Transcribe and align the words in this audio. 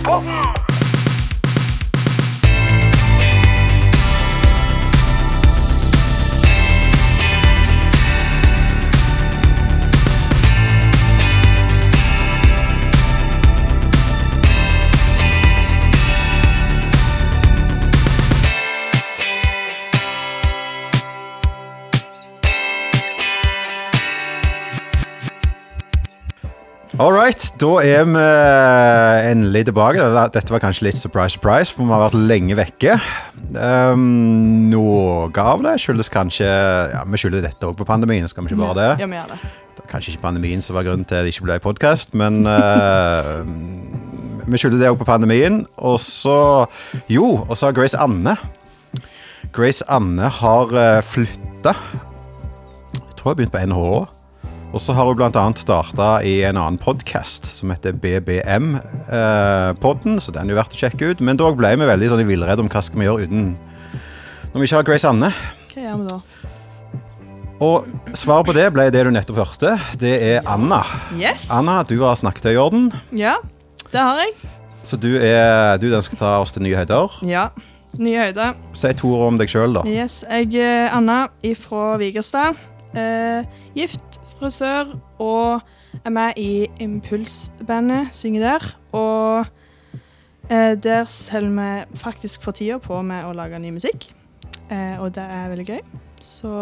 spoken. 0.00 0.69
Da 27.60 27.70
er 27.84 28.06
vi 28.08 28.20
endelig 29.30 29.66
tilbake. 29.68 30.04
Dette 30.32 30.52
var 30.52 30.62
kanskje 30.62 30.86
litt 30.86 30.96
surprise, 30.96 31.36
surprise, 31.36 31.74
for 31.74 31.84
vi 31.84 31.92
har 31.92 32.06
vært 32.06 32.16
lenge 32.16 32.56
vekke. 32.56 32.94
Um, 33.52 34.70
noe 34.70 35.28
av 35.42 35.64
det 35.64 35.74
skyldes 35.82 36.08
kanskje 36.12 36.46
ja, 36.46 37.00
Vi 37.08 37.18
skylder 37.18 37.42
dette 37.42 37.66
òg 37.66 37.74
på 37.76 37.86
pandemien, 37.88 38.28
skal 38.30 38.46
vi 38.46 38.52
ikke 38.52 38.62
bare 38.62 38.76
det? 38.78 38.90
Ja, 39.02 39.08
vi 39.10 39.18
gjør 39.18 39.32
det. 39.34 39.38
Det 39.76 39.84
var 39.84 39.90
kanskje 39.90 40.14
ikke 40.14 40.22
pandemien 40.22 40.64
som 40.64 40.78
var 40.78 40.86
grunnen 40.86 41.04
til 41.08 41.18
at 41.18 41.26
det 41.26 41.34
ikke 41.34 41.48
ble 41.48 41.58
podkast, 41.64 42.14
men 42.16 42.46
uh, 42.48 43.42
vi 44.46 44.60
skylder 44.60 44.80
det 44.80 44.92
òg 44.92 45.00
på 45.02 45.08
pandemien. 45.08 45.64
Og 45.76 45.98
så 46.04 46.64
Jo, 47.12 47.42
og 47.44 47.58
så 47.58 47.68
har 47.68 47.76
Grace 47.76 47.98
Anne. 47.98 48.38
Grace 49.52 49.84
Anne 49.90 50.32
har 50.40 50.72
uh, 50.72 51.02
flytta. 51.04 51.76
Jeg 52.94 53.20
tror 53.20 53.34
jeg 53.34 53.34
har 53.34 53.38
begynt 53.42 53.56
på 53.58 53.66
NHH. 53.68 54.19
Og 54.70 54.78
så 54.78 54.94
har 54.94 55.02
hun 55.08 55.16
bl.a. 55.18 55.30
starta 55.58 56.08
i 56.22 56.42
en 56.46 56.54
annen 56.60 56.78
podkast 56.78 57.48
som 57.56 57.72
heter 57.74 57.92
BBM-podden, 57.98 58.60
så 60.22 60.30
den 60.34 60.46
er 60.46 60.50
jo 60.54 60.58
verdt 60.60 60.76
å 60.76 60.78
sjekke 60.84 61.08
ut. 61.10 61.20
Men 61.26 61.38
da 61.40 61.48
ble 61.58 61.72
vi 61.80 61.88
veldig 61.90 62.08
sånn 62.12 62.22
i 62.22 62.28
villrede 62.28 62.62
om 62.62 62.70
hva 62.70 62.82
skal 62.86 62.98
vi 63.02 63.08
gjøre 63.08 63.24
uten 63.26 63.42
Når 64.52 64.58
vi 64.62 64.64
ikke 64.68 64.78
har 64.78 64.86
Grace 64.86 65.08
Anne. 65.10 65.30
Hva 65.72 65.80
gjør 65.82 65.96
vi 65.98 66.06
da? 66.12 66.18
Og 67.60 67.76
svaret 68.16 68.46
på 68.48 68.54
det 68.56 68.68
ble 68.72 68.84
det 68.94 69.02
du 69.04 69.10
nettopp 69.12 69.38
hørte. 69.42 69.70
Det 70.00 70.14
er 70.30 70.38
Anna. 70.48 70.80
Yes. 71.18 71.50
Anna, 71.52 71.82
du 71.84 71.96
har 72.06 72.14
snakket 72.16 72.44
i 72.54 72.56
orden. 72.58 72.88
Ja, 73.10 73.34
det 73.90 74.00
har 74.00 74.16
jeg. 74.22 74.32
så 74.86 74.96
du 74.96 75.10
er 75.18 75.76
du 75.82 75.90
den 75.92 76.02
skal 76.06 76.18
ta 76.22 76.30
oss 76.40 76.52
til 76.54 76.62
nye 76.64 76.78
høyder. 76.78 77.08
Ja. 77.26 77.50
Nye 77.98 78.22
høyder. 78.30 78.54
Si 78.78 78.92
to 78.96 79.08
ord 79.18 79.26
om 79.34 79.38
deg 79.42 79.48
sjøl, 79.50 79.74
da. 79.74 79.82
Yes, 79.90 80.22
jeg 80.30 80.54
er 80.62 80.94
Anna 80.94 81.26
fra 81.58 81.98
Vigerstad. 82.00 82.54
Eh, 82.90 83.42
gift, 83.78 84.09
frisør 84.40 84.94
og 85.20 85.60
er 86.04 86.10
med 86.14 86.38
i 86.40 86.66
Impulsbandet. 86.80 88.10
Synger 88.16 88.40
der. 88.46 88.68
Og 88.96 89.46
eh, 90.50 90.74
der 90.80 91.04
selger 91.12 91.52
vi 91.58 91.98
faktisk 92.00 92.42
for 92.46 92.56
tida 92.56 92.78
på 92.82 93.02
med 93.06 93.24
å 93.28 93.34
lage 93.36 93.58
ny 93.62 93.70
musikk. 93.76 94.08
Eh, 94.70 94.96
og 95.02 95.12
det 95.16 95.24
er 95.26 95.50
veldig 95.52 95.66
gøy. 95.68 95.80
Så 96.22 96.52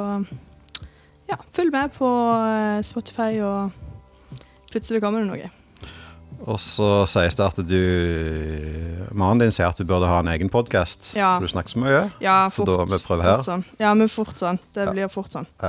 ja, 1.28 1.36
følg 1.52 1.72
med 1.74 1.92
på 1.98 2.08
eh, 2.08 2.80
Spotify, 2.86 3.30
og 3.44 3.70
plutselig 4.72 5.02
kommer 5.04 5.24
det 5.24 5.30
noe. 5.32 5.50
Og 6.46 6.60
så 6.62 7.02
sies 7.10 7.34
det 7.34 7.42
at 7.48 7.56
du 7.66 7.80
Mannen 9.18 9.40
din 9.42 9.50
sier 9.54 9.66
at 9.72 9.78
du 9.80 9.82
burde 9.88 10.06
ha 10.06 10.20
en 10.22 10.28
egen 10.30 10.50
podkast. 10.52 11.10
Ja. 11.18 11.32
For 11.40 11.48
du 11.48 11.50
snakker 11.50 11.72
så 11.74 11.80
mye. 11.82 12.02
Ja, 12.22 12.36
Så 12.52 12.62
fort. 12.62 12.70
da 12.70 12.84
vi 12.94 12.98
prøver 13.02 13.26
her. 13.26 13.42
Sånn. 13.42 13.64
Ja, 13.80 13.90
men 13.98 14.08
fort 14.12 14.38
sånn. 14.38 14.60
Det 14.76 14.84
Ja. 14.86 14.92
blir 14.94 15.08
fort 15.10 15.32
sånn. 15.34 15.48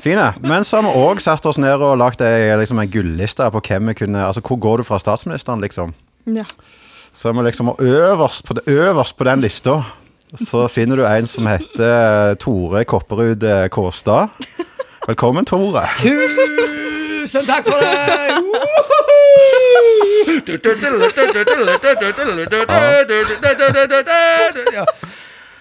Fine. 0.00 0.32
Men 0.40 0.64
så 0.64 0.80
har 0.80 0.88
vi 0.88 1.00
òg 1.02 1.20
satt 1.20 1.46
oss 1.46 1.58
ned 1.60 1.82
og 1.84 1.98
lagd 2.00 2.22
ei 2.24 2.52
liksom, 2.58 2.80
en 2.80 2.90
gulliste 2.90 3.48
på 3.52 3.60
hvem 3.68 3.92
vi 3.92 3.98
kunne 4.04 4.24
Altså 4.24 4.40
hvor 4.40 4.60
går 4.62 4.82
du 4.82 4.88
fra 4.88 4.98
statsministeren, 5.02 5.60
liksom. 5.60 5.92
Ja. 6.26 6.46
Så 7.12 7.28
er 7.28 7.36
vi 7.36 7.44
liksom 7.44 7.74
øverst 7.76 8.46
på, 8.48 8.56
det, 8.56 8.62
øverst 8.72 9.18
på 9.18 9.24
den 9.28 9.44
lista 9.44 9.82
så 10.40 10.68
finner 10.68 10.96
du 10.96 11.04
en 11.04 11.26
som 11.28 11.46
heter 11.46 12.34
Tore 12.40 12.84
Kopperud 12.88 13.44
Kårstad. 13.70 14.28
Kåstad. 14.32 14.64
Velkommen, 15.06 15.44
Tore. 15.44 15.82
Tusen 15.98 17.46
takk 17.46 17.68
for 17.68 17.76
det! 17.82 18.32
Ja. 24.72 24.84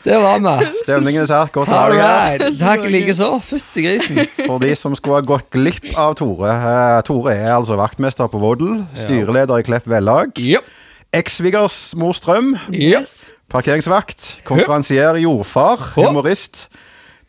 Det 0.04 0.18
var 0.18 0.40
vi. 0.42 0.68
Stemningen 0.82 1.22
er 1.24 1.30
sær 1.30 1.50
Godt 1.54 1.70
å 1.70 1.76
ha 1.78 1.82
deg 1.92 2.00
her. 2.02 2.38
right. 2.42 2.60
Takk 2.60 2.86
likeså. 2.90 3.28
Fytti 3.46 3.84
grisen. 3.86 4.22
For 4.48 4.58
de 4.64 4.72
som 4.80 4.96
skulle 4.98 5.20
ha 5.20 5.26
gått 5.26 5.50
glipp 5.54 5.92
av 5.96 6.16
Tore. 6.18 6.50
eh, 6.52 7.02
Tore 7.06 7.36
er 7.36 7.52
altså 7.58 7.78
vaktmester 7.80 8.30
på 8.32 8.42
Vådel. 8.42 8.82
Styreleder 8.98 9.62
i 9.62 9.68
Klepp 9.68 9.86
Vellag. 9.92 10.34
Yep. 10.42 10.66
Ekssvigers 11.14 11.78
mor 12.00 12.14
Strøm. 12.16 12.54
Yes. 12.74 13.30
Parkeringsvakt. 13.52 14.40
Konferansier. 14.48 15.18
Jordfar. 15.22 15.78
Humorist. 15.98 16.70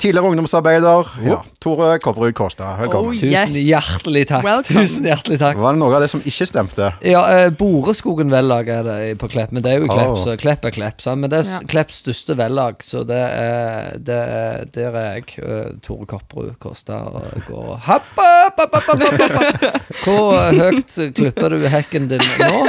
Tidligere 0.02 0.26
ungdomsarbeider. 0.26 1.10
Ja. 1.22 1.36
Tore 1.62 1.98
Kopperud 2.02 2.34
Kårstad, 2.34 2.80
Velkommen. 2.80 3.12
Oh, 3.14 3.20
Tusen 3.20 3.54
hjertelig 3.54 4.24
takk. 4.26 4.42
Welcome. 4.42 4.82
Tusen 4.82 5.04
hjertelig 5.06 5.36
takk. 5.38 5.60
Var 5.62 5.76
det 5.76 5.78
noe 5.78 5.94
av 5.94 6.02
det 6.02 6.08
som 6.10 6.24
ikke 6.26 6.46
stemte? 6.50 6.88
Ja, 7.06 7.20
eh, 7.30 7.50
Boreskogen 7.54 8.32
vellag 8.32 8.66
er 8.74 8.82
det 8.88 8.96
på 9.20 9.30
Klepp, 9.30 9.52
men 9.54 9.62
det 9.62 9.76
er 9.76 9.84
jo 9.84 9.86
Klepp, 9.86 10.16
oh. 10.16 10.18
så 10.24 10.34
Klepp 10.42 10.66
er 10.66 10.74
Klepp. 10.74 10.98
Sant? 11.04 11.22
Men 11.22 11.30
det 11.30 11.44
er 11.44 11.46
Ja. 11.52 11.60
Klepps 11.70 12.02
største 12.02 12.34
vellag, 12.34 12.82
så 12.82 13.04
det 13.06 13.20
er, 13.28 13.94
det 14.02 14.18
er 14.18 14.66
Der 14.74 14.91
er 14.91 15.08
jeg, 15.20 15.38
eh, 15.38 15.70
Tore 15.86 16.10
Kopperud 16.10 16.58
Kårstad, 16.58 17.06
og 17.06 17.46
går 17.46 17.78
happ, 17.86 18.10
happ, 18.18 18.58
happ, 18.58 18.74
happ, 18.74 19.06
happ, 19.06 19.38
happ. 19.38 19.82
Hvor 20.02 20.34
høyt 20.50 20.98
klipper 21.14 21.54
du 21.54 21.68
hekken 21.70 22.10
din 22.10 22.26
nå? 22.42 22.66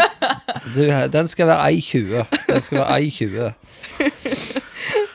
Du, 0.76 0.86
den 0.86 1.28
skal 1.28 1.50
være 1.50 1.74
1,20. 1.82 2.26
Den 2.46 2.62
skal 2.62 2.86
være 2.86 3.02
1,20. 3.02 4.53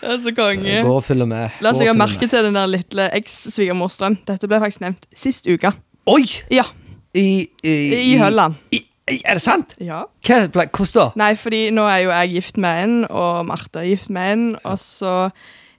Det 0.09 0.15
er 0.15 0.21
så 0.25 0.31
konge. 0.33 0.77
Gå 0.87 0.93
og 0.97 1.03
følge 1.05 1.27
med. 1.29 1.57
La 1.61 1.75
oss 1.75 1.83
legge 1.83 1.93
merke 1.93 2.25
til 2.25 2.47
den 2.47 2.57
der 2.57 2.69
lille 2.73 3.09
eks-svigermorstrøm. 3.19 4.17
Dette 4.29 4.49
ble 4.49 4.61
faktisk 4.63 4.81
nevnt 4.81 5.05
sist 5.13 5.45
uke. 5.45 5.75
Oi! 6.09 6.23
Ja, 6.49 6.65
I, 7.13 7.45
i, 7.61 7.75
i 8.15 8.15
Hølland. 8.17 8.57
i, 8.73 8.81
er 9.19 9.37
det 9.37 9.43
sant? 9.45 9.75
Ja. 9.85 10.07
Hva 10.25 10.47
hvordan 10.49 10.95
da? 10.95 11.05
Nei, 11.21 11.35
fordi 11.37 11.61
nå 11.77 11.85
er 11.93 12.07
jo 12.07 12.15
jeg 12.15 12.33
gift 12.39 12.61
med 12.65 12.85
en, 12.87 12.95
og 13.11 13.45
Marte 13.51 13.83
er 13.83 13.91
gift 13.91 14.09
med 14.15 14.33
en, 14.33 14.47
og 14.65 14.81
så 14.81 15.13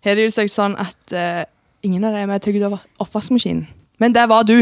har 0.05 0.19
det 0.19 0.29
jo 0.29 0.35
seg 0.37 0.53
sånn 0.53 0.77
at 0.77 1.15
uh, 1.17 1.41
ingen 1.81 2.05
av 2.05 2.13
dem 2.13 2.29
er 2.29 2.37
å 2.37 2.67
over 2.69 2.85
oppvaskmaskinen. 3.01 3.65
Men 3.99 4.13
det 4.13 4.29
var 4.29 4.45
du. 4.45 4.59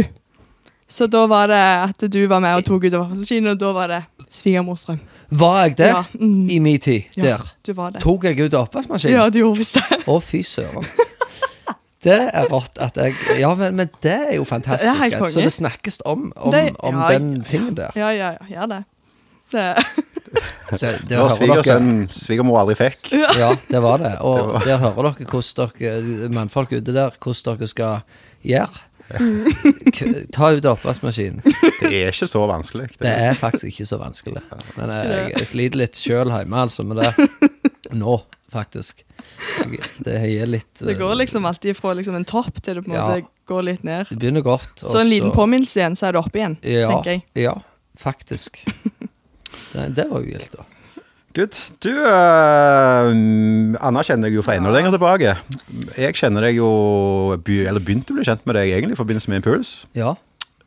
Så 0.87 1.07
da 1.11 1.25
var 1.27 1.47
det 1.51 1.57
at 1.59 2.05
du 2.11 2.21
var 2.31 2.39
med 2.39 2.55
og 2.61 2.63
tok 2.65 2.85
ut 2.87 2.93
oppvaskmaskinen, 2.95 3.51
og 3.51 3.59
da 3.59 3.71
var 3.75 3.87
det 3.91 4.01
svigermor 4.31 4.77
Strøm. 4.79 4.99
Var 5.29 5.57
jeg 5.65 5.75
det 5.77 5.87
Ja, 5.91 6.03
mm. 6.19 6.49
i 6.49 6.59
min 6.63 6.79
tid? 6.79 7.03
Ja, 7.17 7.23
Der. 7.23 7.41
du 7.67 7.73
var 7.73 7.91
det. 7.91 8.01
Tok 8.01 8.23
jeg 8.23 8.39
ut 8.39 8.53
av 8.53 8.69
oppvaskmaskinen? 8.69 9.17
Ja, 9.17 9.25
du 9.29 9.39
gjorde 9.41 9.57
visst 9.59 9.75
det. 9.75 9.99
Å, 10.07 10.15
fy 10.23 10.43
søren. 10.47 10.85
Det 12.07 12.15
er 12.31 12.45
rått 12.47 12.77
at 12.79 12.95
jeg 13.01 13.15
Ja, 13.41 13.49
men, 13.57 13.75
men 13.75 13.89
det 14.05 14.13
er 14.29 14.35
jo 14.37 14.45
fantastisk. 14.47 14.85
Det 14.85 14.95
er 14.95 15.03
helt 15.03 15.15
at- 15.27 15.33
så 15.33 15.41
det 15.43 15.51
snakkes 15.53 15.99
om, 16.05 16.31
om, 16.37 16.51
Det- 16.51 16.75
om 16.79 16.95
ja, 16.95 17.09
den 17.17 17.43
tingen 17.43 17.75
der. 17.75 17.91
Ja, 17.95 18.11
ja, 18.15 18.31
ja. 18.37 18.45
Gjør 18.55 18.67
det. 18.75 18.83
det. 19.51 19.67
Så 20.77 20.89
Det 21.07 21.15
var 21.17 21.29
svigersønnen 21.31 22.07
svigermor 22.11 22.59
aldri 22.61 22.75
fikk. 22.75 23.11
ja, 23.15 23.53
det 23.71 23.79
var 23.81 23.97
det. 23.97 24.13
Og 24.21 24.37
Det 24.37 24.47
var- 24.53 24.65
der 24.65 24.77
hører 24.77 25.13
dere 25.17 25.25
hvordan 25.25 25.71
dere 25.79 26.29
mannfolk 26.29 26.71
ute 26.71 26.93
der 26.93 27.11
hvordan 27.19 27.57
dere 27.57 27.67
skal 27.67 28.01
gjøre. 28.43 28.83
Ta 30.35 30.50
ut 30.51 30.66
oppvaskmaskinen. 30.68 31.41
Det 31.81 31.91
er 31.91 32.12
ikke 32.12 32.28
så 32.29 32.41
vanskelig. 32.50 32.90
Det 33.00 33.12
er 33.12 33.38
faktisk 33.40 33.69
ikke 33.72 33.88
så 33.90 34.00
vanskelig. 34.01 34.41
Men 34.78 34.91
jeg, 34.94 35.31
jeg 35.38 35.50
sliter 35.51 35.81
litt 35.84 36.00
sjøl 36.00 36.31
hjemme, 36.34 36.63
altså, 36.68 36.84
med 36.88 37.01
det. 37.01 37.29
Nå, 37.97 38.17
faktisk. 38.51 39.03
Jeg, 39.63 39.79
det 40.03 40.17
gir 40.31 40.50
litt 40.50 40.81
Det 40.84 40.96
går 41.00 41.16
liksom 41.22 41.46
alltid 41.47 41.78
fra 41.78 41.94
liksom 41.97 42.16
en 42.19 42.25
topp 42.28 42.62
til 42.66 42.79
det 42.79 42.85
på 42.88 42.91
en 42.91 42.97
Ja. 42.97 43.06
måte 43.07 43.28
går 43.47 43.63
litt 43.63 43.84
ned. 43.88 44.09
Det 44.12 44.19
begynner 44.19 44.44
godt. 44.44 44.73
Så 44.84 45.00
en 45.00 45.09
liten 45.12 45.31
påminnelse 45.31 45.79
igjen, 45.79 45.96
så 45.96 46.09
er 46.09 46.17
det 46.17 46.20
oppe 46.26 46.41
igjen, 46.41 46.58
ja, 46.67 46.90
tenker 46.91 47.14
jeg. 47.16 47.23
Ja, 47.47 47.55
faktisk. 47.99 48.64
Det, 49.72 49.84
det 49.96 50.03
var 50.09 50.22
jo 50.23 50.31
gildt, 50.31 50.53
da. 50.58 50.64
Good. 51.37 51.53
Du, 51.85 51.91
uh, 51.93 53.11
Anna 53.85 54.01
kjenner 54.01 54.25
deg 54.31 54.39
jo 54.39 54.45
fra 54.45 54.55
enda 54.57 54.72
lenger 54.73 54.95
tilbake. 54.95 55.35
Jeg 55.93 56.16
kjenner 56.17 56.47
deg 56.47 56.57
jo 56.57 56.69
Eller 57.37 57.78
begynte 57.84 58.16
å 58.16 58.17
bli 58.17 58.25
kjent 58.25 58.41
med 58.49 58.57
deg 58.57 58.72
egentlig 58.73 58.97
i 58.97 59.01
forbindelse 59.03 59.29
med 59.29 59.43
Impuls. 59.43 59.75
Ja. 59.97 60.16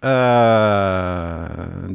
Uh, 0.01 1.91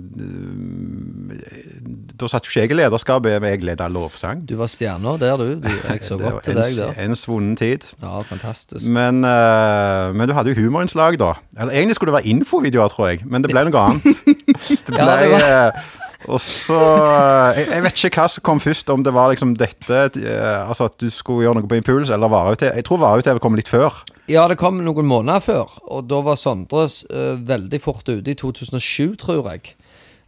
da 2.16 2.28
satt 2.32 2.46
jo 2.46 2.52
ikke 2.52 2.62
jeg 2.66 2.72
i 2.76 2.78
lederskapet, 2.82 3.40
men 3.42 3.56
jeg 3.56 3.64
leda 3.66 3.88
lovsang. 3.92 4.44
Du 4.48 4.54
var 4.60 4.70
stjerna 4.72 5.16
der, 5.24 5.40
du. 5.40 5.56
du 5.64 5.72
jeg 5.72 6.04
så 6.06 6.18
godt 6.22 6.44
til 6.46 6.56
en, 6.56 6.62
deg 6.62 6.78
der. 6.80 6.94
en 7.08 7.18
svunnen 7.20 7.56
tid. 7.60 7.88
Ja, 8.04 8.20
fantastisk. 8.28 8.88
Men, 8.92 9.24
uh, 9.26 10.12
men 10.16 10.28
du 10.30 10.36
hadde 10.38 10.54
jo 10.54 10.60
humorinnslag, 10.68 11.18
da. 11.22 11.34
Eller 11.58 11.74
Egentlig 11.80 11.98
skulle 12.00 12.12
det 12.14 12.20
være 12.22 12.32
infovideoer, 12.36 12.92
tror 12.94 13.14
jeg, 13.14 13.24
men 13.26 13.44
det 13.44 13.52
ble 13.56 13.66
noe 13.70 13.88
annet. 13.90 14.04
Det 14.66 14.92
ble, 14.92 15.00
Ja, 15.00 15.16
det 15.22 15.32
var- 15.32 15.86
og 16.28 16.42
så 16.42 16.78
eh, 16.80 17.60
jeg, 17.60 17.70
jeg 17.72 17.86
vet 17.86 18.04
ikke 18.10 18.22
hva 18.22 18.28
som 18.32 18.46
kom 18.48 18.62
først, 18.64 18.92
om 18.94 19.06
det 19.06 19.14
var 19.16 19.32
liksom 19.32 19.56
dette 19.60 20.02
eh, 20.22 20.62
Altså 20.66 20.90
at 20.90 20.98
du 21.02 21.08
skulle 21.14 21.46
gjøre 21.46 21.60
noe 21.60 21.70
på 21.70 21.80
impuls, 21.80 22.12
eller 22.14 22.32
Varhaug-TV. 22.32 22.72
Jeg 22.80 22.88
tror 22.88 23.02
Varhaug-TV 23.04 23.42
kom 23.44 23.58
litt 23.58 23.72
før. 23.72 24.02
Ja, 24.32 24.48
det 24.50 24.58
kom 24.62 24.82
noen 24.84 25.10
måneder 25.10 25.44
før, 25.44 25.76
og 25.86 26.08
da 26.10 26.22
var 26.26 26.40
Sondre 26.42 26.88
uh, 26.88 27.36
veldig 27.46 27.80
fort 27.84 28.08
ute 28.10 28.32
i 28.32 28.38
2007, 28.38 29.18
tror 29.22 29.52
jeg. 29.54 29.76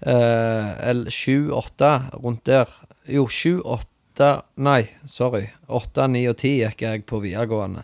Eller 0.05 1.09
sju-åtte, 1.09 1.89
rundt 2.21 2.43
der. 2.45 2.69
Jo, 3.09 3.25
sju-åtte 3.25 3.95
Nei, 4.61 4.81
sorry. 5.05 5.43
Åtte, 5.69 6.05
ni 6.09 6.23
og 6.29 6.38
10 6.39 6.53
gikk 6.63 6.83
jeg 6.85 7.03
på 7.09 7.19
videregående. 7.21 7.83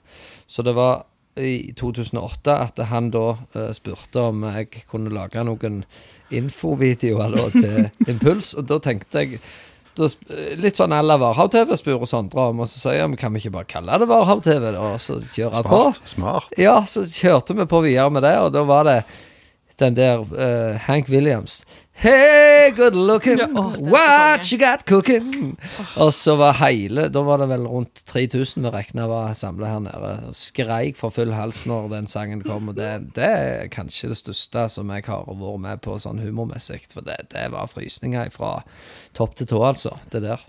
Så 0.49 0.65
det 0.65 0.73
var 0.77 1.03
i 1.39 1.73
2008 1.77 2.53
at 2.53 2.81
han 2.89 3.09
da 3.13 3.27
uh, 3.33 3.69
spurte 3.73 4.21
om 4.29 4.43
jeg 4.51 4.85
kunne 4.89 5.13
lage 5.13 5.43
noen 5.45 5.81
infovideoer 6.33 7.33
da, 7.33 7.45
til 7.53 7.77
Impuls, 8.11 8.53
og 8.57 8.67
da 8.69 8.79
tenkte 8.83 9.23
jeg 9.23 9.39
da, 9.97 10.07
Litt 10.57 10.79
sånn 10.79 10.93
à 10.95 11.03
la 11.05 11.19
Varhaug-TV 11.21 11.75
spør 11.77 12.07
Sondre 12.09 12.47
om, 12.49 12.63
og 12.63 12.69
så 12.69 12.79
sier 12.79 13.03
jeg 13.03 13.11
men 13.11 13.19
kan 13.19 13.33
vi 13.33 13.43
ikke 13.43 13.53
bare 13.59 13.69
kalle 13.69 13.99
det 14.01 14.09
Varhaug-TV, 14.09 14.71
og 14.77 14.95
så 15.01 15.19
kjøre 15.35 15.61
på? 15.67 15.81
Smart. 15.93 16.09
smart. 16.15 16.55
Ja, 16.57 16.79
så 16.89 17.05
kjørte 17.05 17.57
vi 17.57 17.69
på 17.69 17.83
videre 17.85 18.09
med 18.13 18.25
det, 18.25 18.33
og 18.41 18.49
da 18.55 18.65
var 18.65 18.89
det 18.89 18.97
den 19.81 19.97
der 19.97 20.21
uh, 20.21 20.79
Hank 20.87 21.09
Williams. 21.13 21.61
Hey, 21.95 22.71
good 22.75 22.95
looking, 22.95 23.37
Ja, 23.39 23.47
så 23.47 23.91
what 23.91 24.51
you 24.51 24.57
got 24.59 24.85
cooking? 24.85 25.57
Og 25.95 26.13
så 26.13 26.35
var 26.35 26.57
hele 26.57 27.05
Da 27.13 27.21
var 27.23 27.37
det 27.39 27.47
vel 27.51 27.67
rundt 27.69 28.01
3000 28.09 28.65
vi 28.65 28.71
regna 28.73 29.05
var 29.07 29.35
samla 29.37 29.69
her 29.75 29.83
nede. 29.85 30.13
Og 30.27 30.35
skreik 30.35 30.97
for 30.99 31.13
full 31.13 31.31
hals 31.37 31.63
når 31.69 31.87
den 31.93 32.09
sangen 32.11 32.41
kom. 32.43 32.73
Og 32.73 32.75
det, 32.75 32.89
det 33.15 33.29
er 33.29 33.69
kanskje 33.71 34.09
det 34.11 34.17
største 34.19 34.65
som 34.73 34.91
jeg 34.91 35.05
har 35.07 35.23
vært 35.29 35.63
med 35.63 35.83
på 35.85 35.95
sånn 36.01 36.19
humormessig. 36.23 36.81
For 36.91 37.05
det, 37.05 37.19
det 37.31 37.45
var 37.53 37.71
frysninger 37.71 38.33
fra 38.33 38.57
topp 39.15 39.37
til 39.39 39.53
tå, 39.53 39.61
altså. 39.69 39.95
Det 40.11 40.25
der. 40.25 40.43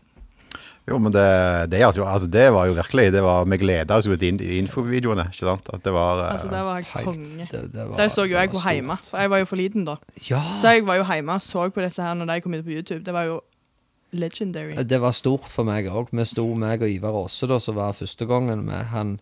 Jo, 0.86 0.98
men 1.00 1.12
det, 1.14 1.70
det, 1.72 1.78
altså, 1.86 2.26
det 2.28 2.52
var 2.52 2.66
jo 2.68 2.74
virkelig 2.76 3.06
det 3.14 3.22
var, 3.24 3.44
Vi 3.48 3.56
gleda 3.56 3.96
oss 3.96 4.04
jo 4.06 4.16
til 4.20 4.36
i 4.44 4.58
infovideoene. 4.60 5.24
ikke 5.32 5.46
sant? 5.46 5.70
At 5.72 5.82
det 5.82 5.92
var 5.94 6.18
eh, 6.26 6.32
Altså, 6.34 6.50
det 6.52 6.64
var 6.66 6.82
Helt- 6.82 7.04
konge. 7.06 7.48
det- 7.50 7.72
det 7.72 7.86
var- 7.88 7.96
der 7.96 8.08
så 8.08 8.26
jo 8.28 8.36
jeg 8.36 8.50
var 8.52 8.60
på 8.60 8.68
hjemme, 8.70 8.98
for 9.08 9.18
jeg 9.18 9.30
var 9.30 9.38
jo 9.38 9.44
for 9.44 9.56
liten 9.56 9.84
da. 9.86 9.96
Ja. 10.30 10.42
Så 10.60 10.68
jeg 10.74 10.84
var 10.86 10.96
jo 10.96 11.04
hjemme 11.04 11.32
og 11.32 11.40
så 11.40 11.70
på 11.72 11.80
disse 11.80 12.02
her 12.02 12.14
når 12.14 12.26
de 12.34 12.40
kom 12.40 12.54
ut 12.54 12.64
på 12.64 12.70
YouTube. 12.70 13.04
Det 13.04 13.14
var 13.14 13.24
jo 13.24 13.40
legendary. 14.12 14.76
Det 14.84 15.00
var 15.00 15.10
stort 15.12 15.48
for 15.48 15.64
meg 15.64 15.86
òg. 15.86 16.08
Vi 16.12 16.24
sto, 16.24 16.44
meg 16.54 16.82
og 16.82 16.88
Ivar 16.90 17.16
Aase, 17.24 17.46
da, 17.48 17.58
som 17.58 17.74
var 17.74 17.92
første 17.92 18.26
gangen 18.28 18.64
med 18.66 18.84
han, 18.92 19.18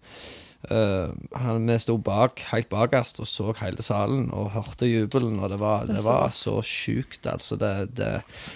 eh, 0.70 1.12
han 1.34 1.68
Vi 1.68 1.78
sto 1.82 1.96
bak, 1.98 2.42
helt 2.52 2.68
bakerst 2.70 3.20
og 3.22 3.26
så 3.26 3.54
hele 3.60 3.82
salen 3.82 4.30
og 4.30 4.52
hørte 4.54 4.86
jubelen, 4.86 5.38
og 5.40 5.50
det 5.50 5.60
var, 5.60 5.86
det 5.86 6.04
var 6.04 6.30
så 6.30 6.60
sjukt, 6.62 7.26
altså. 7.26 7.56
Det, 7.56 7.96
det, 7.96 8.12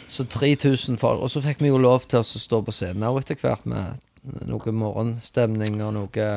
så 0.09 0.25
3000 0.25 0.99
folk. 0.99 1.23
Og 1.23 1.31
så 1.31 1.43
fikk 1.45 1.63
vi 1.65 1.73
jo 1.73 1.79
lov 1.79 2.07
til 2.07 2.21
å 2.21 2.27
stå 2.27 2.63
på 2.63 2.75
scenen 2.75 3.07
òg 3.09 3.23
etter 3.23 3.41
hvert 3.43 3.67
med 3.67 4.03
noe 4.47 4.75
morgenstemning 4.75 5.81
og 5.87 5.95
noe 5.95 6.31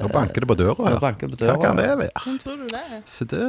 Nå 0.00 0.08
banker 0.08 0.40
det 0.42 0.48
på 0.48 0.54
døra 0.58 0.74
her. 0.88 0.96
banker 1.00 1.28
det 1.30 1.36
på 1.38 1.46
Hva 1.46 1.56
kan 1.60 1.76
det 1.78 1.84
være? 1.98 2.08
Hvem 2.24 2.38
tror 2.42 2.56
du 2.56 2.64
det 2.70 2.80
er? 2.80 3.02
Se 3.06 3.24
det 3.28 3.40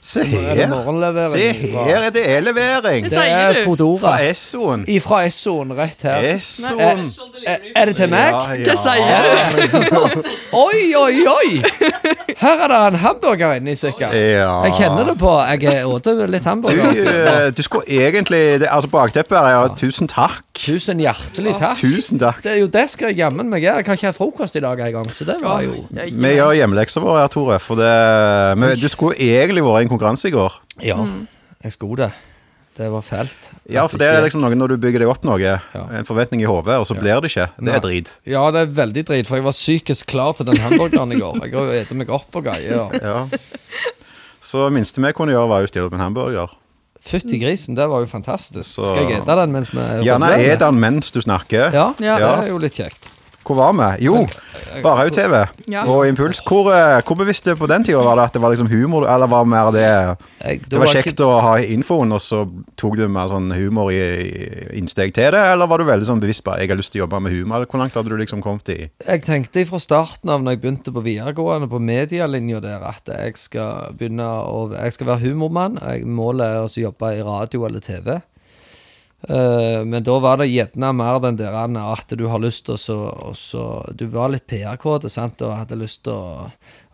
Se 0.00 0.20
Er 0.22 0.54
her! 0.54 0.68
morgenlevering 0.70 1.32
Se 1.34 1.48
her 1.74 2.06
er 2.06 2.10
det 2.14 2.22
e-levering! 2.36 3.08
Det 3.10 3.24
er 3.24 3.58
Fodora. 3.64 3.98
Fra. 4.00 4.14
Essoen. 4.30 4.86
Fra 5.02 5.24
Essoen, 5.26 5.74
rett 5.76 6.02
her. 6.06 6.28
Essoen. 6.36 7.04
Er, 7.46 7.66
er 7.76 7.90
det 7.90 7.96
til 7.98 8.08
meg? 8.14 8.30
Ja, 8.30 8.54
ja. 8.54 8.64
Det 8.64 8.78
sier 8.84 10.14
du. 10.14 10.30
Oi, 10.64 10.94
oi, 10.96 11.26
oi! 11.26 11.48
Her 12.38 12.62
er 12.64 12.68
det 12.70 12.78
en 12.92 12.98
hamburger 13.02 13.56
inni, 13.58 13.74
sikkert. 13.78 14.14
Ja. 14.14 14.62
Jeg 14.68 14.76
kjenner 14.78 15.10
det 15.10 15.16
på. 15.20 15.32
Jeg 15.50 15.84
åt 15.90 16.08
litt 16.30 16.46
hamburger. 16.46 16.94
eh, 16.94 17.50
du 17.56 17.62
skulle 17.66 17.84
egentlig 17.90 18.60
det, 18.62 18.68
Altså, 18.70 18.88
bakteppet 18.92 19.38
her 19.38 19.50
er 19.50 19.56
ja, 19.58 19.68
tusen 19.78 20.08
takk. 20.10 20.40
Tusen 20.54 21.00
hjertelig 21.02 21.56
takk. 21.58 21.78
Tusen 21.80 22.20
takk. 22.22 22.38
Det 22.44 22.52
er 22.54 22.60
jo 22.62 22.68
det 22.70 22.86
skal 22.92 23.10
jeg 23.10 23.18
jammen 23.24 23.50
meg 23.50 23.64
gjøre. 23.66 23.82
Jeg 23.82 23.88
har 23.90 23.98
ikke 23.98 24.10
hatt 24.12 24.18
frokost 24.18 24.56
i 24.56 24.62
dag 24.62 24.80
engang, 24.86 25.10
så 25.24 25.32
det 25.32 25.40
var 25.42 25.62
jo 25.64 25.86
Ja, 25.96 26.04
Vi 26.12 26.34
gjør 26.36 26.52
hjemmeleksa 26.60 27.00
vår 27.02 27.18
her, 27.22 27.32
Tore. 27.32 27.58
For 27.64 27.80
det, 27.80 27.90
men 28.60 28.76
du 28.78 28.86
skulle 28.92 29.16
egentlig 29.16 29.64
vært 29.64 29.82
i 29.82 29.88
en 29.88 29.92
konkurranse 29.96 30.28
i 30.28 30.34
går. 30.34 30.60
Ja, 30.84 31.00
jeg 31.64 31.72
skulle 31.72 31.96
det. 32.04 32.12
Det 32.74 32.88
var 32.90 33.04
fælt. 33.06 33.52
Ja, 33.70 33.84
for 33.86 33.98
det 34.02 34.08
er 34.10 34.24
liksom 34.24 34.40
noe 34.42 34.56
når 34.58 34.72
du 34.72 34.76
bygger 34.82 35.04
deg 35.04 35.08
opp 35.12 35.22
noe, 35.22 35.38
Ja. 35.38 35.60
en 35.94 36.04
forventning 36.08 36.40
i 36.42 36.48
hodet, 36.50 36.74
og 36.74 36.86
så 36.88 36.96
blir 36.98 37.20
det 37.22 37.30
ikke. 37.30 37.48
Det 37.62 37.70
er 37.76 37.78
drit. 37.84 38.10
Ja, 38.26 38.50
det 38.50 38.60
er 38.64 38.72
veldig 38.74 39.04
drit, 39.06 39.28
for 39.30 39.36
jeg 39.38 39.44
var 39.46 39.54
psykisk 39.54 40.06
klar 40.10 40.32
til 40.34 40.46
den 40.48 40.58
hamburgeren 40.58 41.12
i 41.14 41.20
går. 41.20 41.38
Jeg 41.44 41.54
har 41.54 41.70
spist 41.84 41.94
meg 41.94 42.10
opp 42.10 42.34
og 42.34 42.44
greier. 42.48 42.90
Ja. 42.98 43.28
Så 44.42 44.66
minste 44.74 45.00
vi 45.00 45.12
kunne 45.16 45.32
gjøre, 45.36 45.48
var 45.48 45.62
jo 45.62 45.68
å 45.68 45.70
stille 45.70 45.86
opp 45.86 45.94
en 45.94 46.02
hamburger. 46.02 46.50
Fytti 47.04 47.38
grisen, 47.38 47.76
det 47.76 47.86
var 47.88 48.00
jo 48.02 48.06
fantastisk. 48.10 48.64
Så- 48.66 48.86
Skal 48.90 49.06
jeg 49.08 49.20
ete 49.22 49.36
den 49.36 49.52
mens 49.52 49.70
vi 49.70 49.78
Gjerne 50.08 50.32
et 50.34 50.58
den 50.58 50.80
mens 50.80 51.10
du 51.12 51.20
snakker. 51.20 51.70
Ja, 51.72 51.94
Ja. 52.00 52.18
det 52.18 52.44
er 52.44 52.48
jo 52.50 52.58
litt 52.58 52.74
kjekt. 52.74 53.06
Hvor 53.44 53.56
var 53.58 53.72
vi? 53.76 54.04
Jo, 54.06 54.26
Barhaug-TV 54.82 55.46
Ja. 55.70 55.84
og 55.86 56.06
Impuls. 56.08 56.40
Hvor, 56.46 56.70
eh, 56.72 57.02
hvor 57.04 57.16
bevisst 57.16 57.44
på 57.58 57.68
den 57.68 57.84
tida 57.84 57.98
var 58.02 58.16
det 58.16 58.24
at 58.24 58.32
det 58.32 58.42
var 58.42 58.50
liksom 58.54 58.70
humor, 58.70 59.06
eller 59.06 59.26
var 59.26 59.44
det 59.44 59.50
mer 59.52 59.70
det 59.74 60.68
Det 60.70 60.78
var 60.78 60.86
kjekt 60.86 61.20
å 61.20 61.40
ha 61.40 61.56
infoen, 61.58 62.12
og 62.12 62.20
så 62.20 62.44
tok 62.76 62.96
du 62.96 63.06
mer 63.08 63.28
sånn 63.28 63.52
humor 63.54 63.90
i, 63.92 64.00
innsteg 64.78 65.12
til 65.14 65.30
det, 65.32 65.44
eller 65.52 65.66
var 65.66 65.78
du 65.78 65.84
veldig 65.84 66.06
sånn 66.08 66.20
bevisst 66.20 66.44
på 66.44 66.52
at 66.54 66.60
jeg 66.60 66.68
har 66.72 66.76
lyst 66.80 66.92
til 66.92 67.02
å 67.02 67.04
jobbe 67.06 67.20
med 67.22 67.32
humor? 67.32 67.66
Hvor 67.66 67.78
langt 67.78 67.94
hadde 67.94 68.08
du 68.08 68.16
liksom 68.16 68.42
kommet 68.42 68.68
i 68.68 68.90
jeg 69.06 69.22
tenkte 69.24 69.64
fra 69.68 69.78
starten 69.78 70.30
av 70.30 70.42
når 70.42 70.56
jeg 70.56 70.60
begynte 70.62 70.92
på 70.94 71.02
videregående, 71.04 71.68
på 71.68 71.80
medielinja 71.80 72.60
der, 72.60 72.82
at 72.82 73.06
jeg 73.06 73.36
skal 73.36 73.92
begynne 73.98 74.24
å 74.24 74.64
Jeg 74.74 74.92
skal 74.94 75.06
være 75.06 75.28
humormann. 75.28 75.78
Jeg, 75.80 76.06
målet 76.06 76.46
er 76.46 76.62
å 76.64 76.68
jobbe 76.68 77.10
i 77.16 77.22
radio 77.22 77.66
eller 77.66 77.80
TV. 77.80 78.22
Eh, 79.28 79.84
men 79.84 80.04
da 80.04 80.18
var 80.20 80.36
det 80.40 80.50
gjerne 80.50 80.90
mer 80.92 81.18
den 81.24 81.38
der 81.38 81.54
at 81.56 82.12
du 82.12 82.26
har 82.28 82.42
lyst 82.42 82.66
til 82.68 82.76
å 82.76 83.92
Du 83.96 84.06
var 84.12 84.28
litt 84.28 84.46
PR-kåte, 84.46 85.08
og 85.08 85.56
hadde 85.56 85.80
lyst 85.80 86.04
til 86.04 86.12
å, 86.12 86.50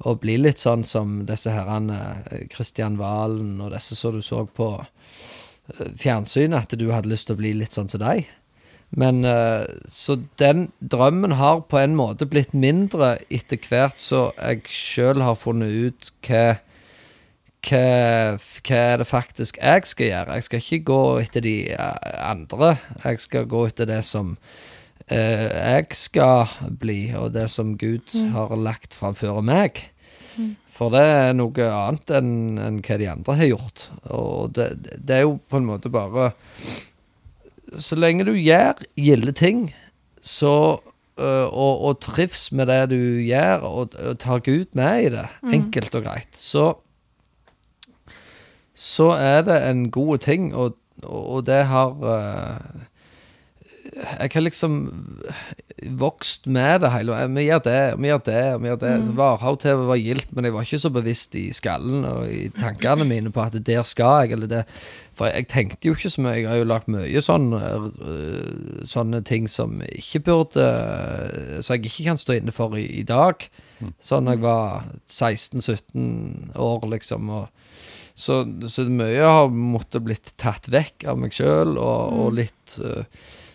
å 0.07 0.15
bli 0.15 0.37
litt 0.39 0.59
sånn 0.59 0.85
som 0.85 1.25
disse 1.27 1.51
herrene 1.51 2.47
Kristian 2.53 2.99
Valen 2.99 3.61
og 3.61 3.73
disse 3.75 3.99
som 3.99 4.15
du 4.15 4.23
så 4.23 4.45
på 4.47 4.77
eh, 4.79 5.91
fjernsyn, 5.99 6.55
at 6.55 6.71
du 6.71 6.91
hadde 6.93 7.11
lyst 7.11 7.31
til 7.31 7.39
å 7.39 7.43
bli 7.43 7.55
litt 7.59 7.75
sånn 7.75 7.91
som 7.91 8.03
deg. 8.03 8.29
Men 8.91 9.25
eh, 9.25 9.67
Så 9.89 10.21
den 10.39 10.71
drømmen 10.79 11.35
har 11.39 11.67
på 11.67 11.79
en 11.83 11.97
måte 11.99 12.31
blitt 12.31 12.55
mindre 12.55 13.19
etter 13.31 13.59
hvert 13.59 13.99
så 13.99 14.31
jeg 14.39 14.67
sjøl 14.71 15.23
har 15.23 15.39
funnet 15.39 15.71
ut 15.71 16.13
hva 16.27 16.61
hva, 17.67 18.37
hva 18.65 18.83
det 19.01 19.07
faktisk 19.09 19.61
jeg 19.61 19.87
skal 19.89 20.11
gjøre? 20.11 20.37
Jeg 20.39 20.47
skal 20.47 20.65
ikke 20.65 20.85
gå 20.91 21.03
etter 21.21 21.45
de 21.45 21.55
eh, 21.75 22.11
andre. 22.25 22.75
Jeg 23.05 23.21
skal 23.21 23.49
gå 23.51 23.67
etter 23.69 23.89
det 23.91 24.01
som 24.09 24.35
eh, 25.09 25.47
jeg 25.49 25.87
skal 25.99 26.51
bli, 26.81 27.13
og 27.19 27.35
det 27.37 27.49
som 27.53 27.77
Gud 27.81 28.15
har 28.35 28.57
lagt 28.57 28.97
framfor 28.97 29.43
meg. 29.45 29.85
For 30.71 30.93
det 30.95 31.03
er 31.03 31.35
noe 31.37 31.67
annet 31.69 32.13
enn 32.17 32.61
enn 32.63 32.79
hva 32.87 32.97
de 33.01 33.09
andre 33.11 33.39
har 33.43 33.51
gjort. 33.51 33.89
Og 34.17 34.55
det, 34.57 34.71
det 34.97 35.19
er 35.19 35.27
jo 35.27 35.37
på 35.51 35.61
en 35.61 35.69
måte 35.69 35.93
bare 35.93 36.31
Så 37.77 37.99
lenge 37.99 38.25
du 38.27 38.33
gjør 38.35 38.81
gilde 38.99 39.35
ting, 39.37 39.69
så 40.21 40.81
øh, 41.21 41.47
og, 41.47 41.85
og 41.87 42.01
trives 42.03 42.49
med 42.57 42.67
det 42.67 42.81
du 42.91 43.03
gjør, 43.23 43.67
og, 43.69 43.95
og 43.95 44.19
tar 44.19 44.43
Gud 44.43 44.73
med 44.75 45.05
i 45.05 45.13
det, 45.15 45.27
enkelt 45.55 45.95
og 45.95 46.09
greit, 46.09 46.33
så 46.35 46.73
så 48.81 49.11
er 49.21 49.43
det 49.45 49.59
en 49.69 49.91
god 49.93 50.23
ting, 50.25 50.55
og, 50.57 50.79
og 51.05 51.45
det 51.47 51.65
har 51.69 51.93
uh, 52.01 52.87
Jeg 54.21 54.31
har 54.33 54.41
liksom 54.41 54.77
vokst 56.01 56.47
med 56.47 56.81
det 56.81 56.91
hele 56.93 57.17
Vi 57.35 57.45
gjør 57.49 57.63
det, 57.65 57.83
vi 58.01 58.09
gjør 58.09 58.23
det, 58.25 58.45
vi 58.63 58.69
gjør 58.69 58.81
det. 58.81 58.93
Mm. 59.01 59.13
Varhaug-TV 59.19 59.85
var 59.89 60.01
gildt, 60.01 60.33
men 60.33 60.45
jeg 60.45 60.55
var 60.55 60.65
ikke 60.65 60.81
så 60.81 60.91
bevisst 60.93 61.37
i 61.37 61.47
skallen 61.57 62.05
og 62.09 62.33
i 62.33 62.49
tankene 62.57 63.05
mine 63.09 63.33
på 63.33 63.45
at 63.45 63.57
der 63.67 63.83
skal 63.83 64.25
jeg, 64.25 64.33
eller 64.37 64.51
det 64.51 64.65
For 65.17 65.29
jeg 65.29 65.49
tenkte 65.49 65.89
jo 65.89 65.97
ikke 65.97 66.11
så 66.11 66.25
mye. 66.25 66.39
Jeg 66.39 66.49
har 66.49 66.61
jo 66.61 66.69
lagt 66.69 66.89
mye 66.89 67.25
sånne, 67.25 67.61
øh, 68.01 68.85
sånne 68.89 69.23
ting 69.25 69.49
som 69.51 69.83
ikke 69.89 70.25
burde 70.29 70.67
Så 71.61 71.77
jeg 71.77 71.85
ikke 71.85 72.11
kan 72.11 72.21
stå 72.21 72.39
inne 72.41 72.53
for 72.53 72.77
i, 72.77 72.87
i 73.01 73.05
dag. 73.05 73.49
Sånn 74.01 74.29
jeg 74.29 74.41
var 74.45 74.85
16-17 75.09 76.57
år, 76.57 76.87
liksom. 76.93 77.29
og 77.29 77.49
så, 78.21 78.43
så 78.69 78.85
mye 78.91 79.25
har 79.25 79.51
måttet 79.53 80.05
blitt 80.05 80.33
tatt 80.41 80.69
vekk 80.73 81.07
av 81.09 81.21
meg 81.23 81.35
sjøl, 81.35 81.77
og, 81.81 82.17
og 82.21 82.35
litt 82.37 82.79
uh, 82.85 83.05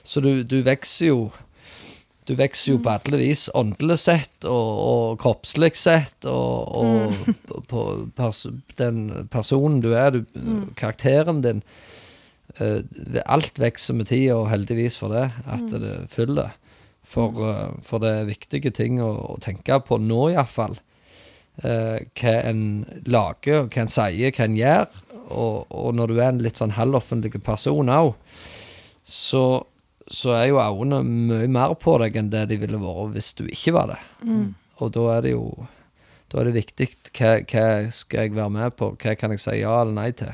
Så 0.06 0.24
du, 0.26 0.44
du 0.44 0.62
vokser 0.66 1.12
jo 1.12 1.20
Du 2.26 2.34
vokser 2.40 2.74
jo 2.74 2.80
på 2.82 2.94
alle 2.96 3.20
vis, 3.22 3.46
åndelig 3.54 4.00
sett 4.02 4.48
og, 4.50 4.70
og 4.82 5.20
kroppslig 5.22 5.76
sett, 5.78 6.26
og, 6.26 6.72
og 6.82 7.60
på 7.70 7.84
pers 8.18 8.48
den 8.80 9.28
personen 9.30 9.78
du 9.84 9.92
er, 9.94 10.18
du, 10.18 10.24
karakteren 10.80 11.44
din. 11.46 11.62
uh, 12.58 12.82
alt 13.30 13.62
vokser 13.62 13.94
med 14.00 14.10
tida, 14.10 14.40
og 14.40 14.50
heldigvis 14.50 14.98
for 14.98 15.14
det, 15.14 15.28
at 15.46 15.70
det 15.70 15.94
fyller. 16.10 16.58
For, 17.06 17.38
uh, 17.38 17.78
for 17.86 18.02
det 18.02 18.16
er 18.16 18.32
viktige 18.34 18.74
ting 18.74 18.98
å, 19.06 19.12
å 19.36 19.40
tenke 19.44 19.78
på 19.86 20.02
nå, 20.02 20.32
iallfall 20.34 20.80
eh, 20.80 20.95
hva 21.62 22.34
en 22.50 22.64
lager, 23.06 23.68
hva 23.72 23.84
en 23.86 23.92
sier, 23.92 24.32
hva 24.36 24.48
en 24.48 24.58
gjør. 24.60 25.00
Og, 25.26 25.66
og 25.74 25.96
når 25.98 26.12
du 26.12 26.20
er 26.20 26.28
en 26.30 26.42
litt 26.44 26.60
sånn 26.60 26.76
halvoffentlig 26.78 27.40
person 27.46 27.90
òg, 27.90 28.12
så, 29.06 29.64
så 30.10 30.34
er 30.38 30.50
jo 30.52 30.60
øynene 30.62 31.00
mye 31.06 31.48
mer 31.50 31.74
på 31.82 31.96
deg 32.02 32.18
enn 32.20 32.30
det 32.34 32.44
de 32.52 32.60
ville 32.62 32.78
vært 32.82 33.14
hvis 33.16 33.32
du 33.40 33.44
ikke 33.48 33.74
var 33.78 33.94
det. 33.96 34.00
Og 34.82 34.92
da 34.94 35.06
er 35.16 35.26
det 35.26 35.32
jo 35.38 35.46
Da 36.32 36.40
er 36.42 36.48
det 36.50 36.56
viktig 36.58 36.88
hva, 37.16 37.36
hva 37.46 37.66
skal 37.94 38.26
jeg 38.26 38.34
være 38.36 38.50
med 38.52 38.74
på, 38.76 38.90
hva 38.98 39.14
kan 39.16 39.32
jeg 39.36 39.40
si 39.44 39.60
ja 39.62 39.76
eller 39.84 39.94
nei 39.94 40.10
til. 40.18 40.34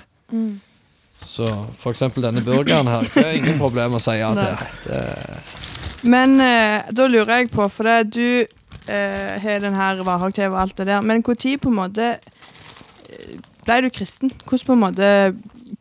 Så 1.22 1.46
for 1.78 1.92
eksempel 1.92 2.24
denne 2.26 2.42
burgeren 2.42 2.88
her, 2.90 3.04
det 3.14 3.22
er 3.28 3.36
ingen 3.38 3.60
problem 3.60 3.98
å 4.00 4.02
si 4.02 4.16
ja 4.18 4.32
til. 4.34 4.72
Det, 4.88 5.02
Men 6.10 6.40
eh, 6.42 6.88
da 6.96 7.06
lurer 7.12 7.42
jeg 7.44 7.52
på, 7.54 7.68
for 7.70 7.86
det, 7.86 8.16
du 8.16 8.24
eh, 8.48 8.48
har 9.44 9.60
den 9.64 9.74
her 9.78 10.02
Varhaug-TV 10.04 10.52
og 10.54 10.62
alt 10.62 10.78
det 10.78 10.88
der, 10.88 11.02
men 11.02 11.24
når 11.24 11.58
på 11.62 11.70
en 11.72 11.76
måte 11.78 12.08
eh, 12.18 13.36
ble 13.66 13.82
du 13.86 13.90
kristen? 13.94 14.32
Hvordan 14.46 14.66
på 14.68 14.74
en 14.74 14.84
måte 14.86 15.10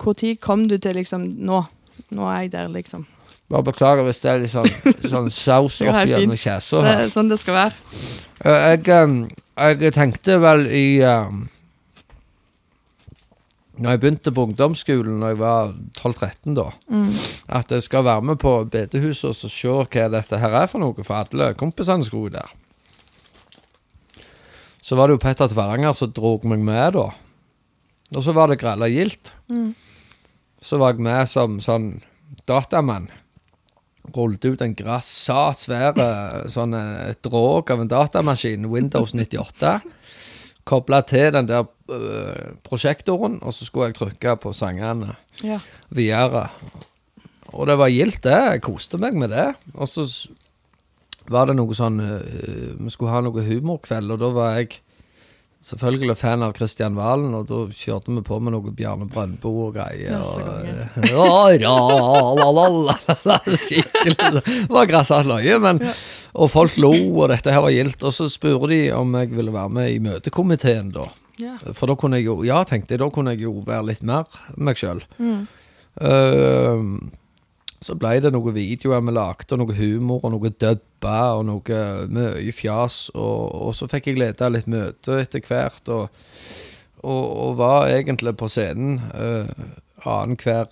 Når 0.01 0.37
kom 0.41 0.67
du 0.69 0.77
til 0.79 0.95
liksom 1.01 1.25
Nå. 1.47 1.63
Nå 2.11 2.27
er 2.29 2.41
jeg 2.45 2.53
der, 2.53 2.69
liksom. 2.69 3.07
bare 3.51 3.63
beklager 3.67 4.03
hvis 4.07 4.19
det 4.23 4.31
er 4.31 4.39
litt 4.43 4.53
sånn, 4.53 4.69
sånn 5.13 5.31
saus 5.31 5.81
oppi 5.83 6.11
gjennom 6.13 6.37
kjesa 6.39 6.83
Det 6.85 6.93
er 7.05 7.09
sånn 7.15 7.31
det 7.31 7.39
skal 7.43 7.55
være. 7.55 7.75
Eh, 8.45 8.67
Jeg, 9.61 9.81
jeg 9.83 9.93
tenkte 9.97 10.39
vel 10.41 10.67
i 10.73 10.85
um, 11.05 11.43
Når 13.81 13.91
jeg 13.97 14.01
begynte 14.01 14.33
på 14.33 14.45
ungdomsskolen 14.49 15.19
Når 15.21 15.35
jeg 15.35 15.39
var 15.43 15.75
12-13 16.01 16.57
da 16.57 16.69
Mm. 16.91 17.11
At 17.49 17.71
jeg 17.73 17.83
skal 17.87 18.05
være 18.05 18.23
med 18.31 18.39
på 18.43 18.55
bedehuset 18.71 19.31
Og 19.31 19.37
se 19.53 19.69
hva 19.69 20.09
dette 20.15 20.39
her 20.43 20.57
er 20.63 20.67
for 20.71 20.83
noe 20.83 21.05
For 21.07 21.21
alle 21.21 21.53
kompisene 21.59 22.05
skulle 22.07 22.39
der 22.39 22.51
Så 24.91 24.97
var 24.99 25.07
det 25.07 25.15
jo 25.19 25.23
Petter 25.23 25.47
Tveranger 25.53 25.95
Som 25.95 26.11
drog 26.17 26.43
meg 26.51 26.63
med 26.67 26.97
da 26.99 27.07
Og 28.17 28.25
så 28.27 28.35
var 28.35 28.51
det 28.51 28.59
Grella 28.63 28.89
Gilt 28.91 29.31
Mm. 29.51 29.73
Så 30.63 30.79
var 30.79 30.93
jeg 30.95 31.03
med 31.07 31.27
som 31.31 31.57
sånn 31.63 31.89
datamann 32.47 33.09
Rullet 34.15 34.45
ut 34.47 34.63
en 34.65 34.75
grassat 34.79 35.59
svære 35.63 36.07
Sånn 36.51 36.75
eh, 36.79 37.15
drog 37.23 37.71
av 37.71 37.83
en 37.85 37.91
datamaskin 37.91 38.69
Windows 38.71 39.15
98 39.15 39.73
Kobla 40.71 41.01
til 41.09 41.31
den 41.35 41.49
der 41.51 41.67
øh, 41.91 42.55
prosjektoren 42.67 43.41
Og 43.43 43.55
så 43.57 43.67
skulle 43.67 43.91
jeg 43.91 43.99
trykke 43.99 44.37
på 44.43 44.53
sangene 44.55 45.17
Ja. 45.43 45.59
videre. 45.91 46.49
Og 47.51 47.67
det 47.67 47.75
var 47.81 47.91
gildt, 47.91 48.21
det. 48.27 48.37
Jeg 48.53 48.61
koste 48.63 48.99
meg 49.01 49.17
med 49.19 49.33
det. 49.33 49.47
Og 49.75 49.89
så 49.91 50.05
var 51.31 51.51
det 51.51 51.55
noe 51.59 51.75
sånn 51.77 52.01
øh, 52.03 52.77
Vi 52.81 52.91
skulle 52.93 53.13
ha 53.15 53.21
noe 53.25 53.45
humorkveld, 53.47 54.11
og 54.15 54.19
da 54.23 54.31
var 54.35 54.57
jeg 54.59 54.81
selvfølgelig 55.61 56.15
fan 56.17 56.41
av 56.43 56.55
Kristian 56.57 56.95
Valen, 56.97 57.35
og 57.37 57.45
da 57.51 57.59
kjørte 57.77 58.15
vi 58.17 58.23
på 58.25 58.39
med 58.41 58.55
noe 58.55 58.73
Bjarne 58.73 59.05
Brøndbo 59.13 59.51
og 59.67 59.75
greier. 59.77 60.15
Skikkelig. 63.61 64.41
Det 64.41 64.71
var 64.73 64.89
grassat 64.89 65.29
løye, 65.29 65.59
men 65.61 65.83
Og 66.33 66.49
folk 66.49 66.77
lo, 66.81 66.93
og 66.95 67.29
dette 67.33 67.53
her 67.53 67.61
var 67.65 67.75
gildt. 67.75 68.01
Og 68.07 68.15
så 68.15 68.29
spurte 68.33 68.71
de 68.73 68.81
om 68.97 69.13
jeg 69.19 69.33
ville 69.35 69.53
være 69.53 69.75
med 69.77 69.91
i 69.93 69.99
møtekomiteen, 70.03 70.93
da. 70.95 71.09
For 71.77 71.91
da 71.91 71.97
kunne 71.99 72.21
jeg 72.21 72.29
jo, 72.31 72.39
ja, 72.47 72.63
tenkte 72.69 72.95
jeg, 72.97 73.01
da 73.03 73.11
kunne 73.13 73.33
jeg 73.37 73.45
jo 73.47 73.53
være 73.67 73.89
litt 73.91 74.03
mer 74.07 74.29
meg 74.57 74.81
sjøl. 74.81 75.03
Mm. 75.21 75.43
Så 77.81 77.97
ble 77.97 78.19
det 78.21 78.33
noen 78.35 78.55
videoer 78.55 79.01
vi 79.07 79.15
lagde, 79.17 79.49
og 79.55 79.63
noe 79.63 79.77
humor, 79.79 80.21
og 80.25 80.35
noe 80.35 80.53
dubba, 80.53 81.21
og 81.39 81.47
noe 81.49 81.81
mye 82.13 82.53
fjas. 82.53 83.07
Og, 83.15 83.55
og 83.69 83.77
så 83.77 83.89
fikk 83.89 84.11
jeg 84.11 84.21
lede 84.21 84.51
litt 84.53 84.69
møte 84.71 85.17
etter 85.23 85.45
hvert, 85.49 85.89
og, 85.89 86.11
og, 87.01 87.25
og 87.25 87.55
var 87.61 87.89
egentlig 87.89 88.37
på 88.37 88.51
scenen 88.53 89.01
uh, 89.15 89.49
annenhver 90.05 90.69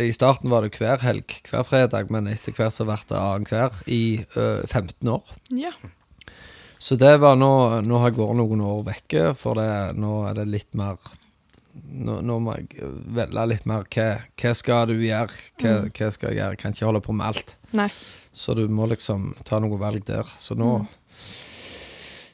I 0.00 0.12
starten 0.12 0.52
var 0.52 0.64
det 0.64 0.76
hver 0.80 1.04
helg, 1.04 1.36
hver 1.48 1.68
fredag, 1.68 2.08
men 2.12 2.28
etter 2.32 2.56
hvert 2.56 2.76
så 2.76 2.88
ble 2.88 2.96
det 3.08 3.20
annenhver 3.20 3.78
i 3.84 4.02
uh, 4.36 4.64
15 4.64 5.14
år. 5.18 5.36
ja. 5.52 5.76
Så 6.78 6.94
det 6.94 7.16
var 7.18 7.34
nå 7.34 7.80
Nå 7.82 7.96
har 7.98 8.12
jeg 8.12 8.20
vært 8.20 8.36
noen 8.38 8.60
år 8.62 8.84
vekke, 8.86 9.22
for 9.34 9.58
det, 9.58 9.98
nå 9.98 10.20
er 10.28 10.36
det 10.38 10.44
litt 10.46 10.76
mer 10.78 11.00
Nå, 11.88 12.20
nå 12.22 12.38
må 12.42 12.54
jeg 12.58 12.92
velge 13.16 13.46
litt 13.50 13.66
mer 13.68 13.86
hva, 13.94 14.08
hva 14.38 14.54
skal 14.56 14.90
du 14.90 14.96
gjøre, 15.00 15.34
hva, 15.62 15.74
hva 15.88 16.10
skal 16.14 16.30
jeg 16.32 16.40
gjøre. 16.40 16.54
Jeg 16.54 16.62
kan 16.62 16.76
ikke 16.76 16.88
holde 16.88 17.04
på 17.04 17.16
med 17.16 17.30
alt. 17.32 17.54
Nei. 17.78 17.90
Så 18.32 18.54
du 18.54 18.66
må 18.70 18.86
liksom 18.90 19.32
ta 19.48 19.58
noe 19.62 19.78
valg 19.80 20.04
der. 20.08 20.28
Så 20.38 20.56
nå 20.58 20.80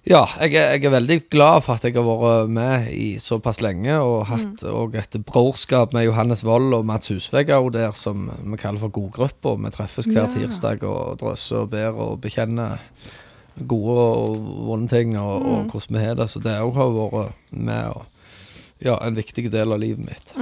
Ja, 0.05 0.27
jeg 0.43 0.53
jeg 0.53 0.85
er 0.85 0.93
veldig 0.93 1.17
glad 1.33 1.63
for 1.65 1.79
at 1.79 1.85
jeg 1.87 1.95
har 1.97 2.05
vært 2.05 2.51
med 2.53 2.91
i 2.93 3.15
såpass 3.17 3.63
lenge, 3.65 3.97
og 4.05 4.27
hatt 4.29 4.61
mm. 4.61 4.99
et 5.01 5.17
brorskap 5.25 5.95
med 5.97 6.05
Johannes 6.05 6.45
Wold 6.45 6.77
og 6.77 6.85
Mats 6.85 7.09
Husvegg 7.09 7.49
der, 7.73 7.93
som 7.97 8.29
vi 8.29 8.59
kaller 8.61 8.83
for 8.83 8.93
godgruppa. 8.93 9.57
Vi 9.57 9.73
treffes 9.73 10.11
hver 10.11 10.27
Ja. 10.27 10.33
tirsdag 10.35 10.85
og 10.85 11.19
drøsser 11.23 11.65
og 11.65 11.71
ber 11.73 11.97
og 11.97 12.21
bekjenner 12.21 12.79
gode 13.67 13.97
og 13.97 14.37
vonde 14.69 14.93
ting, 14.93 15.17
og, 15.17 15.41
og 15.41 15.71
hvordan 15.71 15.97
vi 15.97 16.05
har 16.05 16.15
det. 16.21 16.29
Så 16.29 16.43
det 16.43 16.61
òg 16.61 16.75
har 16.75 16.93
vært 16.93 17.33
med 17.53 17.89
og 17.95 18.05
ja, 18.79 18.99
en 19.05 19.15
viktig 19.15 19.51
del 19.53 19.73
av 19.73 19.79
livet 19.83 20.07
mitt. 20.07 20.35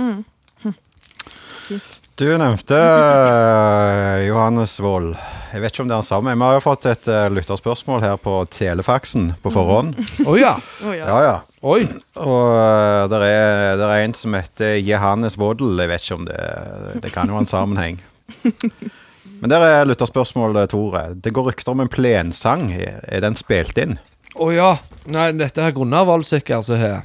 Du 2.15 2.39
nevnte 2.39 2.77
eh, 2.77 4.27
Johannes 4.29 4.75
Wold. 4.81 5.15
Jeg 5.53 5.63
vet 5.63 5.73
ikke 5.73 5.85
om 5.85 5.89
det 5.89 5.95
er 5.95 6.03
han 6.03 6.07
samme. 6.07 6.35
Vi 6.37 6.45
har 6.45 6.59
jo 6.59 6.65
fått 6.65 6.85
et 6.91 7.09
eh, 7.09 7.29
lytterspørsmål 7.33 8.05
her 8.05 8.19
på 8.21 8.35
telefaksen 8.53 9.31
på 9.41 9.53
forhånd. 9.55 9.97
Å 10.29 10.35
ja! 10.37 10.53
Oh, 10.85 10.93
ja. 10.93 11.09
Ja, 11.09 11.17
ja. 11.25 11.35
Oi! 11.65 11.87
Og 12.21 12.45
uh, 12.53 13.09
det 13.09 13.23
er, 13.27 13.79
der 13.81 13.87
er 13.87 14.05
en 14.05 14.17
som 14.19 14.37
heter 14.37 14.77
Johannes 14.83 15.39
Woddel. 15.41 15.73
Jeg 15.81 15.91
vet 15.91 16.05
ikke 16.05 16.19
om 16.21 16.29
det 16.29 16.43
Det 17.05 17.15
kan 17.15 17.33
jo 17.33 17.39
ha 17.39 17.43
en 17.43 17.49
sammenheng. 17.49 17.99
Men 19.43 19.51
der 19.51 19.65
er 19.67 19.89
lytterspørsmålet, 19.89 20.71
Tore. 20.71 21.07
Det 21.17 21.33
går 21.35 21.49
rykter 21.51 21.73
om 21.73 21.83
en 21.83 21.91
plensang. 21.91 22.69
Er 22.77 23.25
den 23.25 23.39
spilt 23.41 23.81
inn? 23.81 23.97
Å 24.37 24.53
ja. 24.55 24.71
Nei, 25.11 25.33
dette 25.41 25.65
er 25.65 25.75
Gunnar 25.75 26.07
Wold 26.07 26.29
sikkert 26.29 26.69
som 26.69 26.79
har 26.79 27.01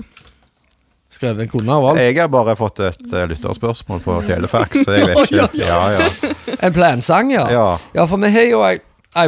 skrevet 1.17 1.49
Gunnar 1.51 1.81
Wold. 1.83 1.99
Jeg 2.01 2.17
har 2.21 2.29
bare 2.31 2.55
fått 2.59 2.81
et 2.85 3.07
uh, 3.13 3.23
lytterspørsmål 3.29 4.03
på 4.05 4.17
telefax, 4.27 4.83
så 4.85 4.97
jeg 4.97 5.09
vet 5.11 5.23
ikke. 5.25 5.47
Ja, 5.67 5.79
ja. 5.97 6.33
En 6.63 6.73
plensang, 6.75 7.31
ja. 7.33 7.47
Ja. 7.51 7.65
Ja, 7.97 8.05
for 8.09 8.21
vi 8.21 8.29
har 8.33 8.45
jo 8.49 8.61
ei, 8.67 8.77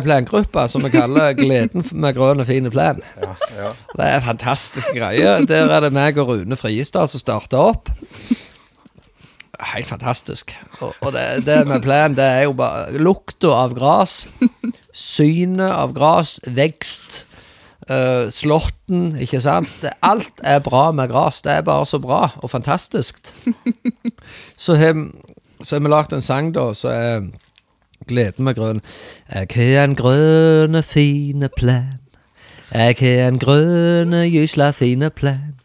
plangruppe 0.05 0.65
som 0.69 0.83
vi 0.85 0.91
kaller 0.93 1.33
Gleden 1.37 1.83
med 1.97 2.15
grønn 2.17 2.41
og 2.43 2.47
fin 2.49 2.69
plen. 2.73 3.01
ja. 3.19 3.71
Det 3.95 4.05
er 4.05 4.21
fantastiske 4.25 4.93
greier. 4.95 5.43
Der 5.49 5.69
er 5.73 5.87
det 5.87 5.93
meg 5.95 6.17
og 6.21 6.29
Rune 6.31 6.57
Friestad 6.59 7.09
som 7.11 7.21
starter 7.21 7.73
opp. 7.73 7.89
Helt 9.73 9.89
fantastisk. 9.89 10.53
Og, 10.79 10.93
og 11.03 11.11
det, 11.13 11.25
det 11.47 11.57
med 11.67 11.81
plen, 11.83 12.15
det 12.15 12.23
er 12.23 12.45
jo 12.47 12.53
bare 12.55 12.95
lukta 12.95 13.51
av 13.65 13.73
gras, 13.75 14.21
synet 14.95 15.67
av 15.73 15.91
gras, 15.97 16.37
vekst, 16.47 17.23
uh, 17.89 18.29
slåtten, 18.33 19.17
ikke 19.21 19.41
sant. 19.43 19.85
Alt 20.05 20.41
er 20.43 20.61
bra 20.65 20.89
med 20.95 21.11
gras. 21.11 21.41
Det 21.45 21.51
er 21.57 21.67
bare 21.67 21.85
så 21.89 21.99
bra 21.99 22.29
og 22.37 22.49
fantastisk. 22.49 23.21
Så 24.57 24.75
har 24.79 24.93
vi 25.83 25.89
lagd 25.91 26.13
en 26.13 26.23
sang, 26.23 26.53
da, 26.55 26.69
så 26.73 26.87
er 26.87 27.27
Gleden 28.07 28.45
med 28.47 28.55
grønn. 28.55 28.81
Jeg 29.29 29.47
har 29.55 29.83
en 29.83 29.95
grønne, 29.95 30.81
fine 30.83 31.49
plen. 31.57 31.99
Jeg 32.71 32.95
har 32.99 33.27
en 33.27 33.39
grønne, 33.41 34.23
gysla 34.29 34.71
fine 34.71 35.09
plen. 35.09 35.55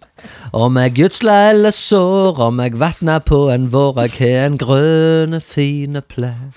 Om 0.52 0.76
jeg 0.80 0.94
gjødsla 0.98 1.34
eller 1.50 1.74
sår, 1.74 2.40
om 2.40 2.60
jeg 2.60 2.78
vatna 2.80 3.18
på 3.18 3.48
en 3.52 3.68
vår, 3.72 4.00
jeg 4.06 4.16
har 4.18 4.46
en 4.46 4.58
grønne, 4.58 5.40
fine 5.40 6.00
plen. 6.00 6.54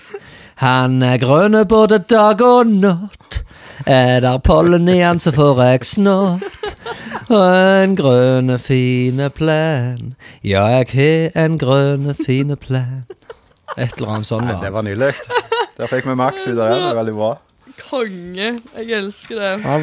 Han 0.62 1.02
er 1.02 1.20
grønne 1.22 1.64
både 1.68 2.00
dag 2.10 2.42
og 2.42 2.66
natt. 2.66 3.42
Er 3.86 4.20
der 4.20 4.38
pollen 4.38 4.88
igjen, 4.88 5.18
så 5.22 5.32
får 5.34 5.62
jeg 5.62 5.84
snott. 5.84 6.74
Og 7.28 7.44
en 7.84 7.96
grønne, 7.96 8.58
fine 8.58 9.28
plen. 9.30 10.14
Ja, 10.42 10.64
jeg 10.72 10.86
har 10.94 11.44
en 11.44 11.58
grønne, 11.60 12.14
fine 12.16 12.56
plen. 12.56 13.04
Et 13.76 13.92
eller 13.98 14.14
annet 14.16 14.26
sånt. 14.26 14.48
Nei, 14.48 14.56
det 14.62 14.72
var 14.72 14.86
nydelig. 14.86 15.12
Der 15.78 15.90
fikk 15.90 16.08
vi 16.08 16.16
maks 16.18 16.46
ut 16.48 16.54
av 16.56 16.64
det. 16.64 16.72
Det 16.72 16.86
var 16.88 16.98
veldig 17.02 17.14
bra. 17.18 17.34
Konge. 17.78 18.48
Jeg 18.76 18.90
elsker 18.98 19.38
det. 19.38 19.50
Ja, 19.64 19.76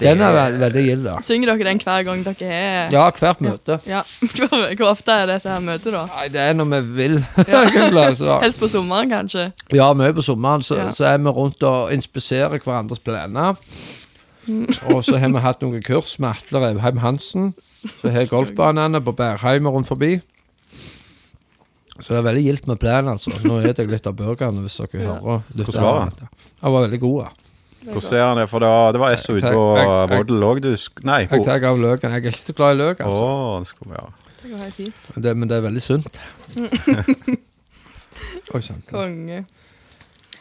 den 0.00 0.22
er 0.24 0.32
ve 0.36 0.44
veldig 0.60 0.84
gild, 0.86 1.04
da. 1.08 1.16
Synger 1.24 1.52
dere 1.52 1.66
den 1.70 1.80
hver 1.82 2.04
gang 2.06 2.24
dere 2.26 2.50
er 2.50 2.90
Ja, 2.94 3.04
hvert 3.10 3.40
møte. 3.44 3.78
Ja. 3.90 4.02
Hvor, 4.38 4.86
ofte 4.90 5.12
er 5.12 5.26
dette 5.32 5.50
her 5.50 5.60
møtet, 5.64 5.92
da? 5.94 6.04
Nei, 6.14 6.28
det 6.32 6.40
er 6.44 6.54
når 6.58 6.70
vi 6.72 6.80
vil. 7.00 7.16
egentlig. 7.44 8.06
Helst 8.44 8.60
på 8.62 8.68
sommeren, 8.70 9.10
kanskje? 9.12 9.48
Ja, 9.74 9.90
mye 9.98 10.14
på 10.16 10.22
sommeren, 10.24 10.62
så, 10.66 10.78
Ja. 10.80 10.90
så 10.96 11.10
er 11.12 11.18
vi 11.18 11.34
rundt 11.36 11.62
og 11.66 11.92
inspiserer 11.94 12.58
hverandres 12.58 13.02
planer. 13.02 13.58
Og 14.90 15.04
så 15.04 15.18
har 15.20 15.28
vi 15.30 15.42
hatt 15.44 15.60
noen 15.62 15.82
kurs 15.84 16.16
med 16.18 16.32
Atle 16.32 16.62
Revheim 16.64 16.98
Hansen. 17.02 17.52
Så 18.00 18.10
har 18.10 18.26
golfbanene 18.34 19.00
på 19.04 19.12
Bærheim 19.18 19.66
og 19.68 19.74
rundt 19.78 19.90
forbi. 19.90 20.16
Så 22.00 22.14
det 22.14 22.18
er 22.20 22.26
veldig 22.26 22.42
gildt 22.46 22.66
med 22.70 22.80
plenen, 22.80 23.12
altså. 23.12 23.32
Nå 23.44 23.60
spiser 23.60 23.84
jeg 23.84 23.92
litt 23.92 24.08
av 24.08 24.16
burgeren, 24.16 24.58
hvis 24.64 24.80
dere 24.80 25.06
hører. 25.06 25.46
lytter. 25.52 25.70
Hvordan 25.70 25.86
var 25.86 26.12
den? 26.16 26.32
Den 26.48 26.74
var 26.76 26.84
veldig 26.86 27.00
god. 27.04 27.22
ja. 27.26 27.30
Hvordan 27.80 28.04
ser 28.04 28.22
han 28.24 28.36
det? 28.36 28.46
For 28.50 28.60
det 28.60 28.68
var, 28.68 28.92
det 28.92 29.00
var 29.00 29.14
S 29.16 29.28
ute 29.30 29.52
på 29.56 29.62
Vårdel 30.12 30.42
òg, 30.44 30.60
du. 30.64 30.72
Nei. 31.08 31.20
Jeg 31.24 31.44
tar 31.46 31.64
av 31.70 31.80
løken. 31.80 32.12
Jeg 32.12 32.26
er 32.26 32.34
ikke 32.34 32.44
så 32.44 32.56
glad 32.56 32.74
i 32.74 32.80
løk, 32.82 33.00
altså. 33.06 33.28
altså. 33.28 33.60
det 33.60 33.70
skal 33.72 33.92
vi 33.92 33.96
ha. 33.96 34.08
Det 34.40 34.50
går 34.50 34.62
helt 34.64 34.76
fint. 34.76 35.08
Det, 35.24 35.32
men 35.36 35.48
det 35.48 35.56
er 35.56 35.64
veldig 35.64 35.84
sunt. 35.84 36.20
Oi 38.54 38.60
sann. 38.64 38.82
Konge. 38.90 39.44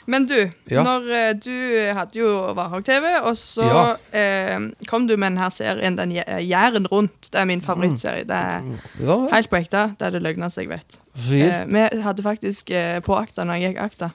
Men 0.10 0.26
du, 0.26 0.36
Ja. 0.72 0.82
når 0.84 1.06
eh, 1.14 1.34
du 1.38 1.54
hadde 1.94 2.18
jo 2.20 2.30
Varhaug-TV, 2.58 3.06
og 3.30 3.36
så 3.38 3.66
Ja. 3.68 3.84
eh, 4.18 4.60
kom 4.90 5.06
du 5.08 5.16
med 5.18 5.32
denne 5.36 5.52
serien, 5.54 5.96
den 6.00 6.12
Jæren 6.50 6.88
rundt. 6.90 7.30
Det 7.32 7.40
er 7.42 7.46
min 7.46 7.62
favorittserie. 7.62 8.24
Det 8.26 8.32
er 8.36 8.62
Det 8.98 9.06
var 9.08 9.30
helt 9.36 9.50
på 9.52 9.60
ekte. 9.62 9.84
Det 10.00 10.08
er 10.08 10.10
det 10.18 10.22
løgneste 10.24 10.62
jeg 10.66 10.70
vet. 10.70 10.98
Eh, 11.30 11.66
vi 11.68 12.02
hadde 12.02 12.24
faktisk 12.24 12.72
eh, 12.72 13.00
på 13.06 13.16
akta 13.20 13.44
når 13.46 13.60
jeg 13.62 13.74
gikk 13.76 13.82
akta, 13.84 14.10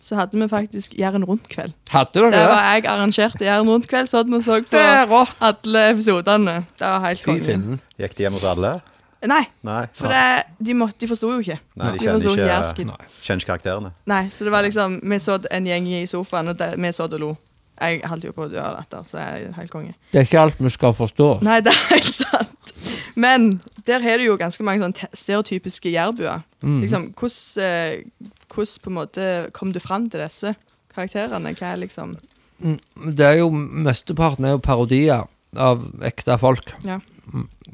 så 0.00 0.16
hadde 0.16 0.38
vi 0.38 0.46
faktisk 0.48 0.94
Jæren 0.98 1.24
rundt-kveld. 1.24 1.72
Hadde 1.90 2.12
dere 2.14 2.30
Det 2.30 2.32
Der 2.38 2.46
var 2.48 2.62
jeg 2.74 2.86
arrangerte 2.86 3.44
Jæren 3.44 3.68
rundt-kveld, 3.68 4.06
så 4.08 4.16
hadde 4.22 4.30
vi 4.30 4.40
så 4.40 4.62
på 4.70 5.26
alle 5.40 5.90
episodene. 5.90 6.64
Det 6.78 6.86
var 6.86 7.00
helt 7.08 7.22
konge. 7.24 7.78
Gikk 7.98 8.16
de 8.16 8.22
hjem 8.22 8.32
hos 8.38 8.44
alle? 8.44 8.80
Nei, 9.28 9.42
Nei. 9.66 9.82
for 9.92 10.08
det, 10.08 10.46
de, 10.64 10.74
må, 10.74 10.86
de 10.96 11.08
forsto 11.10 11.28
jo 11.28 11.42
ikke. 11.42 11.58
Nei, 11.76 11.90
de 11.92 11.98
de 11.98 12.04
kjenner 12.06 12.30
ikke, 12.30 12.46
jærsken. 12.48 12.92
Kjenner 13.20 13.42
ikke 13.42 13.50
karakterene. 13.52 13.90
Nei, 14.08 14.22
så 14.32 14.46
det 14.46 14.52
var 14.54 14.64
liksom 14.64 15.00
Vi 15.12 15.18
så 15.20 15.36
en 15.50 15.66
gjeng 15.68 15.88
i 15.92 16.06
sofaen, 16.08 16.48
og 16.52 16.56
det, 16.60 16.70
vi 16.80 16.92
så 16.96 17.04
og 17.04 17.18
lo. 17.20 17.34
Jeg 17.80 18.00
holdt 18.08 18.24
jo 18.28 18.32
på 18.36 18.46
å 18.46 18.48
dø 18.52 18.60
av 18.60 18.78
latter, 18.78 19.04
så 19.08 19.18
jeg 19.20 19.44
er 19.48 19.52
helt 19.56 19.72
konge. 19.72 19.94
Det 20.12 20.20
er 20.20 20.26
ikke 20.28 20.40
alt 20.40 20.58
vi 20.60 20.72
skal 20.72 20.96
forstå. 20.96 21.28
Nei, 21.44 21.60
det 21.64 21.72
er 21.72 21.84
helt 21.94 22.12
sant. 22.12 22.72
Men 23.20 23.50
der 23.88 24.00
har 24.04 24.20
du 24.20 24.24
jo 24.24 24.36
ganske 24.40 24.64
mange 24.64 24.84
sånn 24.84 24.96
stereotypiske 25.16 25.92
jærbuer. 25.92 26.42
Mm. 26.64 26.80
Liksom, 26.84 27.06
hvordan, 27.16 27.64
eh, 27.64 28.34
hvordan 28.52 28.84
på 28.84 28.92
en 28.92 28.98
måte 28.98 29.30
kom 29.56 29.72
du 29.72 29.80
fram 29.80 30.08
til 30.12 30.20
disse 30.24 30.54
karakterene? 30.94 31.54
Hva 31.56 31.74
er 31.74 31.82
liksom 31.84 32.16
Mm, 32.60 32.76
Det 33.16 33.24
er 33.24 33.38
jo 33.38 33.50
Mesteparten 33.50 34.44
er 34.44 34.50
jo 34.50 34.58
parodier 34.60 35.22
av 35.56 35.86
ekte 36.04 36.36
folk. 36.38 36.74
Ja. 36.84 36.98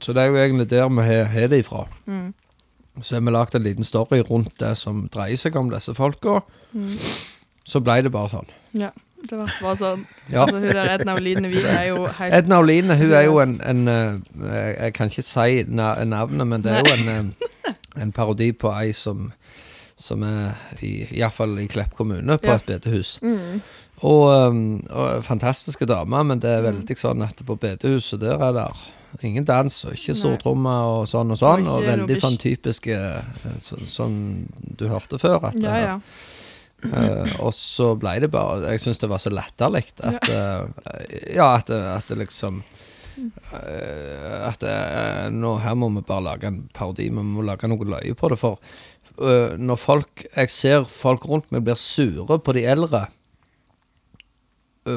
Så 0.00 0.12
det 0.12 0.22
er 0.22 0.32
jo 0.32 0.36
egentlig 0.40 0.68
der 0.70 0.88
vi 0.92 1.06
har 1.34 1.48
det 1.48 1.62
ifra. 1.64 1.86
Mm. 2.06 2.34
Så 3.02 3.16
har 3.16 3.24
vi 3.24 3.30
lagd 3.34 3.54
en 3.54 3.62
liten 3.62 3.84
story 3.84 4.20
rundt 4.24 4.54
det 4.60 4.76
som 4.80 5.08
dreier 5.12 5.36
seg 5.36 5.56
om 5.56 5.70
disse 5.72 5.94
folka. 5.94 6.40
Mm. 6.72 6.94
Så 7.66 7.80
ble 7.84 8.00
det 8.06 8.12
bare 8.14 8.32
sånn. 8.32 8.54
Ja. 8.72 8.92
Det 9.26 9.38
var 9.38 9.50
bare 9.62 9.76
sånn 9.80 10.02
Ja. 10.30 10.42
altså, 10.44 10.58
Hun 10.60 10.70
der 10.76 10.90
Edna 10.92 11.14
Oline 11.16 11.48
Wiig 11.50 11.64
er 11.64 11.86
jo 11.88 12.04
helt 12.18 12.34
Edna 12.36 12.58
Oline 12.60 12.94
hun 13.00 13.12
er 13.16 13.24
jo 13.24 13.38
en, 13.40 13.54
en 13.64 13.88
eh, 13.88 14.74
jeg, 14.84 14.92
kan 14.94 15.10
ikke 15.10 15.24
si 15.24 15.64
na 15.66 16.04
navnet, 16.04 16.46
men 16.46 16.62
det 16.62 16.72
er 16.76 16.84
jo 16.84 16.92
en, 16.94 17.32
eh, 17.32 17.72
en 18.02 18.12
parodi 18.12 18.52
på 18.52 18.70
ei 18.76 18.92
som 18.92 19.32
som 19.96 20.20
er 20.28 20.52
i, 20.84 21.06
iallfall 21.16 21.54
i 21.62 21.66
Klepp 21.72 21.94
kommune, 21.96 22.36
på 22.38 22.46
Ja. 22.52 22.54
et 22.60 22.66
bedehus. 22.68 23.18
mm. 23.22 23.60
Og, 24.04 24.48
um, 24.48 24.82
og 24.90 25.24
fantastiske 25.24 25.86
damer, 25.88 26.22
men 26.22 26.38
det 26.38 26.50
er 26.50 26.66
veldig 26.66 26.96
sånn 27.00 27.22
at 27.24 27.40
på 27.46 27.56
bedehuset 27.56 28.20
der 28.20 28.36
er 28.44 28.52
det 28.52 28.66
ingen 29.24 29.46
dans 29.48 29.76
og 29.88 29.96
ikke 29.96 30.14
stortromme 30.16 30.72
og 30.92 31.04
sånn 31.10 31.32
og 31.34 31.40
sånn. 31.40 31.68
Og 31.70 31.84
veldig 31.86 32.16
sånn 32.20 32.38
typiske 32.40 32.96
eh, 32.96 33.58
så, 33.62 33.78
Sånn 33.88 34.18
du 34.56 34.88
hørte 34.90 35.20
før. 35.22 35.50
At, 35.50 35.60
Ja, 35.62 35.76
ja. 35.82 36.00
Uh, 36.84 37.24
og 37.40 37.54
så 37.56 37.94
ble 37.96 38.18
det 38.20 38.28
bare 38.28 38.74
Jeg 38.74 38.82
syns 38.82 38.98
det 39.00 39.08
var 39.08 39.16
så 39.18 39.30
latterlig 39.32 39.86
at 40.04 40.26
uh, 40.28 40.68
Ja, 41.32 41.46
at, 41.56 41.70
at 41.72 42.10
det 42.10 42.18
liksom 42.20 42.58
uh, 42.60 44.42
At 44.44 44.66
nå, 45.32 45.54
her 45.64 45.78
må 45.80 45.88
vi 45.94 46.04
bare 46.04 46.26
lage 46.28 46.50
en 46.50 46.60
parodi. 46.76 47.08
Vi 47.08 47.24
må 47.24 47.46
lage 47.48 47.70
noe 47.72 47.88
løye 47.96 48.14
på 48.14 48.30
det. 48.30 48.38
For 48.42 48.60
når 49.56 49.80
folk 49.80 50.26
Jeg 50.28 50.52
ser 50.52 50.84
folk 50.92 51.24
rundt 51.24 51.48
meg 51.54 51.64
blir 51.64 51.80
sure 51.80 52.36
på 52.36 52.52
de 52.52 52.66
eldre 52.68 53.06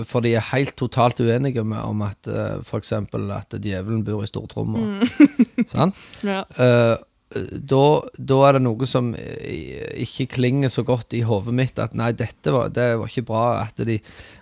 for 0.07 0.25
de 0.25 0.35
er 0.37 0.49
helt 0.51 0.75
totalt 0.79 1.19
uenige 1.23 1.63
med 1.67 1.81
om 1.81 2.03
at 2.05 2.29
uh, 2.29 2.61
f.eks. 2.61 2.93
at 2.93 3.59
djevelen 3.59 4.03
bor 4.07 4.23
i 4.23 4.29
stortromma. 4.29 5.05
Sant? 5.73 5.97
ja. 6.27 6.43
Uh, 6.59 6.97
da, 7.29 7.83
da 8.17 8.37
er 8.47 8.57
det 8.57 8.63
noe 8.65 8.87
som 8.89 9.11
eh, 9.13 9.99
ikke 10.01 10.25
klinger 10.39 10.71
så 10.73 10.81
godt 10.81 11.13
i 11.13 11.21
hodet 11.21 11.53
mitt 11.53 11.77
at 11.81 11.93
nei, 11.97 12.09
dette 12.17 12.53
var, 12.53 12.71
det 12.73 12.87
var 12.97 13.11
ikke 13.11 13.27
bra 13.27 13.43
at, 13.67 13.77
de, 13.85 13.99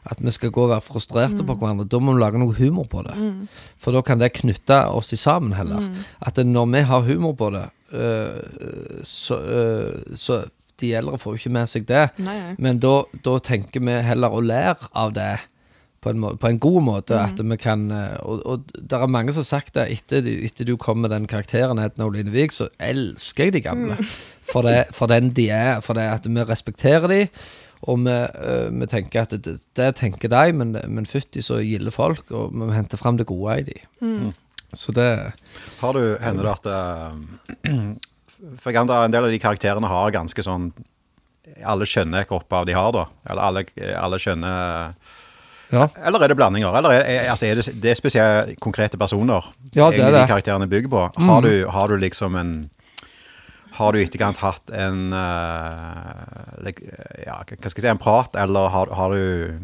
at 0.08 0.22
vi 0.24 0.32
skal 0.32 0.54
gå 0.56 0.64
og 0.64 0.72
være 0.72 0.86
frustrerte 0.86 1.44
på 1.44 1.58
hverandre. 1.60 1.88
Da 1.92 2.00
må 2.00 2.16
vi 2.16 2.24
lage 2.24 2.40
noe 2.40 2.56
humor 2.56 2.88
på 2.88 3.04
det. 3.04 3.18
For 3.76 3.96
da 3.96 4.04
kan 4.08 4.24
det 4.24 4.32
knytte 4.40 4.86
oss 4.96 5.12
sammen 5.20 5.58
heller. 5.58 5.84
At 6.24 6.40
når 6.40 6.72
vi 6.78 6.86
har 6.88 7.04
humor 7.10 7.36
på 7.36 7.52
det, 7.58 7.66
uh, 7.92 9.04
så, 9.04 9.42
uh, 9.44 10.16
så 10.16 10.46
De 10.80 10.94
eldre 11.00 11.18
får 11.18 11.34
jo 11.36 11.42
ikke 11.42 11.54
med 11.58 11.70
seg 11.72 11.86
det. 11.90 12.06
Nei, 12.22 12.36
nei. 12.40 12.56
Men 12.62 12.80
da, 12.84 12.96
da 13.26 13.38
tenker 13.40 13.82
vi 13.82 13.96
heller 14.06 14.34
å 14.38 14.42
lære 14.46 14.90
av 14.94 15.14
det 15.18 15.32
på 16.06 16.12
en, 16.14 16.26
på 16.38 16.48
en 16.52 16.60
god 16.62 16.84
måte. 16.86 17.18
At 17.18 17.40
vi 17.42 17.58
kan 17.58 17.88
eh, 17.92 18.18
Og, 18.22 18.44
og 18.46 18.68
det 18.78 18.94
er 19.00 19.10
mange 19.10 19.34
som 19.34 19.42
har 19.42 19.50
sagt 19.50 19.74
det 19.80 19.88
etter, 19.96 20.22
du- 20.22 20.46
etter 20.46 20.66
du 20.70 20.76
kom 20.78 21.02
med 21.02 21.10
den 21.12 21.26
karakteren 21.28 21.80
Edna 21.82 22.06
Oline 22.06 22.30
Wiig, 22.32 22.54
så 22.54 22.70
elsker 22.80 23.50
jeg 23.50 23.58
de 23.58 23.64
gamle. 23.66 23.98
For, 24.52 24.64
det, 24.64 24.86
for 24.96 25.10
den 25.12 25.34
de 25.36 25.50
er. 25.52 25.82
For 25.84 25.98
det 25.98 26.06
at 26.08 26.28
vi 26.30 26.44
respekterer 26.48 27.08
de. 27.12 27.24
Og 27.92 28.00
vi, 28.06 28.14
øh, 28.14 28.70
vi 28.80 28.86
tenker 28.90 29.26
at 29.26 29.34
det, 29.44 29.58
det 29.76 29.90
tenker 30.00 30.32
de, 30.32 30.54
men, 30.56 30.72
men 30.88 31.06
fytti 31.06 31.42
så 31.46 31.58
gilde 31.62 31.92
folk, 31.92 32.32
og 32.32 32.54
vi 32.56 32.70
henter 32.74 32.98
fram 32.98 33.18
det 33.20 33.28
gode 33.30 33.58
i 33.60 33.66
de. 33.68 33.76
Så 34.74 34.92
det 34.96 35.10
Har 35.82 35.94
du, 35.94 36.16
hender 36.24 36.48
det 36.48 36.56
at 36.56 36.70
eh, 36.72 37.92
For 38.62 38.72
jeg 38.72 38.82
antar 38.84 39.06
en 39.08 39.14
del 39.14 39.26
av 39.28 39.34
de 39.34 39.40
karakterene 39.42 39.90
har 39.90 40.12
ganske 40.14 40.44
sånn 40.46 40.70
Alle 41.66 41.88
skjønner 41.90 42.22
hvilke 42.22 42.38
opphav 42.38 42.68
de 42.70 42.76
har, 42.78 42.92
da. 42.94 43.06
Eller 43.32 43.42
alle, 43.50 43.64
alle 43.98 44.20
skjønner 44.22 44.94
Ja. 45.74 45.88
Eller 46.06 46.24
er 46.24 46.32
det 46.32 46.38
blandinger? 46.40 46.76
Eller 46.80 46.94
er, 47.02 47.26
altså 47.32 47.46
er 47.50 47.60
det, 47.60 47.74
det 47.84 47.92
er 47.92 47.98
spesielle 48.00 48.56
konkrete 48.64 49.00
personer 49.00 49.44
Ja, 49.74 49.90
det 49.92 50.00
er 50.00 50.12
det. 50.14 50.22
de 50.22 50.28
karakterene 50.30 50.68
bygger 50.72 50.92
på? 50.94 51.02
Har, 51.28 51.42
du, 51.44 51.66
har 51.68 51.88
du 51.92 51.98
liksom 52.00 52.36
en 52.40 52.54
Har 53.80 53.92
du 53.94 54.00
i 54.00 54.06
etterkant 54.06 54.38
hatt 54.42 54.70
en 54.72 55.10
uh, 55.12 56.70
Ja, 57.26 57.42
hva 57.44 57.70
skal 57.70 57.82
jeg 57.82 57.88
si 57.88 57.92
En 57.92 58.00
prat, 58.02 58.36
eller 58.40 58.70
har, 58.74 58.94
har 58.96 59.12
du 59.18 59.60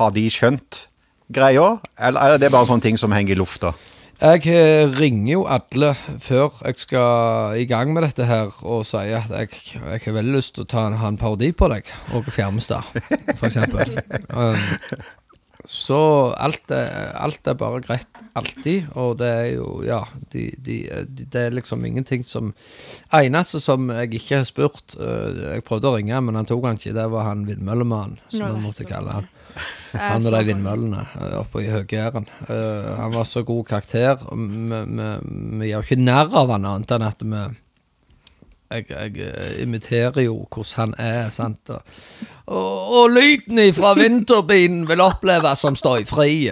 Har 0.00 0.10
de 0.14 0.26
skjønt 0.30 0.86
greia? 1.30 1.78
Eller 1.98 2.34
er 2.34 2.42
det 2.42 2.50
bare 2.52 2.66
sånne 2.68 2.82
ting 2.82 2.98
som 2.98 3.12
henger 3.14 3.36
i 3.36 3.40
lufta? 3.40 3.72
Jeg 4.20 4.50
eh, 4.52 4.84
ringer 5.00 5.30
jo 5.32 5.44
alle 5.48 5.94
før 6.20 6.58
jeg 6.66 6.76
skal 6.82 7.56
i 7.56 7.64
gang 7.64 7.94
med 7.94 8.04
dette 8.04 8.26
her, 8.28 8.50
og 8.68 8.82
sier 8.84 9.22
at 9.22 9.32
jeg, 9.32 9.62
jeg 9.80 10.02
har 10.04 10.16
veldig 10.18 10.34
lyst 10.34 10.58
til 10.58 10.66
å 10.66 10.68
ta 10.68 10.82
en, 10.90 10.98
ha 11.00 11.08
en 11.08 11.16
parodi 11.20 11.48
på 11.56 11.70
deg, 11.72 11.88
Åge 12.12 12.34
Fjermestad, 12.34 12.84
eksempel. 13.32 13.96
Um, 14.28 14.60
så 15.64 16.00
alt 16.36 16.68
er, 16.76 17.14
alt 17.16 17.48
er 17.48 17.56
bare 17.64 17.80
greit 17.84 18.20
alltid, 18.36 18.92
og 18.92 19.16
det 19.22 19.32
er 19.38 19.48
jo 19.54 19.80
Ja, 19.88 20.02
de, 20.32 20.50
de, 20.56 20.78
de, 21.08 21.24
det 21.24 21.46
er 21.46 21.56
liksom 21.56 21.84
ingenting 21.84 22.24
som 22.24 22.52
Eneste 23.16 23.60
som 23.60 23.88
jeg 23.92 24.14
ikke 24.20 24.40
har 24.40 24.48
spurt 24.48 24.96
uh, 24.96 25.52
Jeg 25.56 25.64
prøvde 25.68 25.88
å 25.88 25.96
ringe, 25.96 26.20
men 26.24 26.36
han 26.36 26.48
tok 26.48 26.64
han 26.68 26.80
ikke. 26.80 26.96
Det 26.96 27.08
var 27.12 27.28
han 27.28 27.48
vindmøllemannen, 27.48 28.20
som 28.28 28.52
vi 28.52 28.64
måtte 28.68 28.88
kalle 28.88 29.20
han. 29.20 29.28
Er 29.94 30.04
Han 30.14 30.26
og 30.26 30.36
de 30.36 30.42
vindmøllene 30.50 31.06
eh, 31.18 31.34
oppe 31.40 31.64
i 31.64 31.70
Høgæren. 31.70 32.28
Eh, 32.46 32.90
han 33.00 33.14
var 33.14 33.26
så 33.28 33.42
god 33.46 33.64
karakter. 33.70 34.22
Vi 34.30 35.70
gjør 35.70 35.86
ikke 35.86 36.00
narr 36.00 36.30
av 36.42 36.54
han 36.54 36.68
annet 36.68 36.94
enn 36.96 37.06
at 37.08 37.26
vi 37.26 37.42
jeg, 38.70 38.86
jeg 38.90 39.16
eh, 39.26 39.62
imiterer 39.64 40.22
jo 40.24 40.36
hvordan 40.46 40.76
han 40.76 40.94
er, 41.02 41.28
sant. 41.34 41.70
Og, 41.74 41.94
og, 42.46 42.92
og 43.00 43.12
lyden 43.14 43.60
fra 43.74 43.92
vindturbinen 43.98 44.84
vil 44.88 45.02
oppleves 45.04 45.64
som 45.64 45.76
støyfri. 45.78 46.50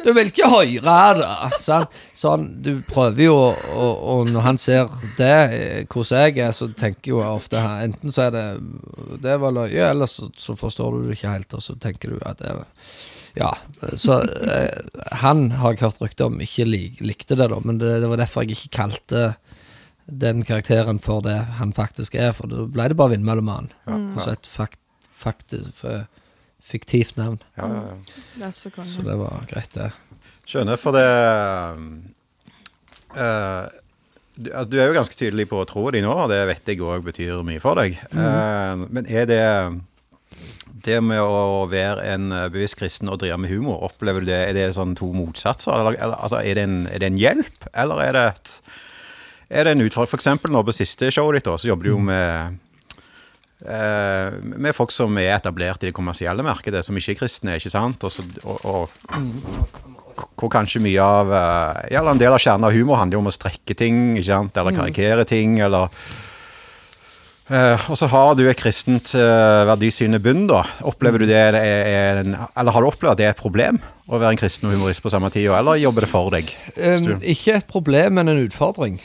Du 0.00 0.10
vil 0.16 0.32
ikke 0.32 0.50
høre 0.50 1.14
det. 1.20 1.60
Sant? 1.62 1.94
Sånn, 2.16 2.48
du 2.64 2.78
prøver 2.88 3.28
jo, 3.28 3.38
og, 3.52 4.04
og 4.14 4.30
når 4.32 4.46
han 4.48 4.60
ser 4.60 4.92
det, 5.18 5.32
eh, 5.54 5.80
hvordan 5.84 6.28
jeg 6.30 6.46
er, 6.48 6.54
så 6.56 6.70
tenker 6.72 7.14
jo 7.14 7.22
jeg 7.22 7.40
ofte 7.40 7.64
enten 7.84 8.14
så 8.14 8.28
er 8.28 8.36
det 8.36 8.46
det 9.24 9.40
var 9.40 9.54
løye, 9.54 9.90
eller 9.90 10.08
så, 10.10 10.30
så 10.36 10.56
forstår 10.58 10.96
du 10.96 11.08
det 11.08 11.18
ikke 11.18 11.34
helt, 11.36 11.56
og 11.56 11.64
så 11.64 11.76
tenker 11.80 12.14
du 12.14 12.22
at 12.24 12.40
det 12.40 12.56
var 12.56 12.70
ja, 13.34 13.50
så 13.98 14.20
eh, 14.22 15.08
Han 15.24 15.48
har 15.58 15.74
jeg 15.74 15.80
hørt 15.82 16.02
rykter 16.04 16.28
om 16.30 16.36
ikke 16.42 16.68
lik, 16.68 17.00
likte 17.02 17.34
det, 17.34 17.48
da, 17.50 17.58
men 17.66 17.80
det, 17.80 17.96
det 18.04 18.10
var 18.10 18.20
derfor 18.22 18.44
jeg 18.44 18.54
ikke 18.54 18.76
kalte 18.78 19.24
den 20.06 20.42
karakteren 20.44 20.98
for 21.02 21.24
det 21.24 21.36
han 21.58 21.72
faktisk 21.76 22.14
er, 22.14 22.32
for 22.36 22.50
da 22.50 22.66
ble 22.68 22.88
det 22.92 22.98
bare 22.98 23.14
Vindmøllemannen. 23.14 23.72
Altså 23.88 24.34
et 24.34 24.48
fakt, 24.50 24.82
fakt, 25.08 25.54
fiktivt 26.64 27.16
navn. 27.20 27.40
Ja, 27.56 27.70
ja, 27.70 27.96
ja. 28.40 28.50
Så 28.52 28.70
Så 28.84 29.02
det 29.06 29.16
var 29.20 29.46
greit, 29.48 29.72
det. 29.74 29.92
Skjønner, 30.44 30.76
for 30.76 30.92
det 30.92 31.08
uh, 33.16 33.64
du, 34.34 34.50
du 34.50 34.78
er 34.80 34.88
jo 34.90 34.96
ganske 34.96 35.16
tydelig 35.16 35.46
på 35.50 35.62
troa 35.70 35.92
di 35.94 36.02
nå, 36.02 36.12
og 36.24 36.30
det 36.32 36.42
vet 36.50 36.70
jeg 36.72 36.82
òg 36.82 37.04
betyr 37.06 37.42
mye 37.46 37.62
for 37.62 37.78
deg. 37.78 37.98
Eh, 38.10 38.86
men 38.90 39.06
er 39.06 39.28
det 39.30 39.42
det 40.84 40.98
med 41.00 41.22
å 41.22 41.64
være 41.70 42.02
en 42.12 42.32
eh, 42.34 42.48
bevisst 42.52 42.76
kristen 42.80 43.08
og 43.12 43.20
drive 43.22 43.38
med 43.40 43.52
humor, 43.52 43.78
opplever 43.86 44.24
du 44.24 44.28
det? 44.28 44.40
Er 44.50 44.56
det 44.56 44.66
sånn 44.76 44.96
to 44.98 45.12
motsatser? 45.14 45.72
Eller, 45.78 45.96
eller, 46.00 46.18
altså, 46.18 46.42
er, 46.42 46.58
det 46.58 46.66
en, 46.66 46.80
er 46.90 47.00
det 47.00 47.12
en 47.12 47.20
hjelp, 47.20 47.68
eller 47.72 48.02
er 48.02 48.16
det 48.16 48.24
et 48.32 48.56
er 49.54 49.66
det 49.66 49.74
en 49.74 49.84
utfordring? 49.86 50.10
For 50.10 50.20
eksempel 50.20 50.52
nå 50.54 50.64
på 50.66 50.74
siste 50.74 51.10
showet 51.14 51.40
ditt, 51.40 51.50
så 51.60 51.70
jobber 51.70 51.86
du 51.86 51.92
jo 51.92 52.00
med 52.02 52.58
eh, 53.64 54.36
med 54.42 54.74
folk 54.76 54.92
som 54.94 55.14
er 55.20 55.34
etablert 55.36 55.84
i 55.84 55.90
det 55.90 55.96
kommersielle 55.96 56.44
markedet, 56.46 56.84
som 56.86 56.98
ikke 56.98 57.14
er 57.14 57.20
kristne, 57.22 57.56
ikke 57.60 57.72
sant? 57.72 58.04
Og, 58.04 58.36
og, 58.44 58.66
og 58.68 60.34
hvor 60.38 60.50
kanskje 60.52 60.82
mye 60.84 61.00
av 61.00 61.32
eh, 61.32 61.88
Ja, 61.94 62.02
eller 62.02 62.14
en 62.14 62.22
del 62.22 62.34
av 62.34 62.42
kjernen 62.42 62.68
av 62.68 62.76
humor 62.76 63.00
handler 63.00 63.18
jo 63.18 63.24
om 63.24 63.32
å 63.32 63.34
strekke 63.34 63.78
ting, 63.78 64.14
ikke 64.18 64.30
sant? 64.32 64.60
Eller 64.60 64.76
karikere 64.76 65.26
ting, 65.28 65.58
eller 65.64 65.90
Uh, 67.44 67.76
og 67.92 67.98
så 68.00 68.06
har 68.08 68.30
du 68.38 68.46
et 68.48 68.56
kristent 68.56 69.10
uh, 69.18 69.66
verdisyn 69.68 70.16
i 70.16 70.20
bunnen, 70.22 70.46
da. 70.48 70.62
Opplever 70.88 71.20
du 71.20 71.26
det 71.28 71.36
er, 71.36 71.58
er 71.60 72.20
en, 72.22 72.38
Eller 72.56 72.72
har 72.72 72.80
du 72.80 72.88
opplevd 72.88 73.12
at 73.12 73.20
det 73.20 73.26
er 73.26 73.34
et 73.34 73.42
problem 73.42 73.82
å 74.08 74.16
være 74.16 74.32
en 74.32 74.40
kristen 74.40 74.70
og 74.70 74.72
humorist 74.72 75.04
på 75.04 75.12
samme 75.12 75.28
tid, 75.34 75.50
eller 75.52 75.76
jobber 75.76 76.06
det 76.06 76.08
for 76.08 76.32
deg? 76.32 76.54
Um, 76.78 77.18
ikke 77.20 77.58
et 77.58 77.68
problem, 77.68 78.16
men 78.16 78.32
en 78.32 78.40
utfordring. 78.46 78.96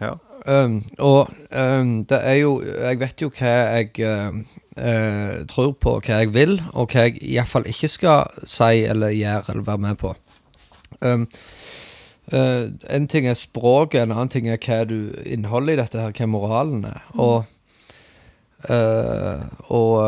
Ja. 0.00 0.16
Um, 0.46 0.82
og 0.98 1.32
um, 1.58 2.04
det 2.06 2.18
er 2.22 2.34
jo 2.38 2.62
Jeg 2.62 3.00
vet 3.00 3.22
jo 3.22 3.30
hva 3.34 3.48
jeg 3.50 3.88
uh, 4.06 5.46
tror 5.50 5.72
på, 5.72 5.96
hva 5.98 6.20
jeg 6.20 6.34
vil, 6.34 6.60
og 6.72 6.92
hva 6.92 7.08
jeg 7.08 7.18
iallfall 7.32 7.66
ikke 7.66 7.90
skal 7.90 8.44
si 8.46 8.84
eller 8.86 9.16
gjøre 9.16 9.56
eller 9.56 9.66
være 9.66 9.84
med 9.88 9.98
på. 9.98 10.14
Um, 11.00 11.26
uh, 12.32 12.70
en 12.90 13.08
ting 13.10 13.26
er 13.26 13.34
språket, 13.34 14.04
en 14.04 14.14
annen 14.14 14.30
ting 14.30 14.48
er 14.48 14.62
hva 14.62 14.84
du 14.86 15.10
innholdet 15.24 15.74
i 15.74 15.82
dette 15.82 16.04
her, 16.04 16.14
hva 16.14 16.30
moralen 16.30 16.88
er. 16.92 17.04
Og 17.14 17.44
Uh, 18.66 19.44
og 19.68 20.00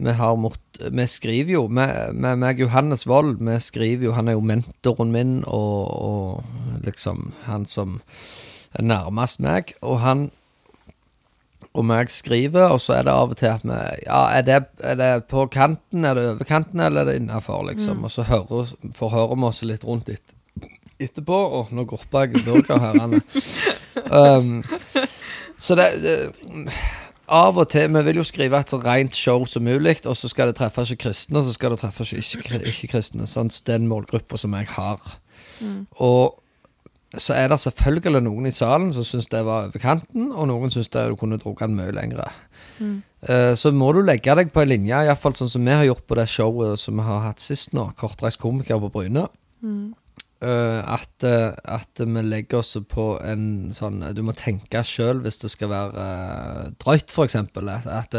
vi 0.00 0.12
har 0.16 0.36
mått 0.38 0.78
Vi 0.94 1.04
skriver 1.10 1.50
jo 1.52 1.64
med, 1.68 2.14
med 2.14 2.38
meg 2.40 2.62
Johannes 2.62 3.02
Wold, 3.10 3.42
vi 3.42 3.58
skriver 3.60 4.06
jo 4.06 4.12
Han 4.16 4.30
er 4.30 4.38
jo 4.38 4.44
mentoren 4.46 5.10
min 5.12 5.34
og, 5.42 5.90
og 5.90 6.86
liksom 6.86 7.34
han 7.44 7.66
som 7.66 7.98
nærmest 8.80 9.40
meg. 9.44 9.74
Og 9.82 10.00
han 10.00 10.30
og 11.74 11.82
meg 11.88 12.10
skriver, 12.12 12.68
og 12.70 12.78
så 12.82 13.00
er 13.00 13.06
det 13.06 13.14
av 13.14 13.32
og 13.34 13.38
til 13.38 13.50
at 13.50 13.64
vi 13.66 13.78
Ja, 14.06 14.20
er 14.30 14.42
det, 14.46 14.60
er 14.78 14.94
det 14.94 15.10
på 15.30 15.46
kanten, 15.50 16.04
er 16.04 16.14
det 16.14 16.28
over 16.30 16.46
kanten, 16.46 16.80
eller 16.80 17.02
er 17.02 17.10
det 17.10 17.16
innafor, 17.18 17.64
liksom? 17.66 17.98
Mm. 17.98 18.04
Og 18.04 18.10
så 18.10 18.22
hører, 18.22 18.74
forhører 18.94 19.34
vi 19.34 19.48
oss 19.48 19.62
litt 19.66 19.84
rundt 19.84 20.08
et, 20.08 20.36
etterpå. 21.02 21.40
Og 21.58 21.72
nå 21.74 21.84
groppa 21.90 22.28
jeg 22.28 22.44
burger 22.46 22.78
her, 22.78 23.18
um, 24.38 24.62
så 25.58 25.74
det, 25.74 25.88
det 26.02 26.18
av 27.28 27.58
og 27.58 27.68
til 27.72 27.88
Vi 27.94 28.02
vil 28.04 28.20
jo 28.20 28.24
skrive 28.26 28.58
et 28.60 28.70
så 28.70 28.78
rent 28.78 29.16
show 29.16 29.46
som 29.48 29.64
mulig, 29.64 29.96
og 30.06 30.16
så 30.16 30.28
skal 30.28 30.50
det 30.50 30.58
treffe 30.60 30.84
ikke 30.84 31.08
kristne, 31.08 31.40
og 31.40 31.44
så 31.44 31.56
skal 31.56 31.74
det 31.74 31.80
treffe 31.80 32.06
ikke 32.06 32.60
ikke-kristne. 32.70 33.26
Sånn, 33.26 33.50
den 33.66 33.88
målgruppa 33.90 34.38
som 34.38 34.54
jeg 34.54 34.68
har. 34.76 35.00
Mm. 35.60 35.86
Og 35.98 36.38
så 37.20 37.34
er 37.36 37.50
det 37.50 37.60
selvfølgelig 37.62 38.22
noen 38.24 38.48
i 38.48 38.54
salen 38.54 38.92
som 38.94 39.04
syns 39.06 39.28
det 39.32 39.42
var 39.46 39.68
over 39.68 39.82
kanten, 39.82 40.30
og 40.32 40.48
noen 40.50 40.72
syns 40.72 40.90
du 40.92 41.16
kunne 41.20 41.38
drukket 41.40 41.70
den 41.70 41.78
mye 41.78 41.94
lengre. 41.94 42.28
Mm. 42.78 42.96
Uh, 43.24 43.52
så 43.58 43.72
må 43.74 43.90
du 43.94 44.02
legge 44.04 44.34
deg 44.36 44.52
på 44.54 44.62
en 44.62 44.70
linje, 44.70 45.02
iallfall 45.06 45.36
sånn 45.36 45.52
som 45.52 45.66
vi 45.66 45.74
har 45.74 45.86
gjort 45.88 46.06
på 46.08 46.18
det 46.18 46.28
showet 46.30 46.80
som 46.80 46.98
vi 47.00 47.06
har 47.06 47.26
hatt 47.28 47.42
sist 47.42 47.74
nå, 47.76 47.88
Kortreist 47.98 48.40
komiker 48.42 48.80
på 48.82 48.90
Bryne. 48.94 49.26
Mm. 49.64 49.92
Uh, 50.44 50.80
at, 50.96 51.14
uh, 51.24 51.54
at, 51.76 52.02
vi 52.02 52.24
legger 52.26 52.60
oss 52.60 52.74
på 52.90 53.04
en 53.24 53.70
sånn 53.72 54.02
Du 54.12 54.20
må 54.26 54.34
tenke 54.36 54.82
sjøl 54.84 55.22
hvis 55.24 55.38
det 55.40 55.48
skal 55.54 55.70
være 55.72 56.08
drøyt, 56.82 57.14
f.eks. 57.14 57.38
At, 57.38 57.88
at, 57.88 58.18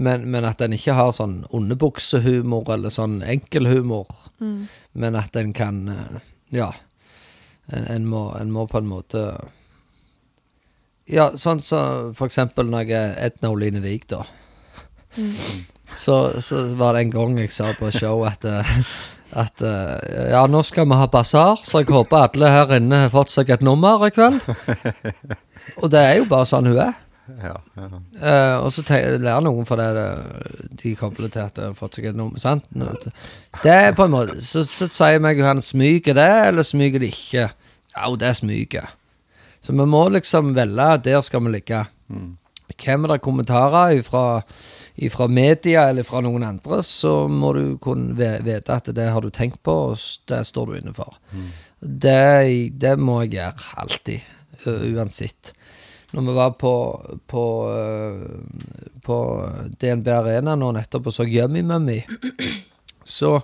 men, 0.00 0.24
men, 0.30 0.46
at 0.48 0.64
en 0.64 0.76
ikke 0.76 0.96
har 0.96 1.12
sånn 1.12 1.42
underbuksehumor 1.52 2.70
eller 2.78 2.94
sånn 2.94 3.20
enkelhumor. 3.26 4.08
Mm. 4.40 4.64
Men 5.04 5.20
at 5.20 5.36
en 5.36 5.52
kan 5.56 5.84
Ja. 6.54 6.72
En, 7.72 7.86
en, 7.88 8.06
må, 8.08 8.26
en, 8.36 8.50
må, 8.52 8.66
på 8.68 8.80
en 8.82 8.88
måte 8.90 9.20
Ja, 11.08 11.30
sånn 11.32 11.62
som 11.64 12.10
så 12.10 12.12
for 12.16 12.28
eksempel 12.28 12.68
når 12.68 12.90
jeg 12.90 12.98
er 12.98 13.14
Edna 13.28 13.52
Oline 13.52 13.80
Wiig, 13.84 14.04
da. 14.08 14.22
Mm. 15.16 15.32
Så, 15.94 16.40
så, 16.44 16.62
var 16.76 16.96
det 16.96 17.04
en 17.04 17.12
gang 17.14 17.38
jeg 17.38 17.52
sa 17.54 17.70
på 17.78 17.92
show 17.94 18.24
at 18.28 18.44
at 19.34 19.62
uh, 19.66 19.98
ja, 20.30 20.44
nå 20.46 20.60
skal 20.62 20.86
vi 20.86 20.98
ha 20.98 21.08
basar, 21.10 21.58
så 21.66 21.82
jeg 21.82 21.90
håper 21.90 22.28
alle 22.28 22.50
her 22.54 22.76
inne 22.76 23.04
har 23.04 23.12
fått 23.12 23.32
seg 23.32 23.50
et 23.50 23.64
nummer 23.66 24.04
i 24.06 24.12
kveld. 24.14 24.38
Og 25.82 25.88
det 25.90 26.02
er 26.02 26.20
jo 26.20 26.28
bare 26.30 26.46
sånn 26.46 26.70
hun 26.70 26.78
er. 26.78 26.94
Ja, 27.40 27.54
ja. 27.78 27.86
Uh, 27.88 28.64
og 28.66 28.68
så 28.74 28.84
lærer 28.84 29.44
noen 29.44 29.64
for 29.68 29.80
det 29.80 30.74
de 30.82 30.92
kobler 30.98 31.32
til 31.32 31.46
at 31.46 31.56
de 31.56 31.68
har 31.70 31.78
fått 31.78 31.98
seg 31.98 32.10
et 32.10 32.18
nummer. 32.18 32.40
Sant? 32.42 32.68
Det 33.62 33.72
er 33.72 33.96
på 33.96 34.04
en 34.04 34.12
måte 34.12 34.36
Så, 34.44 34.64
så 34.68 34.88
sier 34.90 35.22
meg 35.24 35.40
jo 35.40 35.46
han 35.48 35.62
smyger 35.64 36.18
det, 36.18 36.30
eller 36.50 36.66
smyger 36.66 37.00
det 37.00 37.14
ikke? 37.14 37.48
Ja, 37.94 38.10
det 38.20 38.34
smyger. 38.42 38.92
Så 39.64 39.72
vi 39.72 39.86
må 39.88 40.06
liksom 40.12 40.52
velge. 40.56 40.88
Der 41.06 41.22
skal 41.24 41.46
vi 41.46 41.54
ligge. 41.54 41.84
Mm. 42.12 42.34
Hvem 42.74 43.04
er 43.06 43.14
det 43.14 43.22
kommentarer 43.24 44.02
fra 44.04 44.24
ifra 44.94 45.26
media 45.28 45.88
eller 45.90 46.06
fra 46.06 46.20
noen 46.22 46.44
andre, 46.46 46.82
så 46.86 47.26
må 47.28 47.52
du 47.56 47.78
kunne 47.82 48.14
vite 48.44 48.76
at 48.76 48.90
det 48.94 49.08
har 49.10 49.24
du 49.24 49.30
tenkt 49.34 49.62
på, 49.66 49.74
og 49.90 50.04
det 50.30 50.44
står 50.46 50.70
du 50.70 50.76
inne 50.78 50.94
for. 50.94 51.16
Mm. 51.32 51.48
Det, 51.80 52.70
det, 52.80 52.94
må 53.00 53.20
jeg 53.24 53.34
gjøre 53.34 53.72
alltid, 53.82 54.28
uansett. 54.94 55.52
Når 56.14 56.26
vi 56.28 56.36
var 56.36 56.54
på, 56.60 56.74
på, 57.30 57.44
på 59.04 59.18
DNB 59.80 60.10
Arena 60.14 60.54
nå 60.58 60.70
nettopp 60.76 61.10
og 61.10 61.16
så 61.16 61.26
Yummy 61.26 61.64
Mummy, 61.66 62.00
så 63.04 63.36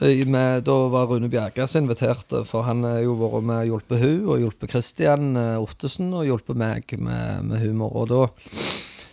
med, 0.00 0.62
da 0.64 0.76
var 0.88 1.10
Rune 1.10 1.28
Bjergas 1.28 1.74
invitert, 1.76 2.30
for 2.48 2.64
han 2.64 2.86
har 2.86 3.02
jo 3.02 3.16
vært 3.20 3.42
med 3.44 3.64
og 3.64 3.72
hjulpet 3.72 4.04
hun, 4.04 4.20
og 4.30 4.44
hjulpet 4.44 4.72
Christian 4.72 5.34
Ottesen, 5.36 6.14
og 6.14 6.28
hjulpet 6.28 6.56
meg 6.56 6.94
med, 6.96 7.50
med 7.50 7.66
humor. 7.66 7.98
Og 8.04 8.08
da 8.14 8.22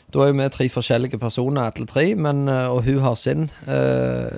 da 0.07 0.23
er 0.23 0.29
jo 0.31 0.37
vi 0.39 0.45
tre 0.51 0.65
forskjellige 0.71 1.19
personer, 1.19 1.67
alle 1.67 1.87
tre, 1.87 2.05
men, 2.15 2.47
eh, 2.47 2.67
og 2.71 2.85
hun 2.85 3.01
har 3.03 3.15
sin 3.19 3.49
eh, 3.67 4.31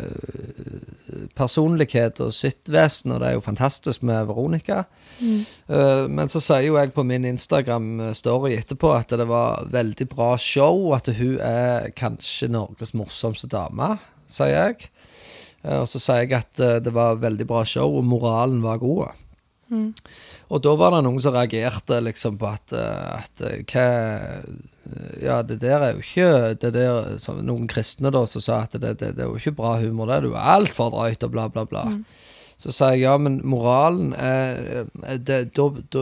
personlighet 1.38 2.20
og 2.26 2.34
sitt 2.34 2.72
vesen, 2.74 3.14
og 3.14 3.22
det 3.22 3.30
er 3.30 3.38
jo 3.38 3.46
fantastisk 3.46 4.04
med 4.04 4.26
Veronica. 4.32 4.84
Mm. 5.20 5.44
Uh, 5.70 6.06
men 6.12 6.32
så 6.32 6.42
sier 6.44 6.68
jo 6.70 6.78
jeg 6.80 6.94
på 6.96 7.06
min 7.08 7.28
Instagram-story 7.30 8.56
etterpå 8.58 8.94
at 8.96 9.14
det 9.20 9.28
var 9.30 9.68
veldig 9.72 10.08
bra 10.12 10.34
show, 10.40 10.90
at 10.96 11.12
hun 11.20 11.38
er 11.44 11.92
kanskje 11.98 12.52
Norges 12.54 12.96
morsomste 12.98 13.50
dame, 13.52 13.96
sier 14.32 14.56
jeg. 14.56 14.92
Uh, 15.64 15.82
og 15.84 15.88
så 15.92 16.02
sier 16.02 16.26
jeg 16.26 16.38
at 16.40 16.64
uh, 16.64 16.78
det 16.84 16.96
var 16.96 17.22
veldig 17.22 17.48
bra 17.50 17.66
show, 17.68 18.00
og 18.00 18.08
moralen 18.08 18.64
var 18.66 18.82
god. 18.84 19.26
Mm. 19.70 19.92
Og 20.50 20.64
da 20.66 20.72
var 20.74 20.96
det 20.96 21.04
noen 21.06 21.22
som 21.22 21.36
reagerte 21.36 22.00
liksom 22.02 22.40
på 22.42 22.48
at, 22.50 22.74
at 22.74 23.44
hva 23.70 23.84
ja, 25.22 25.44
det 25.46 25.60
der 25.62 25.84
er 25.84 25.92
jo 25.94 26.02
ikke 26.02 26.56
det 26.58 26.72
der, 26.74 27.12
Noen 27.46 27.68
kristne 27.70 28.10
da 28.10 28.24
som 28.26 28.42
sa 28.42 28.64
at 28.66 28.74
det, 28.74 28.96
det, 28.98 29.12
det, 29.14 29.22
er 29.22 29.30
jo 29.30 29.38
ikke 29.38 29.60
bra 29.60 29.76
humor, 29.78 30.10
det 30.10 30.16
er 30.16 30.30
jo 30.32 30.40
altfor 30.40 30.90
drøyt 30.96 31.26
og 31.28 31.36
bla, 31.36 31.46
bla, 31.54 31.68
bla. 31.70 31.84
Mm. 31.94 32.02
Så 32.60 32.74
sa 32.76 32.90
jeg 32.92 33.06
ja, 33.06 33.14
men 33.16 33.38
moralen 33.48 34.12
er 34.20 34.90
det, 35.16 35.38
da, 35.56 35.68
da, 35.94 36.02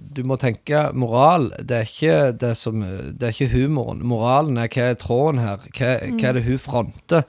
Du 0.00 0.22
må 0.24 0.38
tenke 0.40 0.86
moral, 0.96 1.50
det 1.60 1.76
er 1.76 1.90
ikke 1.90 2.14
det 2.40 2.54
som 2.56 2.80
Det 2.80 3.26
er 3.26 3.34
ikke 3.34 3.52
humoren. 3.52 4.00
Moralen 4.08 4.56
er 4.62 4.70
hva 4.72 4.86
er 4.94 5.00
tråden 5.00 5.42
her? 5.44 5.66
Hva, 5.76 5.90
hva 6.14 6.30
er 6.30 6.38
det 6.38 6.46
hun 6.48 6.62
fronter? 6.62 7.26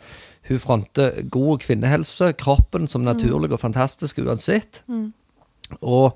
Hun 0.48 0.64
fronter 0.64 1.20
god 1.32 1.66
kvinnehelse, 1.66 2.32
kroppen 2.40 2.88
som 2.90 3.04
naturlig 3.06 3.52
og 3.52 3.62
fantastisk 3.62 4.24
uansett. 4.24 4.82
Og 5.82 6.16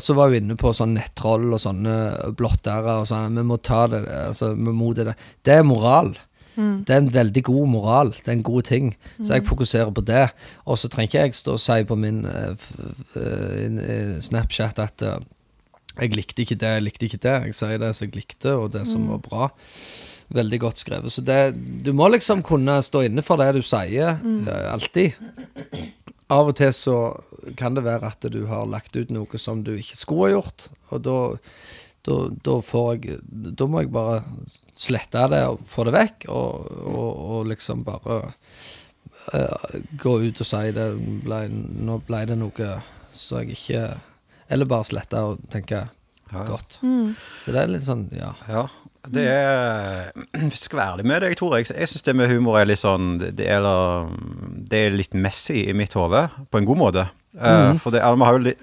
så 0.00 0.14
var 0.14 0.30
hun 0.30 0.38
inne 0.38 0.56
på 0.60 0.70
sånn 0.76 0.94
nettroll 0.94 1.48
og 1.56 1.60
sånne 1.60 1.96
blåttere 2.38 3.00
og 3.00 3.08
sånn. 3.10 3.40
Vi 3.40 3.48
må 3.48 3.58
ta 3.58 3.86
det, 3.90 4.04
altså, 4.28 4.52
vi 4.54 4.76
må 4.76 4.92
det. 4.94 5.16
Det 5.42 5.56
er 5.58 5.66
moral. 5.66 6.12
Mm. 6.56 6.84
Det 6.88 6.94
er 6.94 7.02
en 7.02 7.14
veldig 7.14 7.42
god 7.44 7.68
moral. 7.68 8.12
Det 8.16 8.28
er 8.28 8.38
en 8.38 8.42
god 8.46 8.62
ting. 8.68 8.90
Så 9.22 9.36
jeg 9.36 9.44
mm. 9.44 9.48
fokuserer 9.48 9.90
på 9.90 10.04
det. 10.08 10.26
Og 10.64 10.78
så 10.78 10.88
trenger 10.88 11.10
ikke 11.10 11.24
jeg 11.24 11.34
stå 11.34 11.56
og 11.56 11.62
si 11.62 11.78
på 11.84 11.98
min 12.00 12.24
uh, 12.24 14.20
Snapchat 14.20 14.80
at 14.82 15.06
uh, 15.06 15.18
jeg 15.96 16.12
likte 16.12 16.44
ikke 16.44 16.58
det, 16.60 16.72
jeg 16.76 16.84
likte 16.84 17.08
ikke 17.08 17.22
det. 17.24 17.36
Jeg 17.48 17.56
sier 17.56 17.80
det 17.80 17.94
som 17.96 18.06
jeg 18.06 18.18
likte, 18.18 18.52
og 18.52 18.72
det 18.74 18.84
som 18.88 19.06
mm. 19.06 19.12
var 19.14 19.22
bra. 19.24 19.48
Veldig 20.36 20.60
godt 20.60 20.82
skrevet. 20.82 21.12
Så 21.12 21.24
det, 21.24 21.54
du 21.86 21.92
må 21.96 22.08
liksom 22.12 22.42
kunne 22.44 22.80
stå 22.84 23.06
inne 23.06 23.24
for 23.24 23.40
det 23.40 23.54
du 23.56 23.62
sier, 23.64 24.18
mm. 24.20 24.50
alltid. 24.74 25.16
Av 26.32 26.50
og 26.50 26.56
til 26.58 26.72
så 26.74 26.98
kan 27.56 27.76
det 27.76 27.86
være 27.86 28.10
at 28.10 28.28
du 28.34 28.42
har 28.50 28.66
lagt 28.68 28.96
ut 28.98 29.12
noe 29.14 29.40
som 29.40 29.62
du 29.64 29.76
ikke 29.76 29.96
skulle 29.96 30.28
ha 30.28 30.36
gjort. 30.36 30.68
Og 30.90 31.04
da, 31.06 31.18
da, 32.06 32.16
da 32.44 32.56
får 32.62 32.90
jeg 32.96 33.20
Da 33.58 33.68
må 33.70 33.82
jeg 33.82 33.92
bare 33.94 34.24
slette 34.76 35.26
det 35.32 35.42
og 35.48 35.62
få 35.66 35.86
det 35.88 35.94
vekk, 35.96 36.28
og, 36.32 36.72
og, 36.86 37.22
og 37.36 37.50
liksom 37.52 37.84
bare 37.86 38.20
uh, 39.32 39.76
gå 39.98 40.18
ut 40.26 40.42
og 40.42 40.48
si 40.48 40.64
det 40.76 40.90
ble, 41.24 41.40
Nå 41.50 42.00
ble 42.06 42.24
det 42.28 42.38
noe 42.40 42.74
så 43.16 43.42
jeg 43.42 43.56
ikke 43.56 43.84
Eller 44.52 44.68
bare 44.68 44.86
slette 44.86 45.22
og 45.24 45.40
tenke 45.52 45.86
ja. 45.86 46.42
godt. 46.46 46.80
Mm. 46.82 47.14
Så 47.42 47.54
det 47.54 47.62
er 47.62 47.70
litt 47.70 47.86
sånn, 47.86 48.06
ja. 48.14 48.32
ja. 48.50 48.66
Det 49.06 49.26
er 49.30 50.08
Hvis 50.50 50.58
jeg 50.58 50.64
skal 50.64 50.80
være 50.80 50.96
ærlig 50.96 51.06
med 51.12 51.22
deg, 51.22 51.36
Tore, 51.38 51.60
jeg, 51.62 51.70
jeg 51.72 51.90
syns 51.92 52.06
det 52.08 52.16
med 52.18 52.32
humor 52.32 52.58
er 52.60 52.66
litt 52.68 52.82
sånn 52.82 53.12
Det 53.22 53.46
er, 53.46 53.68
det 54.66 54.80
er 54.80 54.96
litt 54.96 55.14
messy 55.14 55.62
i 55.70 55.76
mitt 55.76 55.94
hode, 55.98 56.26
på 56.50 56.60
en 56.60 56.68
god 56.68 56.82
måte. 56.82 57.06
Mm. 57.36 57.76
for 57.76 57.92
det, 57.92 58.00
altså, 58.00 58.16
vi 58.16 58.24
har 58.24 58.38
jo 58.38 58.54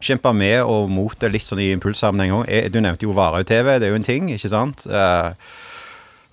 kjempa 0.00 0.32
med 0.36 0.62
og 0.64 0.90
mot 0.92 1.16
det 1.20 1.32
litt 1.34 1.46
sånn 1.46 1.62
i 1.62 1.70
impulssammenheng 1.74 2.40
òg. 2.40 2.48
Du 2.72 2.80
nevnte 2.82 3.06
jo 3.06 3.16
Varhaug-TV, 3.16 3.76
det 3.78 3.88
er 3.88 3.92
jo 3.94 4.00
en 4.00 4.06
ting, 4.06 4.30
ikke 4.32 4.52
sant? 4.52 4.86
Uh, 4.88 5.32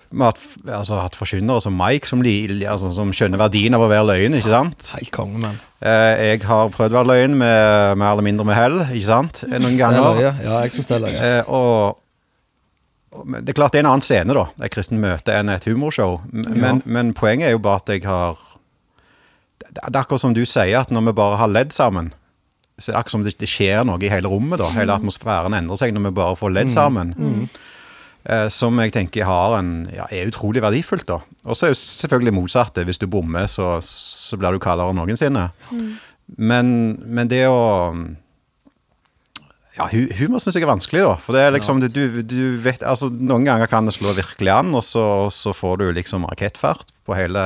vi 0.08 0.24
har 0.24 0.32
hatt, 0.32 0.44
altså, 0.64 0.98
hatt 1.02 1.16
forkynnere 1.20 1.60
som 1.60 1.74
Mike, 1.76 2.08
som, 2.08 2.22
li, 2.24 2.48
altså, 2.64 2.88
som, 2.96 3.12
skjønner 3.12 3.40
verdien 3.40 3.76
av 3.76 3.84
å 3.84 3.90
være 3.90 4.06
løgn. 4.08 4.38
ikke 4.38 4.52
sant? 4.54 4.92
Helt 4.96 5.12
konge, 5.12 5.40
men. 5.42 5.58
Uh, 5.84 6.14
jeg 6.30 6.42
har 6.48 6.72
prøvd 6.72 6.94
å 6.94 7.00
være 7.02 7.10
løgn 7.12 7.36
med 7.36 8.00
mer 8.00 8.14
eller 8.14 8.24
mindre 8.24 8.48
med 8.48 8.56
hell, 8.56 8.78
ikke 8.88 9.08
sant? 9.10 9.44
Noen 9.52 9.76
ganger. 9.80 10.22
Ja, 10.40 10.60
jeg 10.64 10.76
syns 10.76 10.88
det 10.88 10.96
er 10.96 11.04
løye. 11.04 11.32
Og 11.52 12.04
Det 13.18 13.50
er 13.52 13.56
klart 13.56 13.72
det 13.74 13.80
er 13.80 13.84
en 13.84 13.92
annen 13.92 14.04
scene, 14.04 14.36
da, 14.36 14.46
et 14.62 14.72
kristent 14.72 15.00
møte 15.02 15.34
enn 15.34 15.52
et 15.52 15.68
humorshow. 15.68 16.20
Men, 16.32 16.56
Men, 16.56 16.82
men 16.84 17.12
poenget 17.16 17.50
er 17.50 17.56
jo 17.56 17.64
bare 17.64 17.82
at 17.82 17.92
jeg 17.92 18.04
har 18.08 18.38
Det 19.58 19.68
det 19.76 19.94
er 19.94 20.00
akkurat 20.00 20.22
som 20.22 20.34
du 20.34 20.44
sier, 20.46 20.80
at 20.80 20.90
når 20.90 21.10
vi 21.10 21.18
bare 21.20 21.36
har 21.36 21.52
ledd 21.52 21.72
sammen, 21.76 22.12
så 22.78 22.92
er 22.92 23.00
akkurat 23.00 23.16
som 23.16 23.24
det, 23.26 23.34
det 23.40 23.48
skjer 23.50 23.82
noe 23.88 23.98
i 24.02 24.10
hele 24.12 24.30
rommet. 24.30 24.60
da, 24.62 24.68
Hele 24.76 24.94
atmosfæren 24.94 25.56
endrer 25.58 25.80
seg 25.80 25.94
når 25.96 26.08
vi 26.08 26.14
bare 26.20 26.38
får 26.38 26.54
ledd 26.54 26.70
sammen. 26.72 27.14
Eh, 28.28 28.46
som 28.52 28.76
jeg 28.82 28.92
tenker 28.94 29.24
har 29.28 29.58
en, 29.58 29.72
ja, 29.94 30.06
er 30.12 30.30
utrolig 30.30 30.62
verdifullt. 30.62 31.06
da. 31.08 31.20
Og 31.46 31.56
så 31.56 31.66
er 31.66 31.74
jo 31.74 31.80
selvfølgelig 31.80 32.34
motsatt. 32.38 32.78
Hvis 32.84 33.00
du 33.00 33.08
bommer, 33.10 33.46
så, 33.50 33.78
så 33.84 34.38
blir 34.38 34.54
du 34.54 34.62
kaldere 34.62 34.92
enn 34.92 35.00
noensinne. 35.00 35.48
Men, 36.36 36.72
men 37.08 37.30
det 37.30 37.46
å 37.48 37.60
ja, 39.78 39.86
humor 40.18 40.42
syns 40.42 40.56
jeg 40.58 40.64
er 40.66 40.72
vanskelig, 40.72 41.04
da. 41.06 41.14
For 41.22 41.36
det 41.36 41.44
er 41.44 41.52
liksom, 41.54 41.80
du, 41.84 42.00
du 42.26 42.40
vet, 42.64 42.82
altså 42.82 43.06
Noen 43.14 43.46
ganger 43.46 43.70
kan 43.70 43.86
det 43.86 43.94
slå 43.94 44.10
virkelig 44.16 44.50
an, 44.50 44.72
og 44.74 44.82
så, 44.82 45.04
så 45.30 45.54
får 45.54 45.78
du 45.78 45.86
liksom 45.94 46.26
rakettfart 46.26 46.90
på 47.06 47.14
hele 47.14 47.44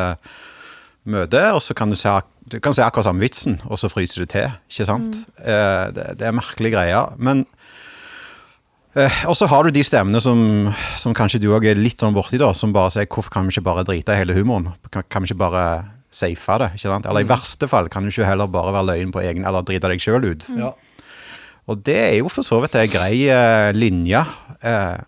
møtet, 1.08 1.48
og 1.54 1.62
så 1.64 1.74
kan 1.74 1.90
du 1.90 1.96
se, 1.98 2.10
du 2.52 2.58
kan 2.62 2.74
se 2.76 2.84
akkurat 2.84 3.08
samme 3.08 3.24
vitsen, 3.24 3.58
og 3.66 3.78
så 3.80 3.90
fryser 3.90 4.22
du 4.22 4.30
til. 4.30 4.52
Ikke 4.70 4.86
sant? 4.88 5.24
Eh, 5.42 5.86
det, 5.96 6.06
det 6.20 6.28
er 6.28 6.36
merkelige 6.36 6.76
greier. 6.76 7.16
Men 7.18 7.44
eh, 8.94 9.22
Og 9.26 9.36
så 9.38 9.48
har 9.50 9.64
du 9.64 9.74
de 9.74 9.82
stemmene 9.86 10.20
som, 10.22 10.70
som 11.00 11.14
kanskje 11.16 11.40
du 11.42 11.48
òg 11.54 11.66
er 11.70 11.80
litt 11.80 12.02
sånn 12.02 12.14
borti, 12.14 12.38
da, 12.42 12.52
som 12.54 12.74
bare 12.74 12.92
sier 12.94 13.08
hvorfor 13.10 13.34
kan 13.34 13.48
vi 13.48 13.54
ikke 13.56 13.66
bare 13.70 13.86
drite 13.88 14.14
i 14.14 14.22
hele 14.22 14.36
humoren? 14.38 14.70
Kan, 14.92 15.06
kan 15.10 15.24
vi 15.26 15.32
ikke 15.32 15.42
bare 15.42 15.66
safe 16.12 16.58
det? 16.60 16.70
ikke 16.76 16.90
sant? 16.92 17.06
Eller 17.08 17.24
i 17.24 17.30
verste 17.30 17.68
fall 17.72 17.88
kan 17.90 18.04
du 18.04 18.12
ikke 18.12 18.28
heller 18.28 18.50
bare 18.52 18.74
være 18.76 18.90
løgn 18.92 19.12
på 19.14 19.22
egen, 19.24 19.46
eller 19.48 19.64
drite 19.66 19.90
deg 19.90 20.02
sjøl 20.04 20.28
ut. 20.30 20.46
Ja. 20.58 20.74
Og 21.70 21.82
det 21.86 21.98
er 21.98 22.14
jo 22.18 22.30
for 22.30 22.44
så 22.46 22.58
vidt 22.62 22.74
en 22.78 22.90
grei 22.90 23.24
eh, 23.30 23.70
linje, 23.74 24.22
eh, 24.66 25.02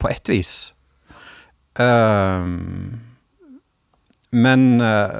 på 0.00 0.08
ett 0.08 0.30
vis. 0.32 0.52
Ehm, 1.82 3.09
men 4.30 4.80
eh, 4.84 5.14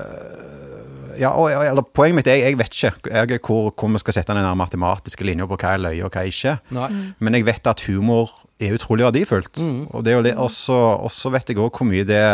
ja, 1.21 1.33
og, 1.35 1.51
eller 1.53 1.85
Poenget 1.95 2.17
mitt 2.21 2.31
er 2.31 2.39
jeg 2.41 2.59
vet 2.59 2.77
ikke 2.77 3.11
jeg, 3.13 3.41
hvor, 3.45 3.71
hvor 3.75 3.91
vi 3.93 4.01
skal 4.03 4.17
sette 4.17 4.37
den 4.37 4.47
matematiske 4.59 5.27
linja 5.27 5.49
på 5.51 5.59
hva 5.61 5.75
er 5.75 5.83
løye 5.85 6.07
og 6.07 6.15
hva 6.15 6.23
er 6.23 6.31
ikke. 6.33 6.57
Nei. 6.77 6.89
Men 7.19 7.37
jeg 7.37 7.47
vet 7.49 7.71
at 7.71 7.85
humor 7.89 8.33
er 8.61 8.77
utrolig 8.77 9.07
verdifullt. 9.09 9.61
Og 9.91 10.05
det 10.05 10.13
er 10.13 10.19
jo 10.19 10.25
litt- 10.29 10.41
og 10.41 10.51
så 10.55 10.79
og 10.97 11.11
så 11.13 11.33
vet 11.35 11.51
jeg 11.51 11.61
òg 11.61 11.71
hvor 11.77 11.89
mye 11.89 12.07
det 12.09 12.25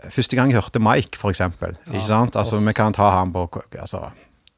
Første 0.00 0.32
gang 0.32 0.48
jeg 0.48 0.56
hørte 0.56 0.80
Mike, 0.80 1.18
for 1.20 1.28
eksempel. 1.28 1.74
Ikke 1.90 2.06
sant? 2.06 2.36
Altså, 2.36 2.56
vi 2.56 2.72
kan 2.72 2.94
ta 2.96 3.10
ham 3.12 3.34
på 3.34 3.42
altså, 3.76 4.06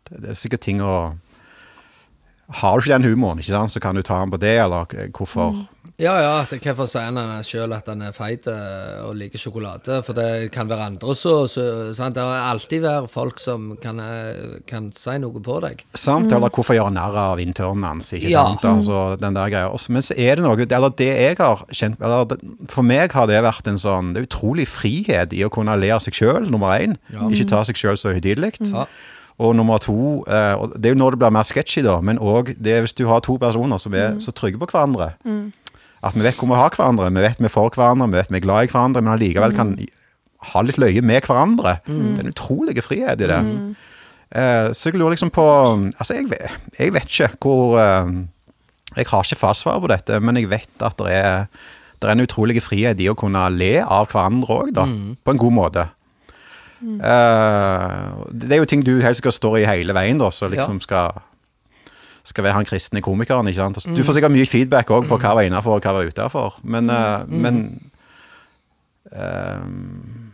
det, 0.07 0.29
er 0.31 0.39
sikkert 0.39 0.63
ting 0.63 0.79
å 0.79 1.17
Har 2.63 2.77
du 2.79 2.85
ikke 2.85 2.95
den 2.95 3.09
humoren, 3.11 3.41
ikke 3.41 3.51
sant, 3.51 3.73
så 3.73 3.81
kan 3.81 3.97
du 3.97 4.03
ta 4.07 4.21
ham 4.21 4.31
på 4.31 4.39
det, 4.39 4.59
eller 4.63 4.87
hvorfor 5.17 5.57
Ja, 6.01 6.15
ja, 6.23 6.31
hvorfor 6.49 6.89
sier 6.89 7.11
han 7.13 7.43
sjøl 7.45 7.73
at 7.77 7.87
han 7.87 8.01
er 8.03 8.15
feit 8.17 8.47
eh, 8.51 9.03
og 9.05 9.13
liker 9.21 9.39
sjokolade? 9.39 9.99
For 10.03 10.17
det 10.17 10.49
kan 10.55 10.67
være 10.71 10.87
andre 10.89 11.15
så, 11.15 11.35
så 11.51 11.65
sant? 11.95 12.17
Det 12.17 12.25
vil 12.25 12.47
alltid 12.49 12.83
være 12.87 13.11
folk 13.13 13.39
som 13.39 13.69
kan, 13.83 14.01
eh, 14.01 14.57
kan 14.67 14.89
si 14.97 15.19
noe 15.23 15.43
på 15.45 15.59
deg. 15.63 15.85
Sant? 15.95 16.33
Eller 16.33 16.51
hvorfor 16.51 16.75
gjøre 16.79 16.95
narr 16.97 17.19
av 17.21 17.43
internen 17.45 17.85
hans? 17.87 18.11
ikke 18.17 18.33
Ja. 18.33 18.47
sant? 18.49 18.65
Altså, 18.73 19.21
den 19.21 19.35
der 19.37 19.53
greia. 19.53 19.69
Også- 19.71 19.91
Men 19.93 20.03
så 20.03 20.17
er 20.19 20.37
det 20.37 20.45
noe 20.45 20.57
Eller 20.63 20.91
det 20.91 21.13
jeg 21.13 21.37
har 21.39 21.65
kjent 21.71 22.01
eller 22.01 22.37
For 22.69 22.83
meg 22.83 23.13
har 23.13 23.27
det 23.27 23.43
vært 23.45 23.67
en 23.69 23.77
sånn 23.79 24.15
Det 24.15 24.23
er 24.23 24.27
utrolig 24.27 24.67
frihet 24.67 25.33
i 25.33 25.45
å 25.45 25.51
kunne 25.51 25.79
le 25.79 25.91
av 25.91 26.01
seg 26.01 26.15
sjøl, 26.15 26.49
nummer 26.51 26.79
én. 26.81 26.97
Ikke 27.13 27.47
ta 27.49 27.63
seg 27.65 27.77
sjøl 27.77 27.97
så 28.01 28.13
høytidelig. 28.15 28.57
Ja. 28.73 28.87
Og 29.39 29.55
nummer 29.57 29.79
to 29.79 30.25
eh, 30.27 30.57
Det 30.79 30.87
er 30.87 30.95
jo 30.95 31.01
når 31.01 31.11
det 31.13 31.19
blir 31.21 31.33
mer 31.33 31.45
sketchy, 31.45 31.83
da, 31.83 32.01
men 32.01 32.19
òg 32.19 32.57
hvis 32.59 32.95
du 32.95 33.07
har 33.07 33.21
to 33.21 33.39
personer 33.39 33.79
som 33.81 33.95
er 33.95 34.17
så 34.19 34.33
trygge 34.33 34.59
på 34.59 34.67
hverandre. 34.67 35.15
At 36.03 36.15
vi 36.19 36.25
vet 36.25 36.35
hvor 36.35 36.49
vi 36.51 36.59
har 36.59 36.71
hverandre, 36.75 37.11
vi 37.15 37.23
vet 37.23 37.39
vi 37.39 37.47
er 37.47 37.53
for 37.55 37.71
hverandre, 37.71 38.09
vi 38.11 38.19
vet 38.19 38.31
vi 38.33 38.41
er 38.41 38.47
glad 38.47 38.67
i 38.67 38.71
hverandre, 38.73 39.03
men 39.03 39.13
allikevel 39.15 39.55
kan 39.55 39.75
ha 40.53 40.63
litt 40.67 40.79
løye 40.83 41.03
med 41.07 41.23
hverandre. 41.29 41.77
Det 41.87 42.19
er 42.19 42.25
en 42.27 42.33
utrolig 42.33 42.83
frihet 42.83 43.21
i 43.23 43.29
det. 43.31 43.41
Eh, 44.35 44.73
så 44.75 44.89
jeg 44.91 44.97
lurer 44.99 45.13
liksom 45.13 45.29
på 45.31 45.45
Altså, 46.01 46.15
jeg, 46.17 46.33
jeg 46.79 46.93
vet 46.95 47.05
ikke 47.05 47.29
hvor 47.45 47.77
eh, 47.79 48.13
Jeg 48.97 49.07
har 49.11 49.23
ikke 49.29 49.37
fastsvar 49.37 49.79
på 49.85 49.91
dette, 49.93 50.19
men 50.21 50.37
jeg 50.41 50.49
vet 50.51 50.83
at 50.83 50.97
det 50.99 51.13
er, 51.13 51.47
det 52.01 52.09
er 52.09 52.13
en 52.17 52.25
utrolig 52.25 52.63
frihet 52.65 52.99
i 53.01 53.09
å 53.13 53.15
kunne 53.15 53.45
le 53.55 53.75
av 53.85 54.09
hverandre 54.11 54.57
òg, 54.57 54.73
da. 54.75 54.87
På 55.23 55.31
en 55.37 55.39
god 55.39 55.53
måte. 55.53 55.85
Eh, 56.83 58.25
det 58.33 58.53
er 58.57 58.59
jo 58.59 58.65
ting 58.67 58.83
du 58.85 58.97
helt 59.05 59.17
skal 59.21 59.33
stå 59.33 59.53
i 59.61 59.67
hele 59.69 59.95
veien, 59.95 60.19
da, 60.19 60.31
så 60.35 60.49
liksom 60.51 60.81
skal 60.83 61.21
skal 62.25 62.45
være 62.45 62.55
han 62.55 62.65
kristne 62.69 63.01
komikeren. 63.03 63.49
ikke 63.49 63.57
sant? 63.57 63.97
Du 63.97 64.03
får 64.05 64.15
sikkert 64.15 64.33
mye 64.33 64.47
feedback 64.47 64.91
også 64.91 65.09
på 65.09 65.19
hva 65.19 65.35
var 65.35 65.43
innafor 65.49 65.77
og 65.77 65.83
hva 65.83 65.93
var 65.97 66.07
utafor, 66.07 66.61
men, 66.63 66.91
eh, 66.91 67.25
men 67.29 67.63
um, 69.13 70.33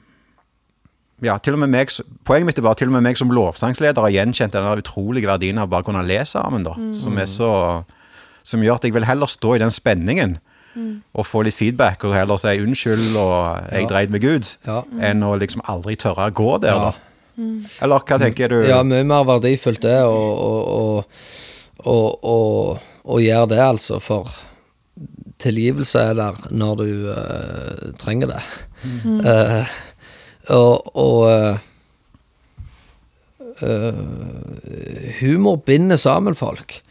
ja, 1.25 1.37
til 1.43 1.57
og 1.57 1.63
med 1.65 1.73
meg, 1.73 1.91
Poenget 2.29 2.47
mitt 2.47 2.59
er 2.61 2.67
bare 2.67 2.79
til 2.79 2.91
og 2.91 2.95
med 2.99 3.07
meg 3.09 3.19
som 3.19 3.31
lovsangsleder 3.35 4.05
har 4.05 4.13
gjenkjent 4.15 4.55
den 4.55 4.69
utrolige 4.83 5.27
verdien 5.31 5.59
av 5.59 5.71
bare 5.73 5.83
å 5.83 5.89
kunne 5.89 6.05
le 6.07 6.21
sammen, 6.29 6.63
da, 6.67 6.77
som 6.95 7.17
er 7.19 7.27
så 7.31 7.53
som 8.49 8.63
gjør 8.65 8.79
at 8.79 8.85
jeg 8.87 8.95
vil 8.95 9.05
heller 9.05 9.29
stå 9.29 9.57
i 9.57 9.61
den 9.61 9.73
spenningen 9.75 10.39
og 10.79 11.27
få 11.27 11.43
litt 11.43 11.57
feedback 11.59 12.05
og 12.07 12.15
heller 12.15 12.39
si 12.39 12.53
unnskyld 12.63 13.17
og 13.19 13.73
jeg 13.73 13.83
Ja. 13.83 13.89
dreit 13.91 14.11
meg 14.15 14.25
ut, 14.25 14.57
Ja. 14.65 14.83
enn 15.01 15.21
å 15.27 15.35
liksom 15.37 15.61
aldri 15.67 15.97
tørre 15.97 16.31
å 16.31 16.33
gå 16.33 16.61
der, 16.61 16.69
Ja. 16.73 16.79
da. 16.79 16.93
Eller 17.83 17.99
hva 17.99 18.19
tenker 18.19 18.49
du? 18.49 18.63
Ja, 18.67 18.83
mye 18.85 19.05
mer 19.05 19.25
verdifullt 19.25 19.81
det 19.81 20.03
og, 20.05 20.39
og, 20.39 20.69
å, 20.69 21.05
å, 21.85 22.19
og, 22.19 22.79
og 23.05 23.23
gjør 23.23 23.47
det, 23.53 23.61
altså. 23.63 24.01
For 24.03 24.27
tilgivelse 25.43 25.99
er 26.11 26.15
der 26.19 26.35
når 26.51 26.77
du 26.81 26.89
uh, 27.13 27.93
trenger 28.01 28.29
det. 28.35 28.43
Eh, 29.27 29.65
og 30.55 30.97
og 30.99 31.31
eh, 31.31 31.59
humor 35.21 35.57
binder 35.67 35.97
sammen 35.99 36.35
folk. 36.39 36.83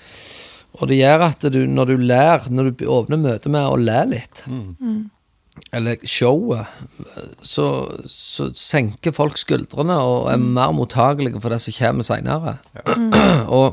Og 0.78 0.88
det 0.92 0.98
gjør 1.00 1.20
at 1.30 1.42
du, 1.54 1.66
når 1.66 1.86
du 1.90 1.96
lærer, 1.98 2.50
når 2.52 2.64
du 2.70 2.74
åpner 2.92 3.18
møtet 3.18 3.52
med 3.52 3.66
å 3.66 3.76
le 3.80 4.06
litt, 4.12 4.44
eller 5.74 5.96
showet, 6.06 6.66
så, 7.42 7.98
så 8.06 8.54
senker 8.54 9.12
folk 9.16 9.38
skuldrene 9.42 9.98
og 9.98 10.30
er 10.32 10.38
mer 10.38 10.72
mottagelige 10.76 11.42
for 11.42 11.50
det 11.56 11.62
som 11.64 11.74
kommer 11.80 12.04
seinere. 12.06 12.58
og 13.58 13.68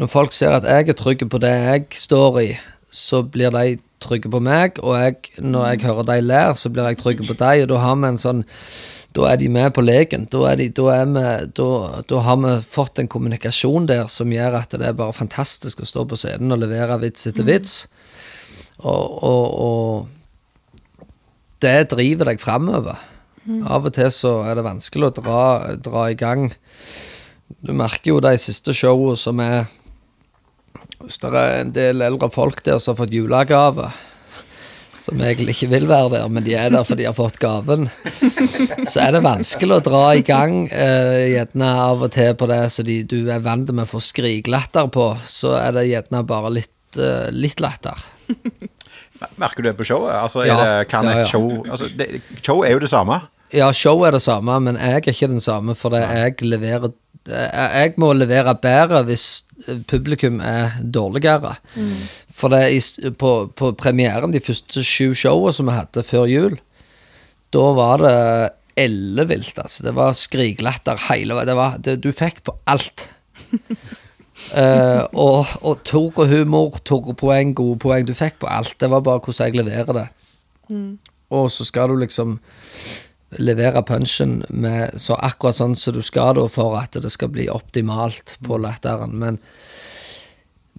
når 0.00 0.10
folk 0.10 0.34
ser 0.34 0.56
at 0.56 0.66
jeg 0.66 0.88
er 0.90 0.98
trygg 0.98 1.22
på 1.30 1.40
det 1.42 1.52
jeg 1.54 1.86
står 1.98 2.40
i, 2.42 2.48
så 2.94 3.22
blir 3.22 3.54
de 3.54 3.78
trygge 4.04 4.30
på 4.30 4.40
meg, 4.42 4.80
og 4.82 4.98
jeg, 4.98 5.16
når 5.42 5.68
jeg 5.68 5.86
hører 5.88 6.08
de 6.10 6.18
ler, 6.24 6.58
så 6.58 6.70
blir 6.70 6.90
jeg 6.90 7.00
trygg 7.00 7.22
på 7.26 7.36
dem, 7.38 7.62
og 7.64 7.70
da 7.70 7.80
har 7.82 7.96
vi 8.00 8.10
en 8.10 8.20
sånn 8.20 8.44
da 9.14 9.28
er 9.30 9.38
de 9.38 9.48
med 9.52 9.70
på 9.76 9.82
leken. 9.84 10.24
Da, 10.30 10.40
er 10.50 10.58
de, 10.58 10.64
da, 10.74 10.88
er 10.90 11.06
vi, 11.06 11.20
da, 11.54 11.68
da 12.10 12.22
har 12.26 12.38
vi 12.42 12.54
fått 12.66 12.98
en 12.98 13.10
kommunikasjon 13.10 13.86
der 13.86 14.08
som 14.10 14.32
gjør 14.34 14.56
at 14.58 14.74
det 14.74 14.88
er 14.88 14.96
bare 14.98 15.14
fantastisk 15.14 15.84
å 15.84 15.86
stå 15.86 16.02
på 16.10 16.18
scenen 16.18 16.50
og 16.54 16.58
levere 16.64 16.98
vits 17.04 17.28
etter 17.30 17.46
vits. 17.46 17.76
Og, 18.82 19.22
og, 19.22 19.44
og 19.54 21.30
det 21.62 21.94
driver 21.94 22.32
deg 22.32 22.42
framover. 22.42 22.98
Av 23.44 23.86
og 23.86 23.94
til 23.94 24.10
så 24.14 24.40
er 24.48 24.58
det 24.58 24.66
vanskelig 24.66 25.12
å 25.12 25.14
dra, 25.20 25.44
dra 25.78 26.08
i 26.10 26.18
gang. 26.18 26.48
Du 27.62 27.70
merker 27.76 28.16
jo 28.16 28.22
de 28.24 28.34
siste 28.40 28.74
showene 28.74 29.20
som 29.20 29.38
er 29.44 29.68
Hvis 31.02 31.18
det 31.22 31.30
er 31.34 31.60
en 31.60 31.72
del 31.74 32.02
eldre 32.06 32.30
folk 32.32 32.62
der 32.64 32.78
som 32.80 32.94
har 32.94 33.04
fått 33.04 33.14
julegave, 33.14 33.90
som 35.04 35.20
egentlig 35.20 35.52
ikke 35.56 35.68
vil 35.74 35.88
være 35.90 36.12
der, 36.14 36.28
men 36.32 36.44
de 36.46 36.54
er 36.56 36.70
der 36.72 36.84
fordi 36.86 37.02
de 37.04 37.08
har 37.10 37.16
fått 37.18 37.36
gaven, 37.42 37.88
så 38.88 39.02
er 39.04 39.16
det 39.16 39.24
vanskelig 39.26 39.76
å 39.76 39.84
dra 39.84 40.04
i 40.16 40.22
gang 40.24 40.62
eh, 40.72 41.26
gjerne 41.34 41.72
av 41.82 42.06
og 42.06 42.14
til 42.14 42.32
på 42.40 42.48
det 42.48 42.60
så 42.72 42.86
de, 42.86 43.02
du 43.10 43.18
er 43.28 43.42
vant 43.44 43.68
med 43.74 43.84
å 43.84 43.90
få 43.90 44.00
skriklatter 44.00 44.88
på, 44.94 45.10
så 45.28 45.56
er 45.60 45.76
det 45.76 45.88
gjerne 45.90 46.22
bare 46.30 46.54
litt, 46.56 46.72
eh, 46.96 47.28
litt 47.34 47.60
latter. 47.60 48.00
Merker 49.40 49.60
du 49.62 49.68
det 49.70 49.76
på 49.78 49.84
showet? 49.88 50.14
Altså, 50.22 50.46
Ja. 50.48 50.56
det, 50.62 50.88
kan 50.88 51.04
Ja, 51.04 51.18
ja. 51.18 51.20
et 51.26 51.28
show 51.30 51.50
altså, 51.68 51.88
det, 51.96 52.22
Show 52.40 52.64
er 52.64 52.72
jo 52.78 52.80
det 52.82 52.90
samme. 52.92 53.20
Ja, 53.54 53.68
show 53.72 54.00
er 54.08 54.16
det 54.16 54.22
samme, 54.24 54.56
men 54.60 54.76
jeg 54.80 55.02
er 55.04 55.12
ikke 55.12 55.28
den 55.30 55.40
samme, 55.44 55.76
for 55.78 55.92
det 55.94 56.00
jeg 56.02 56.40
leverer 56.48 56.92
jeg 57.28 57.94
må 57.96 58.10
levere 58.12 58.52
bedre 58.60 59.00
hvis 59.08 59.44
publikum 59.88 60.42
er 60.44 60.76
dårligere. 60.82 61.54
For 62.34 62.52
det 62.52 63.14
på, 63.20 63.32
på 63.56 63.72
premieren, 63.80 64.34
de 64.34 64.42
første 64.44 64.84
sju 64.84 65.14
showene 65.16 65.54
som 65.56 65.70
vi 65.70 65.78
hadde 65.78 66.04
før 66.04 66.28
jul, 66.28 66.58
da 67.54 67.64
var 67.76 68.02
det 68.02 68.18
ellevilt, 68.76 69.58
altså. 69.62 69.84
Det 69.86 69.94
var 69.94 70.16
skriklatter 70.18 70.98
hele 71.08 71.36
veien. 71.38 71.48
Det 71.48 71.56
var, 71.58 71.78
det, 71.78 71.96
du 72.02 72.10
fikk 72.14 72.42
på 72.46 72.56
alt. 72.70 73.06
uh, 74.50 75.06
og 75.26 75.46
og 75.62 75.84
Tore-humor, 75.86 76.80
tørre 76.84 77.14
poeng, 77.18 77.54
gode 77.54 77.78
poeng. 77.84 78.06
Du 78.06 78.14
fikk 78.18 78.40
på 78.42 78.50
alt. 78.50 78.74
Det 78.80 78.90
var 78.90 79.04
bare 79.06 79.22
hvordan 79.22 79.46
jeg 79.46 79.60
leverer 79.62 80.00
det. 80.00 80.06
Og 81.34 81.50
så 81.50 81.66
skal 81.66 81.92
du 81.92 82.00
liksom 82.02 82.38
levere 83.38 83.82
punchen 83.86 84.42
med 84.48 84.98
så 85.00 85.16
akkurat 85.16 85.58
sånn 85.58 85.76
som 85.78 85.96
du 85.96 86.02
skal 86.04 86.36
da, 86.38 86.46
for 86.50 86.76
at 86.78 86.98
det 87.00 87.12
skal 87.12 87.32
bli 87.34 87.48
optimalt 87.52 88.36
på 88.44 88.58
latteren. 88.62 89.16
Men 89.20 89.40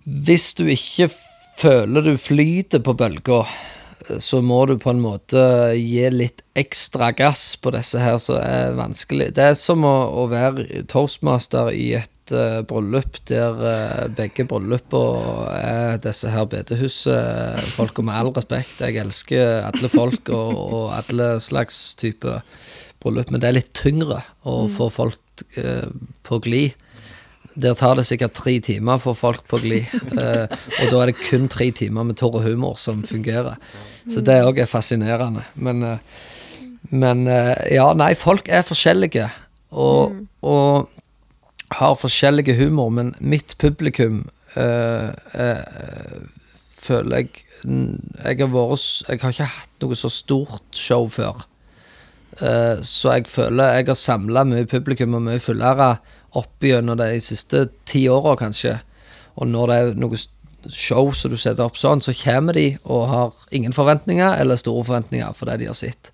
hvis 0.05 0.53
du 0.57 0.67
ikke 0.69 1.09
føler 1.59 2.05
du 2.05 2.15
flyter 2.19 2.83
på 2.85 2.95
bølga, 2.97 3.43
så 4.21 4.41
må 4.45 4.65
du 4.69 4.75
på 4.77 4.91
en 4.91 5.01
måte 5.01 5.41
gi 5.79 6.03
litt 6.13 6.43
ekstra 6.57 7.09
gass 7.17 7.55
på 7.57 7.73
disse 7.73 8.01
her 8.01 8.19
som 8.21 8.37
er 8.41 8.75
vanskelig. 8.77 9.31
Det 9.35 9.49
er 9.51 9.55
som 9.59 9.85
å, 9.87 9.95
å 10.21 10.27
være 10.31 10.85
toastmaster 10.91 11.71
i 11.73 11.95
et 11.97 12.11
eh, 12.33 12.61
bryllup 12.67 13.19
der 13.29 13.59
uh, 13.59 14.05
begge 14.15 14.45
bryllupene 14.49 15.49
er 15.59 15.99
disse 16.03 16.31
her 16.31 16.47
bedehusfolka, 16.49 18.05
med 18.05 18.15
all 18.15 18.31
respekt. 18.35 18.81
Jeg 18.81 18.97
elsker 19.01 19.67
alle 19.69 19.89
folk 19.91 20.31
og, 20.33 20.55
og 20.55 20.95
alle 20.97 21.35
slags 21.43 21.95
type 21.99 22.39
bryllup, 23.03 23.29
men 23.31 23.43
det 23.43 23.49
er 23.49 23.57
litt 23.59 23.73
tyngre 23.77 24.21
å 24.45 24.65
få 24.71 24.89
folk 24.93 25.45
uh, 25.59 25.91
på 26.25 26.41
glid. 26.47 26.73
Der 27.55 27.77
tar 27.79 27.95
det 27.95 28.07
sikkert 28.09 28.35
tre 28.35 28.57
timer 28.59 28.99
for 28.99 29.15
folk 29.15 29.45
på 29.51 29.61
glid. 29.63 29.91
uh, 30.17 30.45
og 30.49 30.91
da 30.91 31.03
er 31.03 31.11
det 31.11 31.19
kun 31.21 31.49
tre 31.51 31.69
timer 31.75 32.07
med 32.07 32.19
tørr 32.19 32.41
humor 32.47 32.79
som 32.81 33.05
fungerer. 33.07 33.59
Så 34.11 34.25
det 34.25 34.41
òg 34.45 34.59
er 34.61 34.69
fascinerende. 34.69 35.45
Men, 35.55 35.97
men 36.93 37.23
ja, 37.25 37.87
nei, 37.97 38.11
folk 38.13 38.51
er 38.53 38.61
forskjellige. 38.67 39.31
Og, 39.73 40.19
og 40.45 40.91
har 41.71 41.95
forskjellige 41.97 42.55
humor, 42.59 42.89
men 42.89 43.15
mitt 43.19 43.55
publikum 43.57 44.29
øh, 44.57 45.09
øh, 45.33 46.21
føler 46.71 47.17
jeg 47.17 47.29
jeg 47.65 48.37
har, 48.37 48.49
vært, 48.51 48.85
jeg 49.09 49.19
har 49.21 49.33
ikke 49.33 49.49
hatt 49.49 49.81
noe 49.81 49.97
så 49.97 50.09
stort 50.13 50.77
show 50.77 51.07
før. 51.09 51.45
Uh, 52.35 52.83
så 52.83 53.15
jeg 53.15 53.29
føler 53.31 53.77
jeg 53.79 53.87
har 53.87 53.97
samla 53.97 54.43
mye 54.45 54.67
publikum 54.67 55.15
og 55.15 55.23
mye 55.23 55.39
fullere 55.39 55.95
opp 56.35 56.65
gjennom 56.67 56.99
de 56.99 57.15
siste 57.23 57.63
ti 57.87 58.05
åra, 58.11 58.35
kanskje. 58.39 58.75
Og 59.39 59.47
når 59.49 59.71
det 59.71 59.77
er 59.77 59.99
noe 60.03 60.19
show 60.69 61.13
som 61.15 61.31
du 61.31 61.37
setter 61.39 61.65
opp 61.65 61.79
sånn, 61.79 62.03
så 62.03 62.13
kommer 62.17 62.57
de 62.57 62.67
og 62.83 63.07
har 63.09 63.39
ingen 63.55 63.73
forventninger 63.75 64.37
eller 64.41 64.59
store 64.59 64.83
forventninger 64.87 65.33
for 65.37 65.49
det 65.49 65.61
de 65.63 65.69
har 65.71 65.77
sett. 65.79 66.11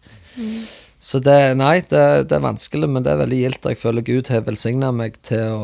Så 1.01 1.19
det, 1.25 1.37
nei, 1.57 1.79
det, 1.89 2.01
det 2.29 2.35
er 2.37 2.43
vanskelig, 2.43 2.89
men 2.89 3.05
det 3.05 3.15
er 3.15 3.23
veldig 3.23 3.39
gildt. 3.39 3.69
Jeg 3.73 3.79
føler 3.81 4.05
Gud 4.05 4.29
har 4.29 4.43
velsigna 4.45 4.91
meg 4.93 5.17
til 5.25 5.63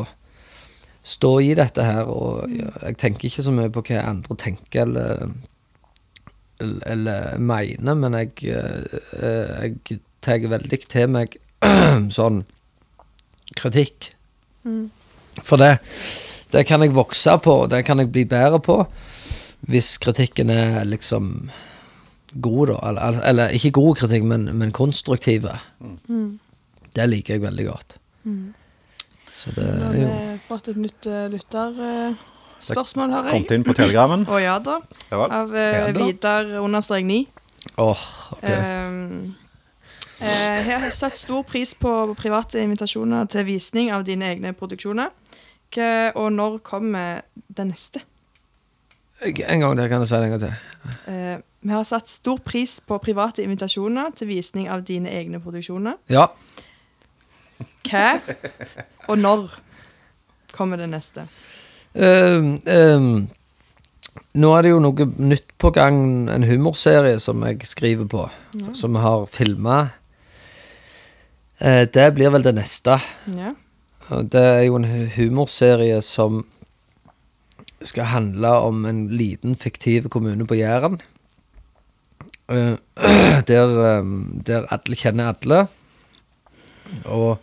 stå 1.06 1.30
i 1.46 1.52
dette 1.56 1.84
her, 1.86 2.10
og 2.10 2.50
jeg 2.50 2.98
tenker 3.00 3.28
ikke 3.28 3.44
så 3.46 3.54
mye 3.54 3.70
på 3.72 3.84
hva 3.86 4.02
andre 4.10 4.36
tenker 4.40 4.82
eller, 4.84 5.30
eller, 6.60 6.82
eller 6.90 7.38
mener, 7.38 7.96
men 8.02 8.18
jeg, 8.18 8.34
eh, 8.50 9.62
jeg 9.62 10.00
tar 10.24 10.48
veldig 10.50 10.80
til 10.90 11.14
meg 11.14 11.38
sånn 12.18 12.42
kritikk. 13.56 14.10
For 15.46 15.60
det, 15.62 15.78
det 16.52 16.66
kan 16.68 16.82
jeg 16.84 16.96
vokse 16.98 17.38
på, 17.44 17.60
det 17.70 17.84
kan 17.86 18.02
jeg 18.02 18.10
bli 18.12 18.26
bedre 18.28 18.60
på, 18.60 18.82
hvis 19.70 19.94
kritikken 20.02 20.50
er 20.52 20.82
liksom 20.86 21.48
god, 22.34 22.66
da. 22.72 22.78
Eller, 22.88 23.22
eller 23.30 23.54
ikke 23.56 23.70
god 23.78 23.96
kritikk, 24.02 24.26
men, 24.28 24.48
men 24.58 24.72
konstruktive. 24.72 25.54
Det 26.94 27.08
liker 27.08 27.36
jeg 27.36 27.42
veldig 27.42 27.66
godt. 27.68 27.98
Så 29.38 29.52
det 29.54 29.66
Nå 29.66 29.86
har 29.86 29.94
jo 29.94 30.06
vi 30.08 30.38
fått 30.48 30.70
et 30.72 30.78
nytt 30.82 31.06
uh, 31.06 31.26
lytterspørsmål, 31.30 33.12
hører 33.14 33.28
jeg. 33.28 33.34
Kommet 33.36 33.52
inn 33.54 33.66
på 33.66 33.74
telegrammen. 33.78 34.24
Å 34.26 34.40
ja 34.42 34.56
da. 34.62 34.78
Ja. 35.12 35.20
Av 35.24 35.52
uh, 35.52 35.60
Ja 35.60 35.84
da. 35.92 36.00
Vidar 36.00 36.56
understrek 36.62 37.06
9. 37.06 37.20
Åh, 37.78 38.04
ok. 38.32 38.48
Um, 38.48 39.34
eh, 40.22 40.68
jeg 40.68 40.80
har 40.82 40.94
satt 40.94 41.18
stor 41.18 41.42
pris 41.46 41.74
på 41.78 41.92
private 42.18 42.62
invitasjoner 42.62 43.28
til 43.30 43.46
visning 43.46 43.92
av 43.94 44.06
dine 44.08 44.30
egne 44.32 44.54
produksjoner. 44.56 45.12
Hva, 45.74 45.90
og 46.16 46.30
når 46.32 46.58
kommer 46.64 47.20
det 47.34 47.68
neste? 47.68 48.02
En 49.20 49.60
gang 49.60 49.74
til, 49.76 49.88
kan 49.90 50.02
du 50.02 50.08
si 50.08 50.14
det 50.16 50.28
en 50.28 50.34
gang 50.34 50.42
til? 50.46 50.54
Eh, 51.10 51.36
vi 51.60 51.72
har 51.74 51.84
satt 51.84 52.08
stor 52.08 52.38
pris 52.44 52.78
på 52.80 52.98
private 53.02 53.42
invitasjoner 53.42 54.12
til 54.16 54.30
visning 54.30 54.68
av 54.70 54.84
dine 54.86 55.10
egne 55.10 55.40
produksjoner. 55.42 55.98
Ja. 56.10 56.28
Hva 57.88 58.20
og 59.08 59.18
når 59.18 59.56
kommer 60.54 60.78
det 60.78 60.90
neste? 60.92 61.26
Um, 61.98 62.58
um, 62.68 63.26
nå 64.38 64.50
er 64.54 64.64
det 64.66 64.72
jo 64.74 64.82
noe 64.82 65.06
nytt 65.18 65.50
på 65.58 65.72
gang, 65.74 66.28
en 66.30 66.46
humorserie 66.46 67.18
som 67.22 67.42
jeg 67.46 67.66
skriver 67.66 68.06
på, 68.10 68.28
som 68.76 68.94
vi 68.94 69.02
har 69.02 69.26
filma. 69.26 69.78
det 71.58 72.14
blir 72.14 72.30
vel 72.30 72.44
det 72.44 72.54
neste. 72.54 73.00
Ja. 73.34 73.54
Det 74.22 74.40
er 74.40 74.62
jo 74.68 74.78
en 74.78 74.86
humorserie 75.16 75.98
som 76.02 76.44
skal 77.82 78.10
handle 78.10 78.52
om 78.68 78.84
en 78.86 79.08
liten 79.08 79.56
fiktiv 79.56 80.08
kommune 80.08 80.46
på 80.46 80.54
Jæren. 80.58 81.00
Eh, 82.48 82.76
der, 83.50 83.74
eh, 83.84 84.04
der 84.46 84.68
alle 84.72 84.96
kjenner 84.96 85.34
alle. 85.34 85.66
Og 87.04 87.38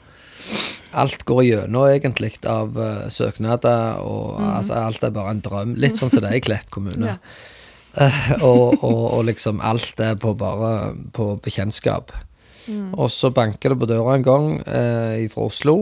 alt 0.95 1.25
går 1.27 1.41
gjennom, 1.43 1.89
egentlig 1.91 2.31
av 2.47 2.77
uh, 2.79 3.09
søknader, 3.11 3.99
og 3.99 4.39
altså, 4.39 4.77
alt 4.79 5.03
er 5.03 5.11
bare 5.13 5.35
en 5.35 5.43
drøm. 5.43 5.75
Litt 5.75 5.99
sånn 5.99 6.09
som 6.13 6.23
det 6.23 6.31
er 6.31 6.39
i 6.39 6.45
Klepp 6.45 6.71
kommune. 6.73 7.17
Ja. 7.95 8.09
uh, 8.11 8.31
og, 8.43 8.81
og, 8.83 9.03
og 9.15 9.21
liksom 9.29 9.61
alt 9.63 10.01
er 10.03 10.17
på 10.19 10.33
bare 10.35 10.89
på 11.15 11.29
bekjentskap. 11.43 12.11
Og 12.97 13.11
så 13.13 13.29
banker 13.35 13.69
det 13.73 13.77
på 13.81 13.87
døra 13.89 14.15
en 14.17 14.23
gang 14.25 14.45
eh, 14.65 15.25
fra 15.29 15.43
Oslo 15.45 15.75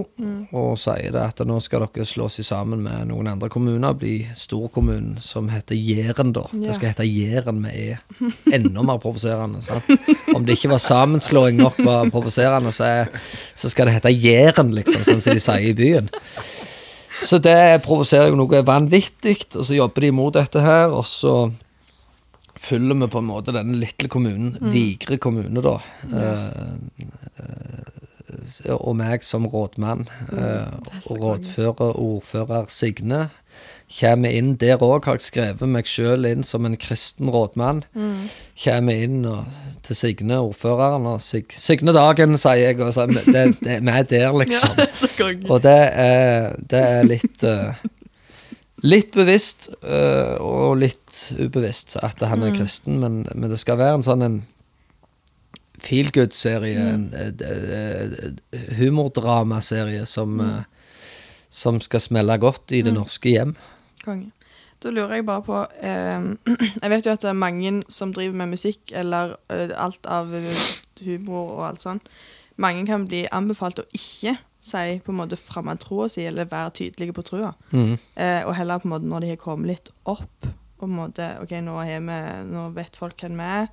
og 0.51 0.73
sier 0.81 1.13
det 1.15 1.21
at 1.23 1.43
nå 1.47 1.59
skal 1.63 1.85
dere 1.85 2.05
slå 2.05 2.27
seg 2.31 2.45
sammen 2.47 2.81
med 2.83 3.07
noen 3.09 3.29
andre 3.31 3.47
kommuner, 3.53 3.95
bli 3.97 4.17
storkommunen 4.35 5.15
som 5.23 5.47
heter 5.53 5.75
Jæren, 5.79 6.33
da. 6.35 6.43
Ja. 6.51 6.65
Det 6.67 6.75
skal 6.77 6.91
hete 6.91 7.07
Jæren 7.07 7.61
med 7.63 7.73
E. 7.73 7.97
Enda 8.53 8.83
mer 8.83 8.99
provoserende. 9.03 9.61
Om 10.35 10.43
det 10.45 10.57
ikke 10.57 10.73
var 10.73 10.83
sammenslåing 10.83 11.57
nok 11.61 11.79
var 11.85 12.09
provoserende, 12.13 12.71
så, 12.75 12.83
er- 13.05 13.13
så 13.55 13.71
skal 13.71 13.87
det 13.89 13.95
hete 14.01 14.11
Jæren, 14.13 14.73
liksom, 14.75 15.05
sånn 15.07 15.21
som 15.23 15.33
de 15.37 15.43
sier 15.43 15.69
i 15.71 15.77
byen. 15.77 16.11
Så 17.23 17.37
det 17.39 17.81
provoserer 17.85 18.33
jo 18.33 18.35
noe 18.41 18.63
vanvittig, 18.67 19.37
og 19.55 19.63
så 19.63 19.77
jobber 19.77 20.03
de 20.03 20.09
imot 20.11 20.35
dette 20.35 20.59
her, 20.59 20.91
og 20.91 21.05
så 21.07 21.47
følger 22.59 22.99
vi 23.01 23.07
på 23.13 23.21
en 23.23 23.29
måte 23.29 23.53
denne 23.55 23.77
lille 23.81 24.09
kommunen, 24.11 24.57
Vigre 24.73 25.17
kommune, 25.21 25.61
da. 25.63 25.77
Eh, 26.13 27.43
eh, 27.43 28.73
og 28.73 28.95
meg 28.97 29.23
som 29.25 29.45
rådmann. 29.49 30.07
eh, 30.31 30.73
og 31.09 31.21
rådfører, 31.21 31.95
ordfører 31.99 32.65
Signe. 32.69 33.29
Kommer 33.99 34.31
inn 34.33 34.55
der 34.57 34.81
òg, 34.81 35.05
har 35.05 35.19
jeg 35.19 35.21
skrevet 35.27 35.69
meg 35.69 35.85
sjøl 35.85 36.25
inn 36.25 36.43
som 36.43 36.65
en 36.65 36.77
kristen 36.77 37.29
rådmann. 37.29 37.83
Kommer 38.63 39.03
inn 39.05 39.25
og, 39.29 39.45
til 39.85 39.95
Signe, 39.95 40.39
ordføreren, 40.39 41.05
og 41.05 41.21
Sig, 41.21 41.45
Signe 41.53 41.93
Dagen, 41.93 42.37
sier 42.41 42.71
jeg. 42.71 42.79
Og 42.81 42.93
så, 42.95 43.05
det, 43.05 43.25
det, 43.61 43.81
vi 43.83 43.93
er 43.93 44.07
der, 44.09 44.31
liksom. 44.41 44.79
Ja. 44.79 44.87
Og 45.49 45.61
det 45.63 45.77
er, 45.93 46.55
det 46.71 46.81
er 46.81 47.03
litt 47.11 47.43
eh, 47.45 47.83
Litt 48.83 49.13
bevisst 49.15 49.69
eh, 49.79 50.35
og 50.43 50.75
litt 50.81 51.19
ubevisst 51.39 51.95
at 52.03 52.19
han 52.27 52.43
er 52.43 52.55
kristen, 52.55 52.99
men, 52.99 53.21
men 53.31 53.53
det 53.53 53.61
skal 53.61 53.79
være 53.79 54.01
en 54.01 54.03
sånn 54.03 54.25
en 54.25 54.41
feel 55.83 56.11
good-serie, 56.11 56.83
en 56.93 57.07
eh, 57.15 57.31
eh, 57.47 58.69
humordramaserie 58.79 60.05
som, 60.05 60.39
eh, 60.43 60.61
som 61.49 61.79
skal 61.83 62.03
smelle 62.03 62.37
godt 62.43 62.75
i 62.75 62.83
det 62.85 62.95
norske 62.95 63.35
hjem. 63.35 63.55
Konge. 64.03 64.31
Da 64.83 64.91
lurer 64.91 65.15
jeg 65.15 65.25
bare 65.31 65.45
på 65.47 65.59
eh, 65.79 66.25
Jeg 66.83 66.91
vet 66.91 67.05
jo 67.07 67.15
at 67.15 67.23
det 67.23 67.31
er 67.31 67.39
mange 67.39 67.75
som 67.87 68.11
driver 68.11 68.35
med 68.41 68.57
musikk 68.57 68.91
eller 68.91 69.37
alt 69.79 70.11
av 70.11 70.33
humor 71.03 71.53
og 71.55 71.67
alt 71.69 71.85
sånt. 71.87 72.11
Mange 72.59 72.83
kan 72.87 73.07
bli 73.07 73.23
anbefalt 73.31 73.79
å 73.79 73.87
ikke 73.95 74.35
si 74.63 74.99
på 75.03 75.11
en 75.11 75.19
måte 75.19 75.39
fremme 75.39 75.75
troa 75.81 76.07
si 76.11 76.23
eller 76.27 76.49
være 76.49 76.75
tydelige 76.79 77.15
på 77.15 77.25
trua. 77.27 77.53
Mm. 77.71 77.95
Eh, 78.15 78.41
og 78.47 78.55
heller 78.57 78.81
på 78.81 78.87
en 78.87 78.95
måte 78.95 79.09
når 79.09 79.25
de 79.25 79.31
har 79.33 79.41
kommet 79.41 79.73
litt 79.73 79.91
opp 80.09 80.47
på 80.79 80.89
en 80.89 80.97
måte, 80.97 81.27
ok, 81.43 81.57
nå, 81.63 81.77
er 81.83 82.03
vi, 82.03 82.19
nå 82.49 82.67
vet 82.75 82.97
folk 82.99 83.21
hvem 83.23 83.37
vi 83.39 83.49
er, 83.61 83.69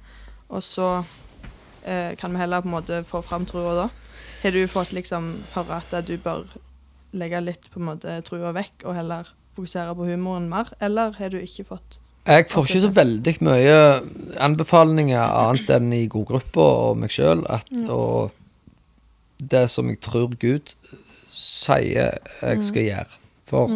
og 0.51 0.63
så 0.63 0.91
eh, 1.83 2.15
kan 2.19 2.35
vi 2.35 2.43
heller 2.43 2.63
på 2.63 2.71
en 2.71 2.77
måte 2.77 3.01
få 3.09 3.23
fram 3.27 3.47
trua 3.51 3.75
da. 3.79 3.89
Har 4.43 4.55
du 4.55 4.63
fått 4.71 4.95
liksom 4.97 5.33
høre 5.55 5.81
at 5.81 5.97
du 6.07 6.15
bør 6.23 6.47
legge 7.19 7.43
litt 7.43 7.67
på 7.73 7.81
en 7.81 7.89
måte 7.91 8.21
trua 8.27 8.55
vekk 8.57 8.87
og 8.87 8.95
heller 8.97 9.33
fokusere 9.59 9.97
på 9.99 10.07
humoren 10.13 10.49
mer, 10.51 10.71
eller 10.81 11.17
har 11.19 11.33
du 11.33 11.41
ikke 11.41 11.67
fått 11.73 11.99
Jeg 12.29 12.47
får 12.53 12.69
ikke 12.69 12.83
så 12.85 12.93
veldig 12.95 13.35
mye 13.43 13.77
anbefalinger 14.39 15.23
annet 15.25 15.71
enn 15.75 15.93
i 15.97 16.05
godgruppa 16.11 16.67
og 16.91 17.01
meg 17.01 17.11
sjøl. 17.11 17.43
Og 17.89 18.37
det 19.41 19.67
som 19.71 19.89
jeg 19.89 20.01
tror 20.05 20.35
Gud 20.41 20.75
sier 21.31 22.19
jeg 22.43 22.67
skal 22.67 22.87
gjøre. 22.87 23.19
For 23.49 23.73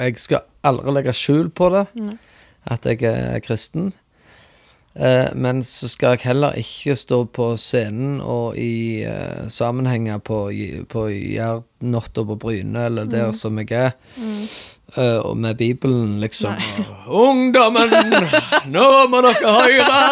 jeg 0.00 0.20
skal 0.20 0.46
aldri 0.66 0.94
legge 0.94 1.16
skjul 1.16 1.50
på 1.50 1.70
det, 1.74 1.86
at 2.70 2.86
jeg 2.86 3.02
er 3.08 3.42
kristen. 3.44 3.92
Eh, 4.94 5.28
men 5.38 5.62
så 5.62 5.86
skal 5.88 6.16
jeg 6.16 6.26
heller 6.32 6.56
ikke 6.58 6.96
stå 6.98 7.20
på 7.30 7.52
scenen 7.60 8.18
og 8.20 8.58
i 8.58 9.04
eh, 9.06 9.46
sammenhenger 9.46 10.18
på, 10.18 10.40
på 10.90 11.04
Jernnatta 11.14 12.24
på 12.26 12.36
Bryne, 12.40 12.88
eller 12.88 13.06
der 13.06 13.30
som 13.30 13.58
jeg 13.62 13.70
er, 13.70 13.92
eh, 14.96 15.18
og 15.22 15.36
med 15.36 15.54
Bibelen, 15.62 16.18
liksom. 16.20 16.58
Ungdommen, 17.06 17.94
nå 18.74 18.88
må 19.12 19.22
dere 19.28 19.54
høre! 19.60 20.02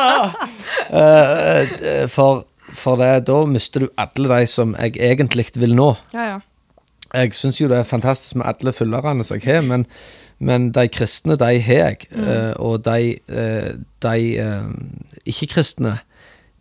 Eh, 0.89 2.07
for, 2.09 2.47
for 2.79 3.01
det, 3.01 3.27
da 3.29 3.43
mister 3.51 3.85
du 3.85 3.91
alle 3.99 4.31
de 4.31 4.47
som 4.51 4.77
jeg 4.79 4.97
egentlig 5.11 5.51
vil 5.59 5.77
nå. 5.79 5.93
Ja, 6.15 6.31
ja. 6.35 6.39
Jeg 7.15 7.33
syns 7.33 7.61
jo 7.61 7.69
det 7.71 7.79
er 7.79 7.89
fantastisk 7.89 8.37
med 8.37 8.49
alle 8.51 8.73
følgerne 8.77 9.25
som 9.25 9.39
jeg 9.39 9.47
har, 9.49 9.63
men, 9.65 9.87
men 10.39 10.71
de 10.77 10.85
kristne, 10.93 11.39
de 11.41 11.55
har 11.65 11.81
jeg. 11.89 12.09
eh, 12.13 12.53
og 12.61 12.85
de, 12.85 13.17
uh, 13.33 13.71
de 14.05 14.19
uh, 14.45 14.69
ikke-kristne, 15.25 15.99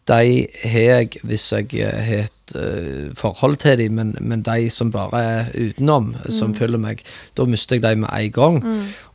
de 0.07 0.47
har 0.63 0.85
jeg 0.87 1.19
hvis 1.27 1.51
jeg 1.51 1.73
eh, 1.83 2.03
har 2.07 2.27
et 2.29 2.53
uh, 2.55 3.15
forhold 3.15 3.57
til 3.59 3.77
dem, 3.81 3.97
men, 3.99 4.15
men 4.21 4.41
de 4.45 4.69
som 4.71 4.91
bare 4.91 5.19
er 5.23 5.49
utenom, 5.51 6.13
som 6.31 6.55
følger 6.55 6.79
meg, 6.79 7.03
da 7.37 7.43
mister 7.43 7.75
jeg 7.75 7.83
dem 7.83 8.05
med 8.05 8.13
en 8.15 8.31
gang. 8.31 8.61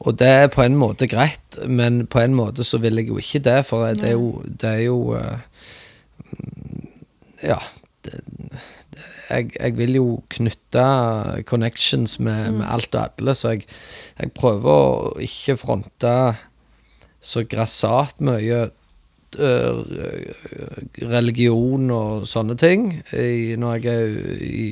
Og 0.05 0.18
det 0.20 0.28
er 0.28 0.53
på 0.53 0.62
en 0.66 0.76
måte 0.76 1.09
greit, 1.09 1.57
men 1.66 2.05
på 2.07 2.20
en 2.20 2.36
måte 2.36 2.64
så 2.64 2.78
vil 2.82 3.00
jeg 3.00 3.09
jo 3.09 3.16
ikke 3.16 3.40
det, 3.40 3.62
for 3.66 3.88
det 3.96 4.12
er 4.12 4.18
jo, 4.18 4.42
det 4.44 4.68
er 4.68 4.84
jo 4.84 5.16
eh, 5.16 5.38
Ja. 7.43 7.59
Det, 8.03 8.18
jeg, 9.30 9.51
jeg 9.57 9.76
vil 9.78 9.97
jo 9.99 10.07
knytte 10.32 10.84
connections 11.49 12.18
med, 12.20 12.53
med 12.59 12.66
alt 12.68 12.95
og 12.95 13.05
alle, 13.05 13.34
så 13.38 13.55
jeg, 13.55 13.66
jeg 14.18 14.32
prøver 14.36 14.70
å 14.72 15.12
ikke 15.22 15.59
fronte 15.61 16.14
så 17.22 17.45
grassat 17.47 18.18
mye 18.26 18.64
øh, 19.38 19.82
religion 21.12 21.90
og 21.95 22.26
sånne 22.28 22.59
ting 22.59 22.88
i, 23.14 23.55
når 23.59 23.78
jeg 23.78 23.93
er 23.93 24.43
i 24.43 24.66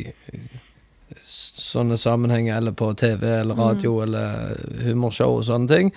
sånne 1.21 1.99
sammenhenger, 2.01 2.57
eller 2.57 2.75
på 2.77 2.91
TV 2.99 3.25
eller 3.41 3.59
radio 3.59 4.01
eller 4.05 4.57
humorshow 4.87 5.39
og 5.39 5.47
sånne 5.47 5.71
ting. 5.71 5.93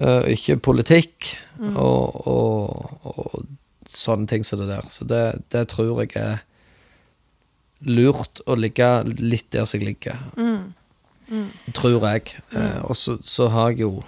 Øh, 0.00 0.28
ikke 0.34 0.58
politikk 0.64 1.32
og, 1.74 2.26
og, 2.26 3.00
og 3.04 3.44
sånne 3.94 4.28
ting 4.30 4.44
som 4.46 4.60
det 4.60 4.70
der. 4.70 4.86
Så 4.92 5.06
det, 5.08 5.24
det 5.52 5.66
tror 5.72 6.02
jeg 6.04 6.14
er 6.18 6.42
lurt 7.86 8.42
å 8.46 8.56
ligge 8.58 8.90
litt 9.18 9.48
der 9.54 9.66
som 9.68 9.80
jeg 9.80 9.94
ligger. 9.94 10.20
Tror 11.76 12.06
jeg. 12.10 12.36
Eh, 12.52 12.80
og 12.84 12.96
så, 12.98 13.16
så 13.22 13.48
har 13.54 13.72
jeg 13.72 13.84
jo 13.86 14.04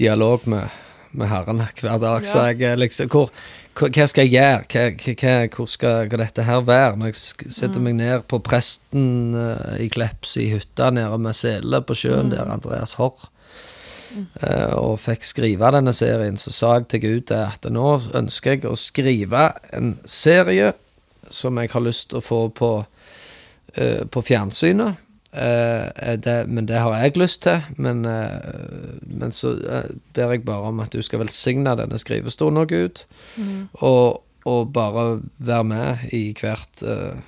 dialog 0.00 0.46
med, 0.50 0.68
med 1.12 1.30
herrene 1.30 1.68
hver 1.78 1.98
dag, 2.02 2.26
så 2.26 2.48
jeg 2.52 2.78
liksom 2.78 3.10
hvor, 3.12 3.32
hva, 3.78 3.90
hva 3.94 4.06
skal 4.10 4.26
jeg 4.26 4.34
gjøre? 4.34 4.66
Hva, 4.72 5.14
hva, 5.22 5.34
hvor 5.54 5.70
skal 5.70 6.10
hva 6.10 6.20
dette 6.22 6.46
her 6.46 6.62
være? 6.66 6.98
Når 6.98 7.12
jeg 7.12 7.54
setter 7.54 7.82
meg 7.82 7.98
ned 7.98 8.26
på 8.30 8.40
presten 8.44 9.36
eh, 9.38 9.84
i 9.86 9.90
Kleps 9.92 10.36
i 10.40 10.48
hytta 10.54 10.90
nede 10.94 11.18
med 11.22 11.36
sele 11.38 11.82
på 11.84 11.96
sjøen 11.98 12.32
der, 12.34 12.48
Andreas 12.50 12.96
Horr, 12.98 13.28
og 14.78 14.98
fikk 15.02 15.26
skrive 15.26 15.70
denne 15.74 15.92
serien, 15.96 16.36
så 16.40 16.52
sa 16.54 16.74
jeg 16.78 16.88
til 16.88 17.02
Gud 17.02 17.32
at 17.36 17.66
nå 17.70 17.88
ønsker 18.16 18.56
jeg 18.56 18.68
å 18.68 18.76
skrive 18.78 19.50
en 19.76 19.96
serie 20.08 20.72
som 21.30 21.58
jeg 21.60 21.72
har 21.72 21.84
lyst 21.84 22.10
til 22.10 22.20
å 22.20 22.24
få 22.24 22.40
på, 22.54 22.72
eh, 23.74 24.04
på 24.08 24.22
fjernsynet. 24.24 25.04
Eh, 25.32 26.16
det, 26.16 26.46
men 26.48 26.66
det 26.68 26.80
har 26.80 26.94
jeg 26.96 27.18
lyst 27.20 27.42
til. 27.42 27.60
Men, 27.76 28.04
eh, 28.04 29.00
men 29.02 29.32
så 29.32 29.52
eh, 29.58 29.90
ber 30.14 30.32
jeg 30.32 30.44
bare 30.44 30.72
om 30.72 30.80
at 30.80 30.92
du 30.92 31.02
skal 31.02 31.22
velsigne 31.24 31.76
denne 31.76 31.98
skrivestolen, 32.00 32.66
Gud. 32.68 33.04
Og, 33.72 34.22
og 34.48 34.72
bare 34.72 35.20
være 35.44 35.66
med 35.68 36.04
i 36.16 36.22
hvert 36.36 36.82
uh, 36.82 37.18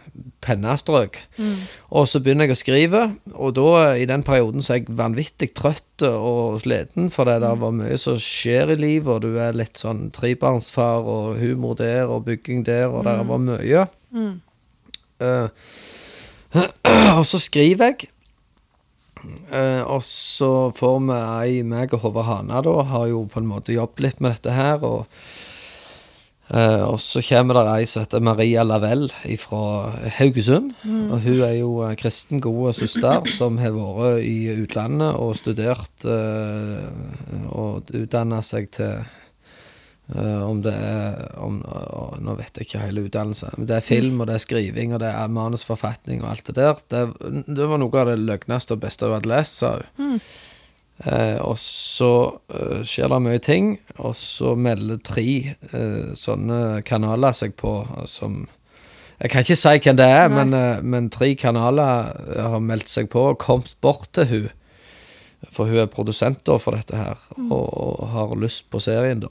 pennestrøk. 0.44 1.18
Og 1.92 2.08
så 2.08 2.20
begynner 2.20 2.48
jeg 2.48 2.56
å 2.56 2.60
skrive, 2.60 3.02
og 3.34 3.54
da 3.58 3.94
i 4.00 4.06
den 4.08 4.24
perioden 4.26 4.64
så 4.64 4.74
er 4.74 4.82
jeg 4.82 4.98
vanvittig 4.98 5.50
trøtt 5.56 6.04
og 6.08 6.60
sliten, 6.64 7.10
for 7.12 7.28
det 7.28 7.40
der 7.44 7.58
var 7.60 7.74
mye 7.76 7.98
som 8.00 8.16
skjer 8.20 8.72
i 8.74 8.78
livet, 8.80 9.10
og 9.12 9.24
du 9.26 9.40
er 9.40 9.56
litt 9.56 9.80
sånn 9.80 10.08
trebarnsfar, 10.16 11.04
og 11.04 11.40
humor 11.42 11.76
der, 11.78 12.06
og 12.08 12.24
bygging 12.28 12.64
der, 12.68 12.88
og 12.88 13.04
det 13.08 13.18
var 13.28 13.44
mye. 13.44 13.84
Eh, 15.20 15.48
og 17.18 17.26
så 17.28 17.40
skriver 17.42 17.92
jeg. 17.92 18.10
Uh, 19.52 19.84
og 19.84 20.00
så 20.06 20.70
får 20.72 20.94
vi 21.04 21.16
ei, 21.20 21.62
meg 21.68 21.92
og 21.92 22.06
Håvard 22.06 22.24
Hana, 22.24 22.62
da, 22.64 22.72
har 22.88 23.10
jo 23.10 23.26
på 23.28 23.42
en 23.42 23.50
måte 23.50 23.74
jobbet 23.74 24.00
litt 24.06 24.22
med 24.24 24.32
dette 24.32 24.54
her. 24.56 24.80
Og, 24.86 25.04
eh, 26.55 26.82
og 26.86 26.98
så 27.03 27.22
kommer 27.24 27.57
det 27.59 27.74
ei 27.74 27.86
som 27.88 28.05
heter 28.05 28.22
Maria 28.24 28.64
Lavell 28.66 29.09
fra 29.40 29.62
Haugesund. 30.18 30.72
Og 30.86 31.16
hun 31.24 31.40
er 31.46 31.55
jo 31.61 31.70
eh, 31.86 31.96
kristen 32.01 32.42
god 32.42 32.74
søster 32.78 33.26
som 33.30 33.59
har 33.62 33.74
vært 33.76 34.26
i 34.26 34.51
utlandet 34.55 35.16
og 35.16 35.36
studert 35.38 36.07
uh, 36.07 36.84
og 37.51 37.90
utdanna 37.96 38.40
seg 38.44 38.68
til 38.74 39.01
uh, 40.14 40.42
om 40.46 40.61
det 40.64 40.74
er 40.74 41.16
om, 41.40 41.61
Nå 42.20 42.36
vet 42.38 42.59
jeg 42.59 42.68
ikke 42.68 42.84
hele 42.84 43.07
utdannelsen. 43.07 43.57
Men 43.57 43.70
det 43.70 43.78
er 43.78 43.86
film, 43.86 44.20
og 44.20 44.28
det 44.30 44.36
er 44.36 44.44
skriving, 44.44 44.94
og 44.94 45.03
det 45.03 45.11
er 45.14 45.32
manusforfatning 45.32 46.24
og 46.24 46.34
alt 46.34 46.51
det 46.51 46.59
der. 46.59 46.84
Det, 46.92 47.42
det 47.46 47.68
var 47.70 47.80
noe 47.80 48.03
av 48.03 48.12
det 48.12 48.20
løgneste 48.20 48.76
og 48.76 48.82
beste 48.84 49.09
hun 49.09 49.18
hadde 49.18 49.32
lest, 49.32 49.61
sa 49.62 49.76
hun. 49.78 50.20
Eh, 51.01 51.38
og 51.40 51.57
så 51.57 52.11
eh, 52.53 52.80
skjer 52.84 53.09
det 53.09 53.18
mye 53.24 53.40
ting, 53.40 53.68
og 54.05 54.12
så 54.18 54.53
melder 54.57 54.98
tre 55.01 55.24
eh, 55.72 56.11
sånne 56.18 56.82
kanaler 56.84 57.32
seg 57.36 57.55
på 57.57 57.72
som 58.11 58.42
Jeg 59.20 59.30
kan 59.32 59.42
ikke 59.44 59.57
si 59.57 59.72
hvem 59.84 59.96
det 59.96 60.07
er, 60.09 60.28
men, 60.32 60.53
eh, 60.57 60.82
men 60.82 61.09
tre 61.12 61.30
kanaler 61.40 62.12
eh, 62.36 62.42
har 62.53 62.61
meldt 62.61 62.88
seg 62.92 63.09
på 63.12 63.30
og 63.32 63.38
kommet 63.40 63.72
bort 63.84 64.11
til 64.16 64.28
hun 64.30 64.48
For 65.48 65.64
hun 65.72 65.80
er 65.80 65.88
produsent 65.88 66.44
for 66.61 66.76
dette 66.76 66.96
her, 67.01 67.16
og, 67.48 67.68
og 67.80 68.09
har 68.12 68.36
lyst 68.36 68.68
på 68.70 68.80
serien, 68.84 69.20
da. 69.24 69.30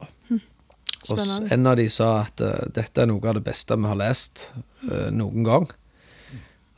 Og 1.10 1.18
s- 1.22 1.52
en 1.54 1.68
av 1.70 1.76
de 1.78 1.86
sa 1.90 2.24
at 2.26 2.42
eh, 2.42 2.66
dette 2.74 3.02
er 3.02 3.06
noe 3.14 3.22
av 3.30 3.38
det 3.38 3.46
beste 3.46 3.78
vi 3.78 3.86
har 3.88 3.96
lest 4.02 4.48
eh, 4.90 5.12
noen 5.14 5.46
gang. 5.46 5.70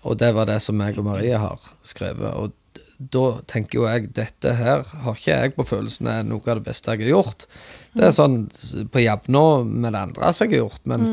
Og 0.03 0.17
det 0.19 0.33
var 0.35 0.45
det 0.51 0.59
som 0.61 0.75
meg 0.75 0.97
og 0.99 1.05
Marie 1.07 1.37
har 1.39 1.59
skrevet. 1.85 2.27
Og 2.35 2.51
da 3.09 3.41
tenker 3.49 3.79
jo 3.79 3.87
jeg 3.89 4.11
dette 4.13 4.51
her 4.59 4.83
har 5.05 5.15
ikke 5.17 5.31
jeg 5.39 5.55
på 5.55 5.65
følelsen 5.65 6.07
er 6.11 6.23
noe 6.27 6.43
av 6.45 6.59
det 6.59 6.67
beste 6.67 6.93
jeg 6.93 7.01
har 7.07 7.13
gjort. 7.15 7.45
Det 7.97 8.03
er 8.07 8.13
sånn 8.15 8.35
s- 8.53 8.85
på 8.93 9.01
jevnå 9.01 9.41
med 9.65 9.91
det 9.95 10.01
andre 10.05 10.29
jeg 10.31 10.51
har 10.53 10.57
gjort, 10.61 10.85
men 10.85 11.07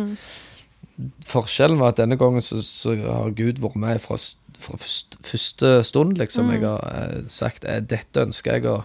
forskjellen 1.29 1.79
var 1.81 1.93
at 1.95 2.01
denne 2.03 2.19
gangen 2.19 2.43
så, 2.45 2.59
så 2.65 2.95
har 2.99 3.31
Gud 3.39 3.61
vært 3.63 3.77
med 3.79 4.01
fra, 4.03 4.17
fra 4.59 4.77
først, 4.81 5.19
første 5.25 5.73
stund, 5.87 6.17
liksom. 6.19 6.51
Jeg 6.55 6.65
har 6.67 6.83
eh, 6.91 7.21
sagt 7.31 7.65
eh, 7.65 7.81
dette 7.81 8.27
ønsker 8.29 8.59
jeg 8.59 8.67
å 8.73 8.81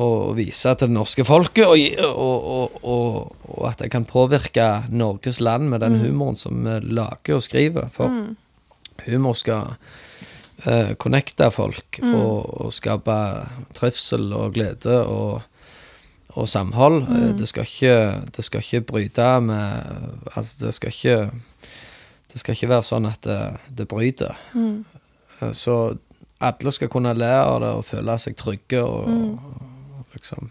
å 0.00 0.32
vise 0.32 0.70
til 0.80 0.88
det 0.88 0.94
norske 0.96 1.20
folket, 1.28 1.66
og, 1.68 2.06
og, 2.16 2.44
og, 2.48 2.76
og, 2.88 3.34
og 3.52 3.66
at 3.68 3.82
jeg 3.84 3.90
kan 3.92 4.06
påvirke 4.08 4.64
Norges 4.88 5.36
land 5.44 5.68
med 5.68 5.82
den 5.84 5.98
humoren 6.00 6.38
som 6.40 6.62
vi 6.64 6.78
lager 6.96 7.36
og 7.36 7.42
skriver. 7.44 7.90
For 7.92 8.08
humor 9.04 9.36
skal 9.36 9.74
eh, 10.66 10.92
connecte 11.00 11.48
folk 11.50 11.98
og, 12.02 12.66
og 12.66 12.72
skape 12.72 13.16
trivsel 13.74 14.32
og 14.36 14.52
glede 14.54 15.00
og, 15.06 15.42
og 16.34 16.48
samhold. 16.48 17.02
Mm. 17.08 17.36
Det, 17.38 17.48
skal 17.48 17.66
ikke, 17.68 17.96
det 18.36 18.44
skal 18.44 18.60
ikke 18.64 18.80
bryte 18.92 19.40
med 19.40 20.36
Altså, 20.36 20.66
det 20.66 20.74
skal 20.74 20.88
ikke 20.94 21.30
Det 22.32 22.40
skal 22.40 22.54
ikke 22.56 22.68
være 22.70 22.82
sånn 22.88 23.06
at 23.10 23.20
det, 23.28 23.40
det 23.76 23.88
bryter. 23.88 24.38
Eh, 24.56 25.52
Så 25.52 25.96
alle 26.42 26.72
skal 26.72 26.88
kunne 26.90 27.12
le 27.14 27.28
av 27.38 27.60
det 27.62 27.68
og 27.76 27.84
føle 27.86 28.14
seg 28.18 28.34
trygge 28.40 28.80
og, 28.82 29.04
og 29.06 30.16
liksom 30.16 30.48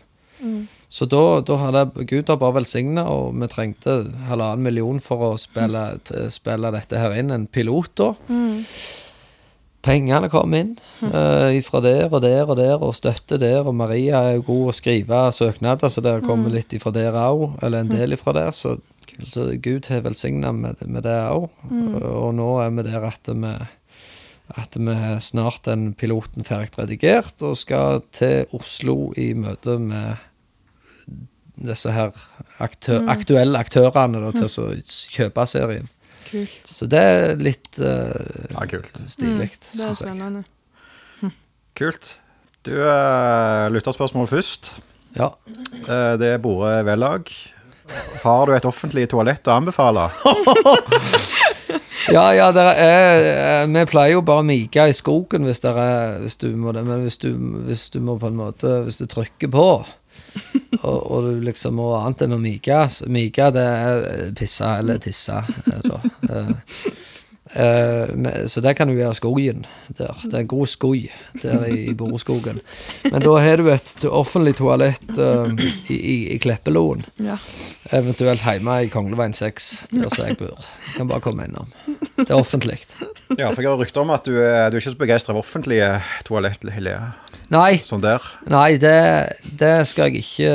Så 0.91 1.05
da, 1.07 1.41
da 1.47 1.55
hadde 1.62 2.05
Gud 2.07 2.28
har 2.30 2.38
bare 2.41 2.55
velsigna, 2.59 3.03
og 3.07 3.36
vi 3.39 3.47
trengte 3.47 3.93
halvannen 4.28 4.64
million 4.66 4.99
for 4.99 5.22
å 5.32 5.38
spille, 5.39 5.84
spille 6.34 6.72
dette 6.76 6.97
her 6.99 7.14
inn. 7.16 7.32
En 7.32 7.45
pilot, 7.47 7.91
da. 7.95 8.07
Pengene 9.82 10.30
kom 10.30 10.54
inn 10.54 10.76
uh, 11.02 11.50
fra 11.66 11.82
der 11.82 12.12
og 12.12 12.22
der 12.22 12.46
og 12.46 12.56
der, 12.60 12.78
og 12.78 12.96
støtte 12.98 13.40
der. 13.42 13.66
Og 13.66 13.76
Maria 13.76 14.22
er 14.28 14.38
jo 14.38 14.48
god 14.52 14.72
å 14.72 14.78
skrive 14.78 15.22
søknader, 15.34 15.90
så 15.90 16.04
det 16.06 16.20
kommer 16.28 16.54
litt 16.54 16.74
ifra 16.78 16.94
der 16.96 17.18
òg. 17.18 17.58
Eller 17.66 17.82
en 17.82 17.92
del 17.92 18.14
ifra 18.18 18.36
der. 18.38 18.54
Så, 18.54 18.78
så 19.26 19.50
Gud 19.58 19.90
har 19.90 20.06
velsigna 20.06 20.54
med, 20.54 20.86
med 20.86 21.06
det 21.08 21.20
òg. 21.34 21.50
Og 22.12 22.34
nå 22.38 22.52
er 22.62 22.74
vi 22.78 22.90
der 22.90 23.08
at 23.10 23.32
vi 23.32 23.56
at 24.52 24.76
vi 24.76 24.96
snart 25.24 25.64
den 25.64 25.94
piloten 25.96 26.44
ferdig 26.44 26.76
redigert, 26.80 27.38
og 27.40 27.56
skal 27.56 28.02
til 28.12 28.52
Oslo 28.52 29.14
i 29.16 29.32
møte 29.38 29.78
med 29.80 30.20
disse 31.62 31.92
her 31.94 32.12
aktø 32.64 33.02
aktuelle 33.12 33.60
aktørene 33.62 34.22
da, 34.24 34.32
til 34.36 34.48
å 34.50 34.68
kjøpe 35.16 35.46
serien. 35.50 35.90
Kult. 36.32 36.72
Så 36.72 36.88
det 36.90 37.02
er 37.02 37.42
litt 37.44 37.80
uh, 37.84 38.12
Ja, 38.54 38.66
kult. 38.72 39.02
stilig. 39.12 39.50
Det 39.68 39.86
er 39.88 39.96
spennende. 39.98 40.44
Kult. 41.78 42.16
Du, 42.66 42.74
uh, 42.78 43.68
lytterspørsmål 43.74 44.30
først. 44.32 44.74
Ja. 45.18 45.34
Uh, 45.88 46.14
det 46.22 46.36
er 46.36 46.42
Bore 46.44 46.82
Vellag. 46.88 47.32
Har 48.24 48.46
du 48.48 48.56
et 48.56 48.68
offentlig 48.68 49.10
toalett 49.12 49.48
å 49.50 49.58
anbefale? 49.60 50.10
Ja, 52.10 52.32
ja, 52.34 52.48
er, 52.50 52.80
eh, 52.82 53.68
vi 53.70 53.84
pleier 53.90 54.16
jo 54.16 54.24
bare 54.26 54.42
å 54.42 54.46
mike 54.48 54.88
i 54.90 54.96
skogen 54.96 55.46
hvis, 55.46 55.62
er, 55.68 56.18
hvis 56.24 56.40
du 56.42 56.48
må 56.58 56.74
det, 56.74 56.82
men 56.88 57.04
hvis 57.06 57.20
du, 57.22 57.30
hvis 57.68 57.90
du 57.94 58.00
må 58.02 58.16
på 58.18 58.32
en 58.32 58.40
måte 58.40 58.80
Hvis 58.88 58.98
du 59.02 59.06
trykker 59.10 59.52
på, 59.54 59.66
og, 60.88 60.98
og 61.12 61.28
du 61.28 61.42
liksom 61.46 61.76
må 61.82 61.92
annet 62.00 62.26
enn 62.28 62.38
å 62.38 62.42
mike 62.42 62.82
så 62.94 63.08
Mike, 63.12 63.52
det 63.56 63.68
er 63.68 64.32
pisse 64.38 64.72
eller 64.82 65.02
tisse, 65.04 65.42
eh, 65.68 65.82
da. 65.86 66.02
Eh, 66.32 66.52
eh, 67.54 68.14
men- 68.16 68.48
så 68.50 68.62
det 68.64 68.76
kan 68.78 68.88
du 68.88 68.94
gjøre 68.96 69.12
i 69.12 69.20
skogen 69.20 69.66
der. 69.98 70.14
Det 70.24 70.34
er 70.34 70.40
en 70.46 70.48
god 70.48 70.68
skog 70.72 71.10
der 71.42 71.66
i, 71.68 71.90
i 71.92 71.94
Boreskogen. 71.98 72.62
Men 73.12 73.22
da 73.26 73.34
har 73.44 73.58
du 73.60 73.68
et 73.74 74.06
offentlig 74.08 74.56
toalett 74.62 75.18
eh, 75.20 75.52
i, 75.92 75.98
i, 76.00 76.16
i 76.36 76.40
Kleppeloen. 76.44 77.04
Ja. 77.20 77.36
Eventuelt 77.92 78.42
hjemme 78.46 78.78
i 78.86 78.92
Kongleveien 78.94 79.36
6, 79.36 79.70
der 79.92 80.10
som 80.14 80.30
jeg 80.30 80.38
bor. 80.40 80.64
Kan 80.96 81.12
bare 81.12 81.24
komme 81.24 81.50
innom. 81.50 81.68
Det 82.16 82.30
er 82.30 82.38
offentlig. 82.40 82.80
Ja, 83.36 83.50
for 83.52 83.62
jeg 83.64 83.72
har 83.72 83.80
rykter 83.80 84.02
om 84.06 84.12
at 84.16 84.26
du 84.28 84.32
du 84.32 84.40
er 84.48 84.72
ikke 84.80 84.94
så 84.94 84.98
begeistra 85.00 85.34
av 85.36 85.42
offentlige 85.44 85.88
toalett, 86.28 86.64
Hilje. 86.72 86.98
Nei, 87.52 87.82
Sånn 87.84 87.99
der. 88.04 88.24
nei 88.47 88.78
det, 88.80 88.95
det 89.60 89.74
skal 89.89 90.08
jeg 90.08 90.22
ikke 90.24 90.52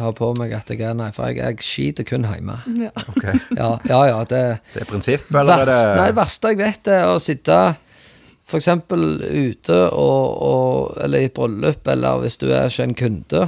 ha 0.00 0.12
på 0.16 0.30
meg 0.38 0.54
at 0.56 0.70
jeg 0.72 0.80
er, 0.80 0.94
nei. 0.96 1.10
For 1.12 1.28
jeg, 1.28 1.42
jeg 1.42 1.66
skiter 1.66 2.06
kun 2.08 2.24
hjemme. 2.24 2.56
ja. 2.86 2.92
Okay. 3.12 3.36
Ja, 3.58 3.74
ja, 3.90 4.00
ja 4.08 4.22
det 4.30 4.42
Det 4.72 4.86
er 4.86 4.88
prinsipp, 4.88 5.28
eller 5.34 5.66
er 5.66 5.68
det 5.68 5.76
Nei, 5.98 6.08
det 6.08 6.16
verste 6.16 6.54
jeg 6.54 6.60
vet, 6.62 6.90
er 6.94 7.04
å 7.12 7.20
sitte 7.20 7.58
for 8.48 8.56
eksempel 8.62 9.02
ute 9.20 9.76
og, 9.92 10.24
og, 10.48 10.94
eller 11.04 11.26
i 11.26 11.32
bryllup, 11.36 11.84
eller 11.92 12.22
hvis 12.22 12.40
du 12.40 12.46
er 12.48 12.70
ikke 12.70 12.86
en 12.86 12.96
kunde. 12.96 13.42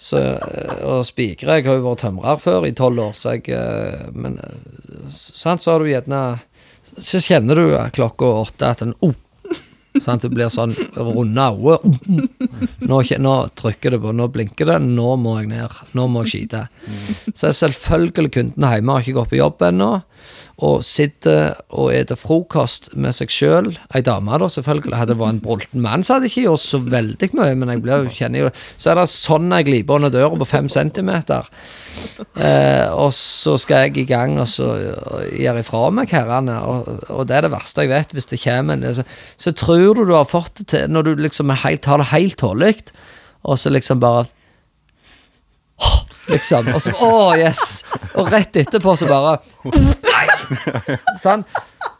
Så, 0.00 0.16
eh, 0.16 0.76
og 0.88 1.02
spikre 1.04 1.58
Jeg 1.58 1.66
har 1.66 1.76
jo 1.76 1.82
vært 1.84 2.00
tømrer 2.06 2.38
før 2.40 2.64
i 2.64 2.72
tolv 2.72 3.02
år, 3.04 3.10
så 3.12 3.34
jeg 3.36 3.50
eh, 3.52 4.06
Men 4.16 4.38
eh, 4.40 5.10
sant, 5.12 5.60
så 5.60 5.74
har 5.74 5.84
du 5.84 5.90
gjerne 5.90 6.20
Så 6.96 7.20
kjenner 7.20 7.60
du 7.60 7.66
eh, 7.74 7.90
klokka 7.92 8.30
åtte 8.46 8.70
at 8.72 8.80
en 8.86 8.94
oh, 9.04 9.12
Sant, 9.98 10.22
det 10.22 10.30
blir 10.30 10.50
sånn 10.52 10.74
runde 10.94 11.46
øyne. 11.50 12.28
Nå, 12.86 13.00
nå 13.24 13.34
trykker 13.58 13.96
det 13.96 14.00
på, 14.02 14.12
nå 14.14 14.28
blinker 14.30 14.68
det, 14.70 14.78
nå 14.84 15.16
må 15.18 15.38
jeg 15.40 15.50
ned. 15.50 15.80
Nå 15.98 16.06
må 16.12 16.22
jeg 16.24 16.32
skyte. 16.34 16.62
Så 17.34 17.48
er 17.48 17.56
selvfølgelig 17.58 18.30
kundene 18.36 18.70
hjemme, 18.76 18.94
har 18.94 19.02
ikke 19.02 19.18
gått 19.18 19.32
på 19.32 19.40
jobb 19.40 19.66
ennå, 19.66 19.90
og 20.60 20.84
sitter 20.84 21.56
og 21.72 21.90
spiser 21.90 22.20
frokost 22.20 22.90
med 22.94 23.16
seg 23.16 23.34
sjøl. 23.34 23.72
Ei 23.96 24.04
dame, 24.06 24.38
da, 24.38 24.50
selvfølgelig. 24.52 24.96
Hadde 25.00 25.14
det 25.14 25.20
vært 25.22 25.36
en 25.36 25.44
brolten 25.44 25.84
mann, 25.84 26.06
så 26.06 26.16
hadde 26.16 26.28
jeg 26.28 26.36
ikke 26.36 26.48
gjort 26.48 26.64
så 26.68 26.82
veldig 26.86 27.30
mye, 27.40 27.58
men 27.58 27.74
jeg 27.74 27.84
blir 27.86 28.10
kjenner 28.14 28.44
jo 28.44 28.50
det. 28.50 28.66
Så 28.76 28.92
er 28.92 29.00
det 29.00 29.08
sånn 29.10 29.54
jeg 29.56 29.70
gliper 29.70 29.98
under 29.98 30.14
døra 30.14 30.38
på 30.38 30.48
fem 30.48 30.70
centimeter. 30.72 31.50
Eh, 32.36 32.86
og 32.92 33.12
så 33.16 33.56
skal 33.60 33.86
jeg 33.86 34.02
i 34.02 34.08
gang 34.08 34.36
og 34.40 34.48
så 34.50 34.68
gjøre 35.34 35.62
ifra 35.62 35.82
meg 35.94 36.12
herrene, 36.14 36.58
og, 36.62 36.90
og 37.10 37.28
det 37.28 37.38
er 37.38 37.46
det 37.46 37.52
verste 37.54 37.86
jeg 37.86 37.92
vet. 37.92 38.14
Hvis 38.16 38.30
det 38.30 38.42
kommer 38.42 38.76
en 38.76 38.98
så, 39.00 39.06
så 39.40 39.54
tror 39.56 39.98
du 39.98 40.04
du 40.08 40.14
har 40.16 40.28
fått 40.28 40.60
det 40.60 40.68
til 40.74 40.92
når 40.92 41.08
du 41.08 41.24
liksom 41.26 41.52
helt, 41.64 41.88
har 41.90 42.02
det 42.02 42.12
helt 42.12 42.38
tålelig, 42.40 42.92
og 43.42 43.58
så 43.58 43.72
liksom 43.72 44.02
bare 44.02 44.28
«Åh», 45.80 46.00
Liksom. 46.30 46.68
Og 46.74 46.82
så 46.84 46.92
Å, 47.02 47.10
yes! 47.40 47.82
Og 48.18 48.30
rett 48.30 48.56
etterpå 48.60 48.94
så 48.98 49.08
bare 49.10 49.38
Sånn. 51.22 51.44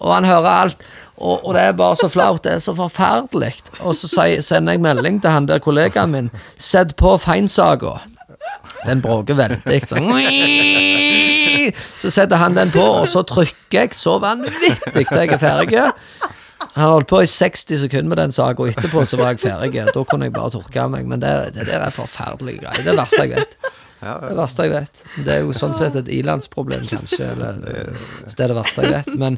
Og 0.01 0.13
han 0.13 0.29
hører 0.29 0.51
alt. 0.51 0.85
Og, 1.21 1.43
og 1.45 1.53
det 1.57 1.67
er 1.69 1.77
bare 1.77 1.99
så 2.01 2.09
flaut. 2.13 2.43
Det 2.45 2.57
er 2.57 2.63
så 2.65 2.75
forferdelig. 2.77 3.53
Og 3.85 3.97
så 3.99 4.09
sender 4.41 4.77
jeg 4.77 4.85
melding 4.85 5.21
til 5.21 5.35
han 5.35 5.49
der 5.51 5.61
kollegaen 5.63 6.15
min. 6.15 6.31
Sett 6.57 6.97
på 7.01 7.17
feinsaga. 7.21 7.99
Den 8.87 9.03
bråker 9.05 9.37
veldig. 9.39 9.81
Så, 9.87 9.97
Så 12.01 12.11
setter 12.11 12.41
han 12.41 12.57
den 12.57 12.71
på, 12.75 12.83
og 12.83 13.09
så 13.11 13.23
trykker 13.29 13.85
jeg 13.85 13.97
så 13.99 14.17
vanvittig 14.23 15.05
til 15.09 15.21
jeg 15.21 15.35
er 15.37 15.43
ferdig. 15.43 15.83
Han 16.75 16.87
holdt 16.93 17.09
på 17.11 17.21
i 17.25 17.29
60 17.29 17.83
sekunder 17.85 18.13
med 18.13 18.21
den 18.21 18.33
saka, 18.37 18.63
og 18.63 18.71
etterpå 18.71 19.03
så 19.09 19.19
var 19.21 19.35
jeg 19.35 19.43
ferdig. 19.45 19.85
Da 19.95 20.05
kunne 20.09 20.29
jeg 20.29 20.35
bare 20.37 20.53
tørke 20.55 20.87
meg. 20.93 21.07
Men 21.09 21.23
det, 21.23 21.33
det 21.57 21.67
der 21.69 21.87
er 21.87 21.95
forferdelige 21.95 22.63
greier. 22.65 22.83
Det 22.85 22.89
er 22.89 22.93
det 22.93 22.99
verste 23.01 23.25
jeg 23.27 23.37
vet. 23.37 23.57
Ja, 24.01 24.15
Det 24.23 24.37
verste 24.39 24.65
jeg 24.65 24.73
vet. 24.73 25.01
Det 25.27 25.33
er 25.35 25.43
jo 25.45 25.57
sånn 25.57 25.75
sett 25.77 25.97
et 26.01 26.09
ilandsproblem, 26.09 26.87
kanskje. 26.89 27.27
Eller, 27.35 27.59
så 28.25 28.33
det 28.39 28.45
er 28.47 28.53
det 28.55 28.57
verste 28.57 28.85
jeg 28.87 28.95
vet. 28.95 29.11
Men 29.21 29.37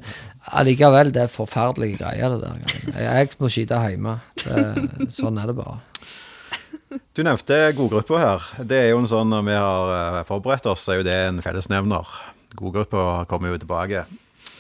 allikevel, 0.61 1.11
det 1.15 1.25
er 1.25 1.33
forferdelige 1.33 1.99
greier, 2.03 2.37
det 2.37 2.53
der. 2.53 3.01
Jeg 3.09 3.33
må 3.43 3.51
skyte 3.51 3.81
hjemme. 3.89 4.19
Det, 4.45 5.09
sånn 5.15 5.41
er 5.43 5.51
det 5.51 5.57
bare. 5.59 5.81
Du 7.13 7.23
nevnte 7.25 7.59
godgruppa 7.77 8.21
her. 8.21 8.51
Det 8.69 8.79
er 8.79 8.91
jo 8.93 9.03
en 9.03 9.09
sånn 9.09 9.33
Når 9.33 9.47
vi 9.47 9.57
har 9.57 9.93
eh, 9.97 10.25
forberedt 10.29 10.69
oss, 10.71 10.85
så 10.87 10.95
er 10.95 11.01
jo 11.01 11.09
det 11.09 11.17
en 11.29 11.41
fellesnevner. 11.45 12.13
Godgruppa 12.59 13.25
kommer 13.31 13.53
jo 13.53 13.61
tilbake. 13.63 14.05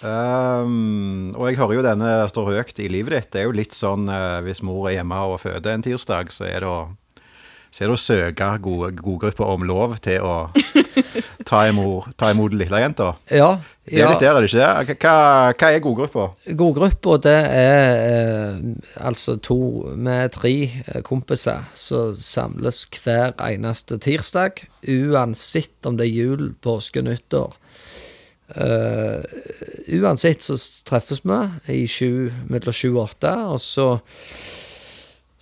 Um, 0.02 1.30
og 1.38 1.46
jeg 1.46 1.60
hører 1.60 1.76
jo 1.76 1.82
denne 1.86 2.08
står 2.26 2.48
høyt 2.56 2.80
i 2.82 2.88
livet 2.90 3.14
ditt. 3.14 3.30
Det 3.34 3.42
er 3.42 3.46
jo 3.46 3.54
litt 3.54 3.76
sånn 3.76 4.08
eh, 4.10 4.40
hvis 4.46 4.62
mor 4.66 4.88
er 4.90 4.98
hjemme 4.98 5.20
og 5.30 5.38
føder 5.44 5.76
en 5.76 5.84
tirsdag, 5.84 6.32
så 6.34 6.48
er 6.48 6.64
det 6.64 6.70
å, 6.70 6.80
så 7.72 7.84
er 7.84 7.88
det 7.88 7.94
å 7.96 8.00
søke 8.00 8.48
gode, 8.60 9.30
om 9.46 9.62
lov 9.64 9.94
til 10.04 10.20
å 10.20 10.34
ta 11.48 11.62
imot, 11.70 12.10
ta 12.20 12.28
imot 12.34 12.52
lillejenta. 12.52 13.14
Ja. 13.32 13.54
Det 13.82 13.96
er 13.96 14.04
ja. 14.04 14.10
litt 14.12 14.20
der, 14.22 14.36
er 14.36 14.44
det 14.44 14.50
ikke 14.50 14.92
det? 14.92 14.96
Hva, 15.00 15.14
hva 15.56 15.70
er 15.72 15.80
godgruppa? 15.82 16.26
Godgruppa, 16.60 17.16
det 17.24 17.38
er 17.48 17.96
eh, 18.10 18.60
altså 19.00 19.38
to 19.42 19.56
med 19.96 20.36
tre 20.36 20.52
eh, 20.68 21.00
kompiser 21.06 21.64
som 21.72 22.12
samles 22.14 22.84
hver 23.00 23.32
eneste 23.40 23.98
tirsdag, 24.04 24.62
uansett 24.92 25.88
om 25.88 25.96
det 25.96 26.10
er 26.10 26.14
jul, 26.20 26.52
påske, 26.62 27.02
nyttår. 27.02 27.56
Uh, 28.52 29.22
uansett 29.96 30.44
så 30.44 30.58
treffes 30.84 31.22
vi 31.24 31.38
i 31.72 31.86
sju, 31.88 32.28
mellom 32.52 32.74
sju 32.76 32.90
og 32.90 33.06
åtte, 33.06 33.32
og 33.48 33.62
så 33.64 33.86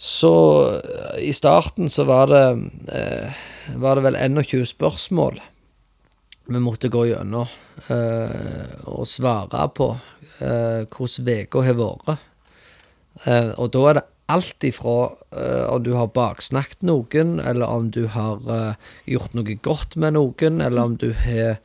Så 0.00 0.34
eh, 0.80 1.28
i 1.28 1.32
starten 1.36 1.90
så 1.92 2.06
var 2.08 2.30
det 2.32 2.44
eh, 2.96 3.40
Var 3.76 3.98
det 3.98 4.04
vel 4.08 4.16
21 4.16 4.64
spørsmål 4.72 5.40
vi 6.50 6.58
måtte 6.58 6.88
gå 6.90 7.04
gjennom 7.06 7.46
eh, 7.94 8.70
og 8.90 9.04
svare 9.06 9.66
på 9.76 9.92
eh, 10.42 10.82
hvordan 10.90 11.28
uka 11.44 11.62
har 11.62 11.76
vært. 11.78 12.24
Eh, 13.22 13.52
og 13.54 13.70
da 13.76 13.84
er 13.86 13.98
det 14.00 14.06
alt 14.34 14.66
ifra 14.66 14.96
eh, 15.30 15.68
om 15.70 15.84
du 15.86 15.92
har 15.94 16.10
baksnakket 16.10 16.82
noen, 16.90 17.38
eller 17.38 17.70
om 17.70 17.92
du 17.94 18.02
har 18.10 18.42
gjort 19.06 19.36
noe 19.38 19.56
godt 19.62 19.94
med 19.94 20.16
noen, 20.18 20.58
eller 20.64 20.90
om 20.90 20.98
du 20.98 21.12
har 21.26 21.60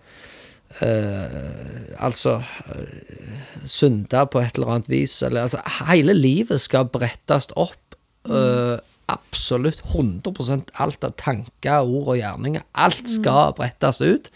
Uh, 0.76 1.96
altså 2.04 2.42
synda 3.64 4.26
på 4.28 4.42
et 4.42 4.58
eller 4.58 4.74
annet 4.74 4.90
vis. 4.92 5.14
Eller, 5.24 5.46
altså, 5.46 5.62
hele 5.88 6.12
livet 6.18 6.60
skal 6.60 6.90
brettes 6.92 7.48
opp. 7.56 7.85
Eh, 8.30 8.78
absolutt 9.11 9.84
100% 9.93 10.71
alt 10.82 11.05
av 11.05 11.15
tanker, 11.19 11.86
ord 11.86 12.15
og 12.15 12.19
gjerninger. 12.19 12.65
Alt 12.73 13.09
skal 13.11 13.53
brettes 13.57 14.01
ut 14.01 14.32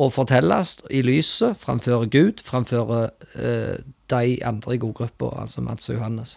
og 0.00 0.12
fortelles 0.14 0.78
i 0.94 1.02
lyset 1.02 1.58
framfor 1.58 2.06
Gud, 2.10 2.42
framfor 2.42 2.92
uh, 3.10 3.78
de 4.10 4.36
andre 4.46 4.74
i 4.76 4.78
godgruppa, 4.82 5.32
altså 5.42 5.62
Mads 5.66 5.88
og 5.90 5.96
Johannes. 5.96 6.36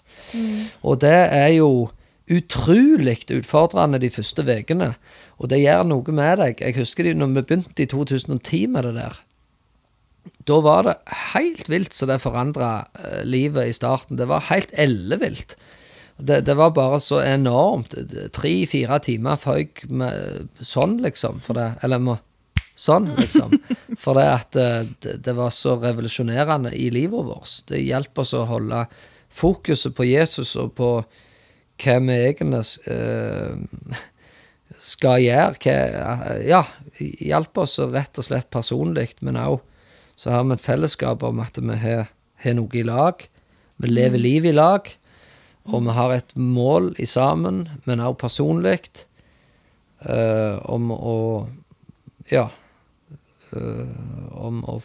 Og 0.82 1.02
det 1.02 1.14
er 1.14 1.52
jo 1.60 1.90
utrolig 2.32 3.20
utfordrende 3.36 4.00
de 4.02 4.10
første 4.14 4.46
ukene, 4.48 4.94
og 5.38 5.52
det 5.52 5.62
gjør 5.62 5.84
noe 5.90 6.16
med 6.16 6.40
deg. 6.42 6.62
Jeg 6.62 6.78
husker 6.80 7.06
de, 7.06 7.14
når 7.18 7.34
vi 7.34 7.46
begynte 7.46 7.84
i 7.84 7.90
2010 7.90 8.66
med 8.74 8.90
det 8.90 8.96
der. 8.98 9.22
Da 10.48 10.60
var 10.64 10.88
det 10.88 10.96
helt 11.34 11.70
vilt 11.72 11.96
så 11.96 12.08
det 12.08 12.22
forandra 12.24 12.88
eh, 13.00 13.24
livet 13.28 13.70
i 13.70 13.76
starten. 13.76 14.18
Det 14.20 14.28
var 14.30 14.46
helt 14.50 14.72
ellevilt. 14.80 15.58
Det, 16.18 16.42
det 16.46 16.54
var 16.54 16.76
bare 16.76 17.00
så 17.02 17.22
enormt. 17.24 17.96
Tre-fire 18.36 19.00
timer 19.04 19.40
føyk 19.40 19.86
med 19.90 20.54
sånn, 20.62 21.00
liksom. 21.04 21.42
For 21.44 21.58
det, 21.58 21.72
eller 21.84 22.02
med 22.04 22.22
sånn, 22.76 23.10
liksom. 23.18 23.58
For 24.00 24.20
det 24.20 24.28
at 24.30 24.60
eh, 24.60 24.80
det, 25.04 25.18
det 25.26 25.36
var 25.38 25.54
så 25.54 25.76
revolusjonerende 25.82 26.74
i 26.78 26.90
livet 26.94 27.28
vårt. 27.28 27.58
Det 27.70 27.82
hjelper 27.82 28.26
oss 28.26 28.34
å 28.38 28.46
holde 28.50 28.86
fokuset 29.34 29.96
på 29.98 30.06
Jesus 30.06 30.56
og 30.62 30.74
på 30.78 30.90
hva 31.84 32.00
vi 32.06 32.16
egentlig 32.16 32.64
eh, 32.94 34.02
skal 34.78 35.22
gjøre. 35.24 35.60
Hva, 35.64 36.34
ja, 36.46 36.64
hjelper 37.00 37.66
oss 37.66 37.80
rett 37.82 38.22
og 38.22 38.28
slett 38.30 38.52
personlig, 38.54 39.12
men 39.26 39.40
òg 39.42 39.62
så 40.16 40.30
har 40.30 40.44
vi 40.46 40.54
et 40.54 40.62
fellesskap 40.62 41.24
om 41.26 41.40
at 41.42 41.58
vi 41.58 41.78
har, 41.82 42.12
har 42.46 42.54
noe 42.58 42.78
i 42.78 42.84
lag. 42.86 43.24
Vi 43.82 43.90
lever 43.90 44.22
livet 44.22 44.52
i 44.52 44.58
lag. 44.58 44.90
Og 45.72 45.84
vi 45.86 45.96
har 45.96 46.12
et 46.12 46.34
mål 46.36 46.92
i 47.00 47.06
sammen, 47.08 47.64
men 47.88 48.04
også 48.04 48.20
personlig, 48.26 48.80
uh, 50.08 50.60
om 50.68 50.92
å 50.92 51.18
Ja. 52.32 52.50
Uh, 53.54 53.88
om 54.32 54.64
å 54.66 54.82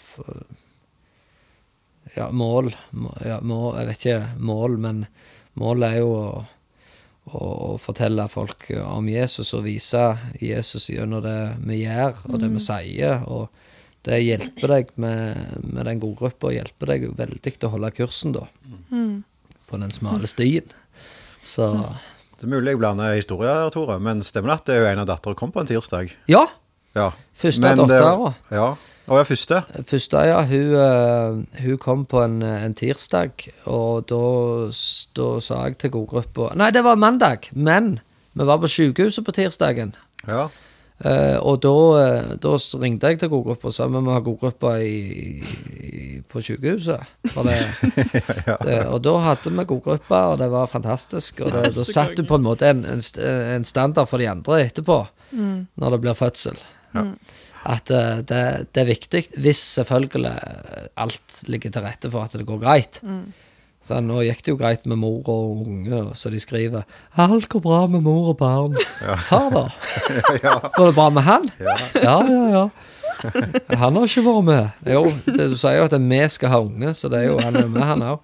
Ja, 2.15 2.31
mål 2.31 2.73
må, 2.91 3.13
ja, 3.25 3.41
mål, 3.41 3.79
Jeg 3.79 3.87
vet 3.87 4.05
ikke 4.07 4.39
mål, 4.41 4.79
men 4.79 5.07
målet 5.55 5.93
er 5.93 5.99
jo 5.99 6.13
å, 6.15 6.45
å, 7.27 7.41
å 7.75 7.79
fortelle 7.79 8.29
folk 8.29 8.71
om 8.85 9.09
Jesus 9.09 9.53
og 9.55 9.67
vise 9.67 10.17
Jesus 10.41 10.89
gjennom 10.89 11.23
det 11.23 11.57
vi 11.67 11.83
gjør, 11.83 12.17
og 12.31 12.41
det 12.41 12.49
vi 12.55 12.63
sier, 12.65 13.25
og 13.27 13.49
det 14.09 14.23
hjelper 14.23 14.73
deg 14.73 14.93
med, 14.97 15.59
med 15.65 15.85
den 15.85 16.01
godgruppa, 16.01 16.53
hjelper 16.55 16.95
deg 16.95 17.09
veldig 17.19 17.43
til 17.45 17.69
å 17.69 17.73
holde 17.75 17.91
kursen, 17.99 18.33
da. 18.33 18.47
På 19.69 19.77
den 19.81 19.91
smale 19.93 20.27
stien. 20.31 20.71
Så 21.45 21.71
Det 22.39 22.47
er 22.47 22.53
mulig 22.53 22.71
jeg 22.75 22.79
blander 22.79 23.15
historier, 23.19 23.69
Tore, 23.75 23.99
men 24.01 24.23
stemmer 24.23 24.53
det 24.55 24.61
at 24.61 24.67
det 24.69 24.75
er 24.77 24.81
jo 24.85 24.91
en 24.93 25.03
av 25.03 25.09
datterne 25.11 25.37
kom 25.39 25.51
på 25.53 25.61
en 25.61 25.67
tirsdag? 25.71 26.13
Ja! 26.31 26.47
Ja. 26.97 27.11
Første 27.37 27.61
Men 27.63 27.81
av 27.81 27.89
det- 27.89 28.57
Ja. 28.57 28.77
Å 29.09 29.17
ja, 29.17 29.25
første. 29.25 29.63
Første, 29.89 30.21
ja, 30.29 30.43
hun, 30.45 30.75
eh, 30.77 31.63
hun 31.65 31.79
kom 31.79 32.05
på 32.05 32.21
en, 32.25 32.43
en 32.43 32.75
tirsdag, 32.75 33.31
og 33.67 34.05
da, 34.07 34.19
da 35.17 35.29
sa 35.41 35.63
jeg 35.65 35.79
til 35.79 35.91
godgruppa 35.95 36.51
Nei, 36.55 36.71
det 36.71 36.83
var 36.85 36.97
mandag, 37.01 37.49
men 37.57 38.01
vi 38.37 38.45
var 38.45 38.59
på 38.59 38.69
sykehuset 38.69 39.25
på 39.25 39.33
tirsdagen. 39.33 39.95
Ja. 40.27 40.49
Eh, 40.99 41.37
og 41.47 41.61
da, 41.63 41.73
eh, 42.03 42.31
da 42.43 42.57
ringte 42.83 43.13
jeg 43.13 43.21
til 43.21 43.31
godgruppa 43.31 43.71
og 43.71 43.75
sa 43.75 43.87
vi 43.87 44.01
må 44.03 44.17
ha 44.17 44.23
godgruppa 44.25 44.73
på 46.29 46.43
sykehuset. 46.43 47.13
For 47.31 47.47
det, 47.47 47.59
det, 48.67 48.81
og 48.89 48.99
da 49.07 49.15
hadde 49.29 49.55
vi 49.55 49.67
godgruppa, 49.71 50.25
og 50.33 50.39
det 50.43 50.51
var 50.53 50.71
fantastisk. 50.71 51.45
Og 51.47 51.55
det, 51.55 51.71
da 51.77 51.87
satt 51.87 51.95
satte 51.95 52.25
du 52.25 52.31
på 52.31 52.41
en 52.41 52.47
måte 52.49 52.71
en, 52.73 52.83
en, 52.89 53.03
en 53.55 53.69
standard 53.69 54.11
for 54.11 54.19
de 54.19 54.31
andre 54.31 54.65
etterpå, 54.67 55.01
når 55.39 55.95
det 55.95 56.03
blir 56.03 56.19
fødsel. 56.19 56.59
At 57.69 57.91
uh, 57.93 58.21
det, 58.25 58.43
det 58.73 58.81
er 58.81 58.89
viktig, 58.89 59.23
hvis 59.43 59.61
selvfølgelig 59.77 60.31
alt 60.99 61.43
ligger 61.51 61.75
til 61.75 61.85
rette 61.85 62.11
for 62.11 62.27
at 62.27 62.37
det 62.39 62.47
går 62.49 62.63
greit. 62.63 63.01
Så 63.89 64.03
nå 64.05 64.21
gikk 64.27 64.43
det 64.45 64.53
jo 64.53 64.59
greit 64.61 64.85
med 64.85 65.01
mor 65.01 65.23
og 65.33 65.63
unge, 65.65 66.03
så 66.19 66.29
de 66.29 66.41
skriver 66.43 66.85
'Alt 67.17 67.49
går 67.49 67.63
bra 67.65 67.87
med 67.87 68.03
mor 68.05 68.35
og 68.35 68.37
barn'. 68.37 68.77
Far, 69.25 69.49
da? 69.49 69.65
Går 70.77 70.87
det 70.91 70.95
bra 70.95 71.09
med 71.09 71.23
han? 71.23 71.49
Ja, 71.59 72.21
ja, 72.21 72.43
ja. 72.53 72.69
Han 73.81 73.97
har 73.97 74.05
ikke 74.05 74.25
vært 74.27 74.45
med. 74.45 74.69
Jo, 74.93 75.03
det, 75.27 75.47
du 75.51 75.57
sier 75.59 75.81
jo 75.81 75.87
at 75.89 75.97
vi 75.97 76.21
skal 76.31 76.53
ha 76.53 76.61
unge, 76.63 76.93
så 76.95 77.09
det 77.11 77.23
er 77.23 77.31
jo 77.31 77.39
han 77.41 77.57
er 77.57 77.71
med, 77.71 77.83
han 77.83 78.05
òg. 78.07 78.21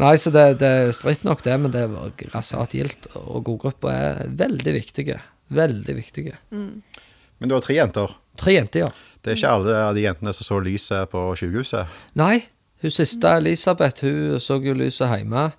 Nei, 0.00 0.14
så 0.16 0.32
det, 0.34 0.46
det 0.62 0.70
er 0.80 0.94
stritt 0.96 1.26
nok, 1.28 1.44
det, 1.44 1.58
men 1.60 1.74
det 1.74 1.84
var 1.92 2.14
grassat 2.18 2.74
gildt. 2.74 3.10
Og 3.20 3.44
godgruppa 3.46 3.92
er 3.92 4.32
veldig 4.40 4.74
viktige. 4.80 5.20
Veldig 5.52 5.96
viktige. 5.98 6.38
Men 6.50 7.48
du 7.50 7.54
har 7.54 7.62
tre 7.64 7.76
jenter. 7.76 8.16
Tre 8.40 8.56
jenter, 8.56 8.86
ja. 8.86 8.90
Det 9.20 9.34
er 9.34 9.38
ikke 9.38 9.52
alle 9.58 9.76
av 9.90 9.94
de 9.94 10.06
jentene 10.06 10.32
som 10.32 10.48
så 10.48 10.58
lyset 10.64 11.12
på 11.12 11.26
sykehuset. 11.36 12.00
Nei, 12.18 12.40
hun 12.82 12.90
siste, 12.90 13.36
Elisabeth, 13.36 14.04
hun 14.04 14.40
så 14.40 14.58
jo 14.64 14.74
lyset 14.76 15.10
hjemme. 15.12 15.50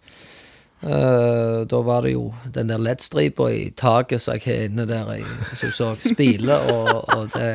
Uh, 0.82 1.61
da 1.69 1.78
var 1.86 2.01
det 2.01 2.15
jo 2.15 2.32
den 2.49 2.72
der 2.72 2.82
LED-stripa 2.82 3.51
i 3.53 3.67
taket 3.78 4.24
som 4.24 4.34
jeg 4.34 4.47
har 4.47 4.63
inne 4.65 4.88
der 4.89 5.11
i, 5.13 5.26
som 5.53 5.69
hun 5.69 5.76
så 5.78 5.89
spile, 6.01 6.57
og, 6.74 7.03
og 7.17 7.28
det 7.36 7.51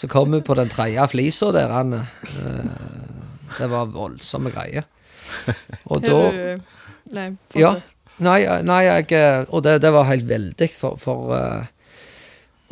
Så 0.00 0.08
kom 0.08 0.32
hun 0.32 0.42
på 0.44 0.54
den 0.56 0.68
tredje 0.72 1.04
flisa 1.12 1.50
der, 1.52 1.72
Anne. 1.76 2.06
Uh, 2.36 2.68
det 3.58 3.66
var 3.68 3.90
voldsomme 3.92 4.52
greier. 4.54 4.86
Og 5.92 6.00
da 6.04 6.20
Nei, 6.30 6.58
Nei, 7.10 7.26
Ja. 7.58 7.74
Nei, 8.20 8.44
nei 8.62 8.80
jeg, 8.84 9.12
eh, 9.16 9.44
og 9.48 9.62
det, 9.64 9.78
det 9.80 9.90
var 9.92 10.08
helt 10.10 10.28
veldig, 10.28 10.68
for, 10.76 10.96
for 11.00 11.32
uh, 11.32 11.64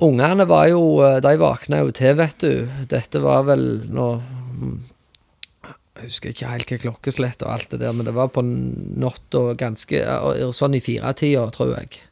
ungene 0.04 0.44
var 0.48 0.66
jo 0.68 0.82
De 1.24 1.32
våkna 1.40 1.80
jo 1.80 1.92
til, 1.96 2.16
vet 2.20 2.36
du. 2.44 2.68
Dette 2.88 3.22
var 3.24 3.46
vel 3.48 3.64
nå 3.88 4.08
mm, 4.20 4.74
Jeg 5.98 6.12
husker 6.12 6.30
ikke 6.30 6.50
helt 6.52 6.70
hva 6.70 6.76
klokkeslett 6.84 7.42
og 7.42 7.54
alt 7.56 7.72
det 7.72 7.80
der, 7.82 7.94
men 7.96 8.06
det 8.06 8.14
var 8.14 8.30
på 8.30 8.44
natta 8.44 9.40
ganske 9.58 10.02
Sånn 10.54 10.76
i 10.78 10.82
firetida, 10.82 11.48
tror 11.50 11.72
jeg. 11.74 12.04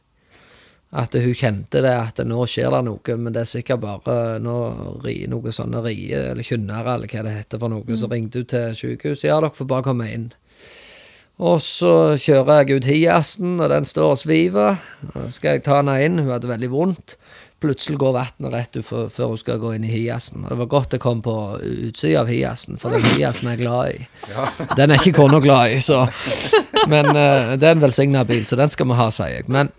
At 0.97 1.15
hun 1.15 1.35
kjente 1.35 1.79
det, 1.83 1.93
at 1.95 2.19
nå 2.27 2.43
skjer 2.47 2.71
det 2.75 2.81
noe, 2.87 3.15
men 3.19 3.35
det 3.35 3.45
er 3.45 3.49
sikkert 3.51 3.83
bare 3.83 4.17
nå 4.43 4.57
ri, 5.03 5.21
noe 5.31 5.51
sånne 5.55 5.81
rier 5.83 6.33
eller 6.33 6.47
kynnere, 6.47 6.97
eller 6.97 7.11
hva 7.11 7.23
det 7.27 7.37
heter 7.37 7.63
for 7.63 7.71
noe. 7.71 7.99
Så 7.99 8.11
ringte 8.11 8.43
hun 8.43 8.51
til 8.51 8.75
sykehuset. 8.75 9.29
Ja, 9.29 9.39
dere 9.39 9.55
får 9.55 9.71
bare 9.71 9.87
komme 9.87 10.07
inn. 10.11 10.29
Og 11.37 11.59
så 11.61 12.17
kjører 12.17 12.63
jeg 12.63 12.79
ut 12.79 12.87
hiasen, 12.89 13.59
og 13.61 13.69
den 13.71 13.87
står 13.87 14.15
og 14.15 14.19
sviver. 14.19 14.79
Og 15.13 15.27
skal 15.31 15.57
jeg 15.57 15.67
ta 15.67 15.79
henne 15.79 15.99
inn, 16.03 16.19
hun 16.23 16.33
hadde 16.33 16.49
veldig 16.49 16.71
vondt. 16.73 17.15
Plutselig 17.57 17.97
går 17.97 18.13
vannet 18.13 18.53
rett 18.53 18.77
ut 18.77 18.85
før, 18.85 19.31
hun 19.31 19.39
skal 19.41 19.57
gå 19.57 19.71
inn 19.73 19.85
i 19.87 19.89
hiasen. 19.89 20.43
Og 20.45 20.51
det 20.51 20.57
var 20.59 20.67
godt 20.69 20.91
det 20.93 20.99
kom 21.01 21.23
på 21.25 21.33
utsida 21.57 22.19
av 22.21 22.29
hiasen, 22.29 22.77
for 22.77 22.93
den 22.93 23.05
hiasen 23.15 23.49
er 23.49 23.55
jeg 23.55 23.63
glad 23.63 23.95
i. 23.95 24.03
Den 24.77 24.93
er 24.93 25.01
ikke 25.01 25.15
kona 25.23 25.39
glad 25.41 25.73
i, 25.73 25.79
så 25.81 26.03
Men 26.91 27.09
uh, 27.09 27.55
det 27.57 27.65
er 27.65 27.73
en 27.73 27.81
velsigna 27.81 28.21
bil, 28.29 28.45
så 28.45 28.59
den 28.59 28.69
skal 28.69 28.85
vi 28.91 28.97
ha, 28.99 29.07
sier 29.09 29.39
jeg. 29.39 29.47
Men 29.49 29.71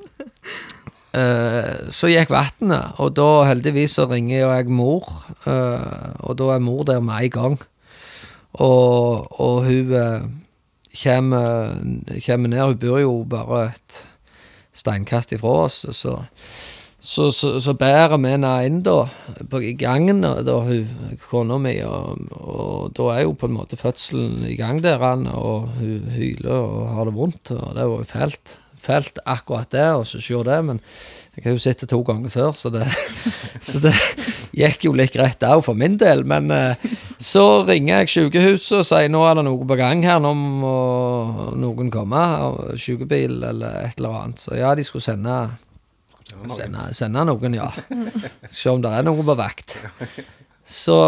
uh, 1.15 1.87
så 1.95 2.11
gikk 2.11 2.35
vannet, 2.35 2.99
og 2.99 3.15
da 3.15 3.29
heldigvis 3.53 3.95
så 4.01 4.09
ringer 4.11 4.41
jo 4.41 4.51
jeg 4.57 4.75
mor, 4.75 5.07
uh, 5.47 6.19
og 6.27 6.35
da 6.41 6.51
er 6.57 6.65
mor 6.67 6.83
der 6.89 6.99
med 6.99 7.29
en 7.29 7.35
gang. 7.37 7.57
Og, 8.59 9.29
og 9.39 9.69
hun 9.69 9.95
kommer, 10.99 11.79
kommer 12.27 12.51
ned, 12.51 12.65
hun 12.65 12.83
bor 12.83 12.99
jo 12.99 13.15
bare 13.31 13.69
et 13.69 14.03
steinkast 14.75 15.37
ifra 15.37 15.55
oss, 15.69 15.85
så 15.95 16.19
så, 17.09 17.31
så, 17.33 17.55
så 17.63 17.73
bærer 17.79 18.19
vi 18.21 18.35
henne 18.35 18.53
inn 18.69 18.83
da, 18.85 18.99
på 19.49 19.63
i 19.65 19.73
gangen, 19.81 20.21
da 20.21 20.57
hun, 20.67 20.89
kona 21.25 21.57
mi, 21.63 21.79
og, 21.87 22.27
og 22.37 22.91
da 22.97 23.07
er 23.15 23.23
jo 23.25 23.37
på 23.39 23.49
en 23.49 23.57
måte 23.57 23.79
fødselen 23.81 24.43
i 24.45 24.59
gang 24.59 24.83
der, 24.85 25.01
og 25.33 25.71
hun 25.79 26.11
hyler 26.13 26.53
og 26.53 26.83
har 26.93 27.09
det 27.09 27.15
vondt, 27.17 27.55
og 27.57 27.71
det 27.79 27.87
var 27.89 28.03
jo 28.03 28.09
fælt. 28.13 28.59
Fælt 28.79 29.17
akkurat 29.27 29.73
det, 29.73 29.87
og 29.97 30.05
så 30.07 30.21
se 30.23 30.37
det, 30.47 30.59
men 30.65 30.77
jeg 31.39 31.45
har 31.45 31.57
jo 31.57 31.63
sett 31.63 31.81
det 31.83 31.89
to 31.91 31.99
ganger 32.07 32.31
før, 32.31 32.53
så 32.55 32.71
det, 32.71 32.85
så 33.69 33.81
det 33.83 33.95
gikk 34.59 34.87
jo 34.87 34.93
litt 34.97 35.17
greit 35.17 35.43
òg 35.49 35.65
for 35.65 35.79
min 35.79 35.97
del. 35.99 36.25
Men 36.29 36.51
eh, 36.55 36.87
så 37.19 37.65
ringer 37.67 38.03
jeg 38.03 38.13
sykehuset 38.15 38.81
og 38.81 38.87
sier 38.87 39.11
nå 39.11 39.25
er 39.27 39.39
det 39.39 39.45
noe 39.49 39.67
på 39.67 39.79
gang 39.81 40.05
her, 40.07 40.21
nå 40.23 40.33
må 40.35 40.75
noen 41.59 41.91
komme, 41.95 42.23
sykebil 42.79 43.41
eller 43.51 43.85
et 43.89 43.99
eller 43.99 44.21
annet. 44.23 44.45
Så 44.45 44.59
ja, 44.59 44.77
de 44.79 44.87
skulle 44.87 45.07
sende 45.09 45.41
Sende, 46.53 46.89
sende 46.97 47.25
noen, 47.29 47.57
ja. 47.57 47.71
Se 48.47 48.71
om 48.71 48.83
det 48.85 48.93
er 48.95 49.07
noen 49.07 49.27
på 49.27 49.37
vakt. 49.39 49.77
Så, 50.69 50.99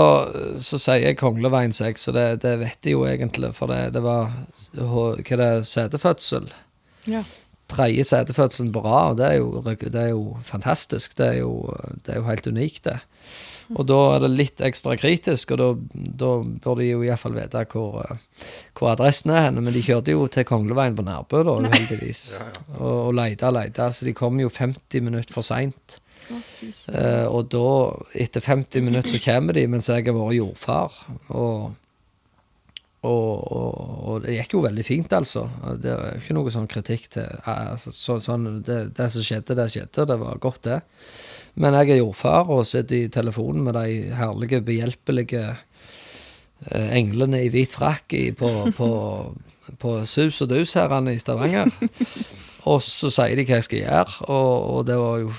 så 0.65 0.79
sier 0.81 1.11
jeg 1.11 1.19
Kongleveien 1.21 1.75
6, 1.77 2.09
og 2.09 2.17
det, 2.17 2.27
det 2.47 2.55
vet 2.63 2.79
de 2.87 2.95
jo 2.95 3.05
egentlig, 3.05 3.53
for 3.57 3.69
det, 3.69 3.91
det 3.93 4.01
var 4.05 4.33
hva 4.73 5.05
det 5.19 5.27
er 5.37 5.43
det, 5.43 5.51
setefødsel. 5.69 6.49
Ja. 7.13 7.21
Tredje 7.71 8.07
setefødselen 8.09 8.73
på 8.73 8.83
rad, 8.87 9.19
det 9.21 9.27
er, 9.29 9.37
jo, 9.43 9.61
det 9.67 10.01
er 10.01 10.15
jo 10.15 10.39
fantastisk. 10.43 11.13
Det 11.21 11.27
er 11.27 11.39
jo, 11.43 11.53
det 12.07 12.15
er 12.15 12.23
jo 12.23 12.29
helt 12.31 12.49
unikt, 12.49 12.87
det. 12.89 12.99
Og 13.71 13.87
da 13.87 13.99
er 14.17 14.25
det 14.25 14.31
litt 14.35 14.63
ekstra 14.67 14.97
kritisk, 14.99 15.53
og 15.55 15.61
da, 15.61 15.69
da 16.25 16.31
bør 16.65 16.81
de 16.81 16.89
jo 16.89 17.03
iallfall 17.07 17.37
vite 17.37 17.63
hvor, 17.71 18.01
eh, 18.03 18.23
hvor 18.75 18.93
adressen 18.95 19.31
er 19.35 19.47
henne. 19.47 19.63
Men 19.63 19.77
de 19.77 19.85
kjørte 19.87 20.15
jo 20.15 20.27
til 20.33 20.47
Kongleveien 20.49 20.97
på 20.99 21.07
Nærbø, 21.07 21.45
da, 21.47 21.57
uheldigvis. 21.63 22.25
Og, 22.79 22.95
og 23.11 23.13
leita 23.19 23.51
og 23.53 23.59
leita. 23.61 23.91
Så 23.95 24.09
de 24.09 24.17
kom 24.17 24.41
jo 24.43 24.51
50 24.51 25.07
minutter 25.07 25.35
for 25.35 25.47
seint. 25.47 26.01
Søren. 26.31 26.97
Eh, 26.99 27.27
og 27.31 27.51
da, 27.53 27.69
etter 28.27 28.45
50 28.45 28.85
minutter, 28.87 29.15
så 29.15 29.23
kommer 29.23 29.57
de 29.57 29.69
mens 29.71 29.91
jeg 29.91 30.07
har 30.07 30.17
vært 30.17 30.37
jordfar. 30.37 30.99
Og, 31.29 31.71
og, 33.07 33.35
og, 33.57 33.81
og 34.11 34.23
det 34.27 34.37
gikk 34.37 34.59
jo 34.59 34.65
veldig 34.67 34.87
fint, 34.87 35.15
altså. 35.17 35.47
Det 35.81 35.95
er 35.95 36.21
ikke 36.21 36.37
noe 36.37 36.53
sånn 36.53 36.71
kritikk 36.71 37.09
til 37.15 37.27
altså, 37.49 37.95
så, 37.95 38.19
sånn, 38.23 38.61
det, 38.67 38.83
det 38.99 39.11
som 39.15 39.27
skjedde, 39.27 39.59
det 39.59 39.71
skjedde. 39.73 40.07
Det 40.11 40.19
var 40.21 40.43
godt, 40.43 40.65
det. 40.67 40.81
Men 41.55 41.77
jeg 41.79 41.91
er 41.91 42.03
jordfar 42.03 42.51
og 42.51 42.67
sitter 42.69 43.05
i 43.05 43.13
telefonen 43.13 43.65
med 43.67 43.79
de 43.79 44.15
herlige, 44.17 44.63
behjelpelige 44.67 45.45
eh, 45.51 46.91
englene 46.99 47.43
i 47.45 47.51
hvit 47.53 47.75
frakk 47.75 48.15
på, 48.39 48.53
på, 48.77 48.91
på 49.81 49.97
sus 50.07 50.43
og 50.45 50.53
dus 50.55 50.77
her 50.79 50.95
i 51.11 51.19
Stavanger. 51.19 51.73
Og 52.69 52.83
så 52.85 53.09
sier 53.13 53.39
de 53.39 53.45
hva 53.49 53.59
jeg 53.59 53.65
skal 53.67 53.81
gjøre, 53.81 54.17
og, 54.29 54.65
og 54.75 54.81
det 54.89 54.97
var 55.01 55.21
jo 55.23 55.31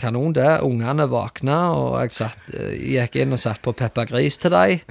kanon, 0.00 0.34
det. 0.36 0.48
Ungene 0.66 1.06
våkna, 1.08 1.58
og 1.72 1.94
jeg 2.02 2.16
satt, 2.18 2.50
eh, 2.52 2.74
gikk 2.96 3.16
inn 3.22 3.32
og 3.32 3.40
satt 3.40 3.62
på 3.64 3.72
Peppa 3.76 4.04
Gris 4.08 4.36
til 4.40 4.52
dem. 4.52 4.82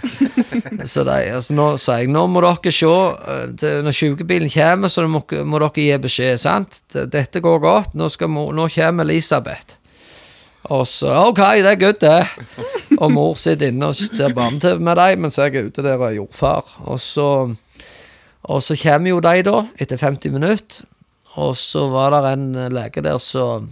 Så 0.89 1.05
de, 1.05 1.18
altså, 1.36 1.53
nå 1.57 1.68
sa 1.82 1.99
jeg 1.99 2.10
nå 2.10 2.26
må 2.32 2.41
dere 2.45 2.74
se, 2.74 2.89
eh, 2.89 3.43
det, 3.53 3.74
når 3.86 3.97
sykebilen 3.99 4.53
kommer, 4.53 4.89
så 4.91 5.05
må, 5.05 5.22
må 5.45 5.62
dere 5.62 5.86
gi 5.86 5.99
beskjed, 6.07 6.41
sant? 6.41 6.82
Dette 6.89 7.43
går 7.43 7.62
godt, 7.64 7.99
nå, 7.99 8.10
skal, 8.10 8.34
nå 8.34 8.70
kommer 8.74 9.05
Elisabeth. 9.05 9.79
Og 10.70 10.86
så 10.88 11.10
OK, 11.30 11.40
det 11.64 11.72
er 11.72 11.80
good, 11.82 12.00
det. 12.02 12.98
Og 13.00 13.10
mor 13.14 13.34
sitter 13.40 13.72
inne 13.72 13.90
og 13.90 13.98
ser 13.98 14.36
barne-TV 14.38 14.82
med 14.84 15.00
dem, 15.00 15.26
mens 15.26 15.40
jeg 15.40 15.56
er 15.56 15.70
ute 15.70 15.86
der 15.86 15.98
og 15.98 16.10
er 16.12 16.20
jordfar. 16.20 16.76
Og 16.86 17.02
så, 17.02 17.28
og 18.44 18.64
så 18.64 18.78
kommer 18.78 19.14
jo 19.16 19.22
de, 19.26 19.36
da, 19.50 19.64
etter 19.82 20.02
50 20.02 20.36
minutter. 20.36 20.86
Og 21.40 21.56
så 21.58 21.88
var 21.90 22.14
det 22.14 22.34
en 22.36 22.48
lege 22.74 23.02
der 23.06 23.18
som 23.24 23.70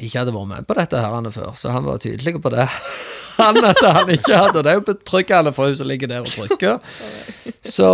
ikke 0.00 0.22
hadde 0.22 0.34
vært 0.34 0.50
med 0.50 0.68
på 0.68 0.76
dette 0.78 1.00
her 1.02 1.28
før, 1.34 1.52
så 1.58 1.72
han 1.74 1.84
var 1.86 2.00
tydelig 2.02 2.40
på 2.42 2.52
det. 2.54 2.68
Han 3.32 3.56
han 3.56 4.10
ikke 4.12 4.36
hadde, 4.36 4.58
og 4.60 4.64
det 4.64 4.70
er 4.70 4.76
jo 4.76 4.82
betryggende 4.84 5.54
for 5.56 5.70
hun 5.70 5.76
som 5.80 5.88
ligger 5.88 6.10
der 6.10 6.20
og 6.20 6.28
trykker. 6.28 6.74
Så, 7.64 7.88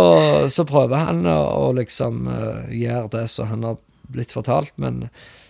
så 0.51 0.65
prøver 0.67 0.99
han 0.99 1.21
å 1.31 1.69
liksom 1.77 2.27
eh, 2.27 2.73
gjøre 2.75 3.07
det 3.13 3.21
som 3.31 3.47
han 3.47 3.63
har 3.63 3.77
blitt 4.11 4.33
fortalt, 4.35 4.73
men 4.75 5.05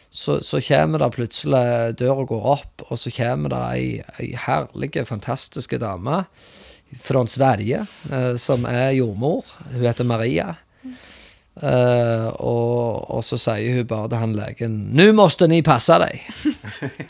så, 0.09 0.39
så 0.41 0.61
kommer 0.61 1.03
det 1.03 1.11
plutselig 1.13 1.97
Døra 2.01 2.25
går 2.25 2.47
opp, 2.55 2.85
og 2.89 2.97
så 2.97 3.11
kommer 3.13 3.53
det 3.53 3.61
ei, 3.75 3.83
ei 4.17 4.31
herlig, 4.47 4.95
fantastisk 5.05 5.75
dame 5.81 6.23
fra 6.97 7.21
Sverige 7.29 7.85
eh, 8.11 8.33
som 8.41 8.65
er 8.65 8.95
jordmor. 8.97 9.45
Hun 9.69 9.85
heter 9.85 10.07
Maria. 10.09 10.55
Eh, 11.59 12.27
og, 12.39 13.09
og 13.11 13.23
så 13.25 13.37
sier 13.41 13.81
hun 13.81 13.87
bare 13.89 14.07
til 14.07 14.21
han 14.21 14.35
legen 14.37 14.75
'Nå 14.95 15.09
måste 15.13 15.47
ni 15.51 15.59
passe 15.61 15.97
deg'. 15.99 16.21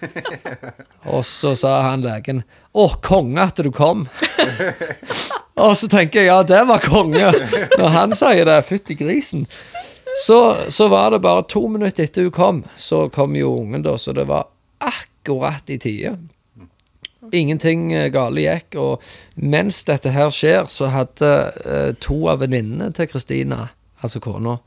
og 1.14 1.22
så 1.26 1.54
sa 1.56 1.82
han 1.86 2.02
legen 2.02 2.44
'Å, 2.74 2.88
konge 3.02 3.46
at 3.46 3.62
du 3.62 3.70
kom'. 3.72 4.08
og 5.66 5.76
så 5.78 5.88
tenker 5.88 6.24
jeg 6.24 6.32
ja, 6.32 6.42
det 6.44 6.66
var 6.68 6.82
konge. 6.82 7.32
Når 7.78 7.94
han 7.94 8.16
sier 8.18 8.46
det, 8.50 8.64
fytti 8.66 8.98
grisen. 8.98 9.46
Så, 10.20 10.56
så 10.68 10.88
var 10.88 11.12
det 11.12 11.20
bare 11.24 11.46
to 11.48 11.68
minutter 11.72 12.04
etter 12.04 12.28
hun 12.28 12.36
kom, 12.36 12.64
så 12.76 13.06
kom 13.10 13.38
jo 13.40 13.54
ungen, 13.62 13.84
da, 13.86 13.96
så 13.98 14.12
det 14.14 14.28
var 14.28 14.50
akkurat 14.84 15.70
i 15.70 15.78
tide. 15.80 16.18
Ingenting 17.32 17.94
eh, 17.94 18.10
gale 18.12 18.44
gikk, 18.44 18.76
og 18.82 19.06
mens 19.36 19.84
dette 19.88 20.12
her 20.12 20.32
skjer, 20.34 20.68
så 20.72 20.90
hadde 20.92 21.32
eh, 21.64 21.92
to 22.04 22.20
av 22.32 22.44
venninnene 22.44 22.92
til 22.96 23.08
Kristina, 23.12 23.68
altså 24.02 24.20
kona, 24.24 24.58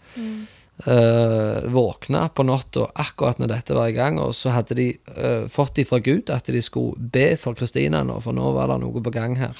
eh, 0.87 1.69
våkna 1.75 2.29
på 2.33 2.47
natta 2.49 2.89
akkurat 3.05 3.43
når 3.43 3.53
dette 3.53 3.77
var 3.77 3.93
i 3.93 3.97
gang, 3.97 4.21
og 4.23 4.33
så 4.39 4.55
hadde 4.57 4.79
de 4.79 4.89
eh, 5.17 5.45
fått 5.53 5.83
ifra 5.83 6.01
Gud 6.01 6.33
at 6.33 6.49
de 6.49 6.63
skulle 6.65 6.97
be 6.97 7.33
for 7.41 7.59
Kristina 7.59 8.05
nå, 8.07 8.21
for 8.25 8.37
nå 8.37 8.55
var 8.57 8.73
det 8.73 8.81
noe 8.87 9.05
på 9.05 9.15
gang 9.15 9.37
her. 9.41 9.59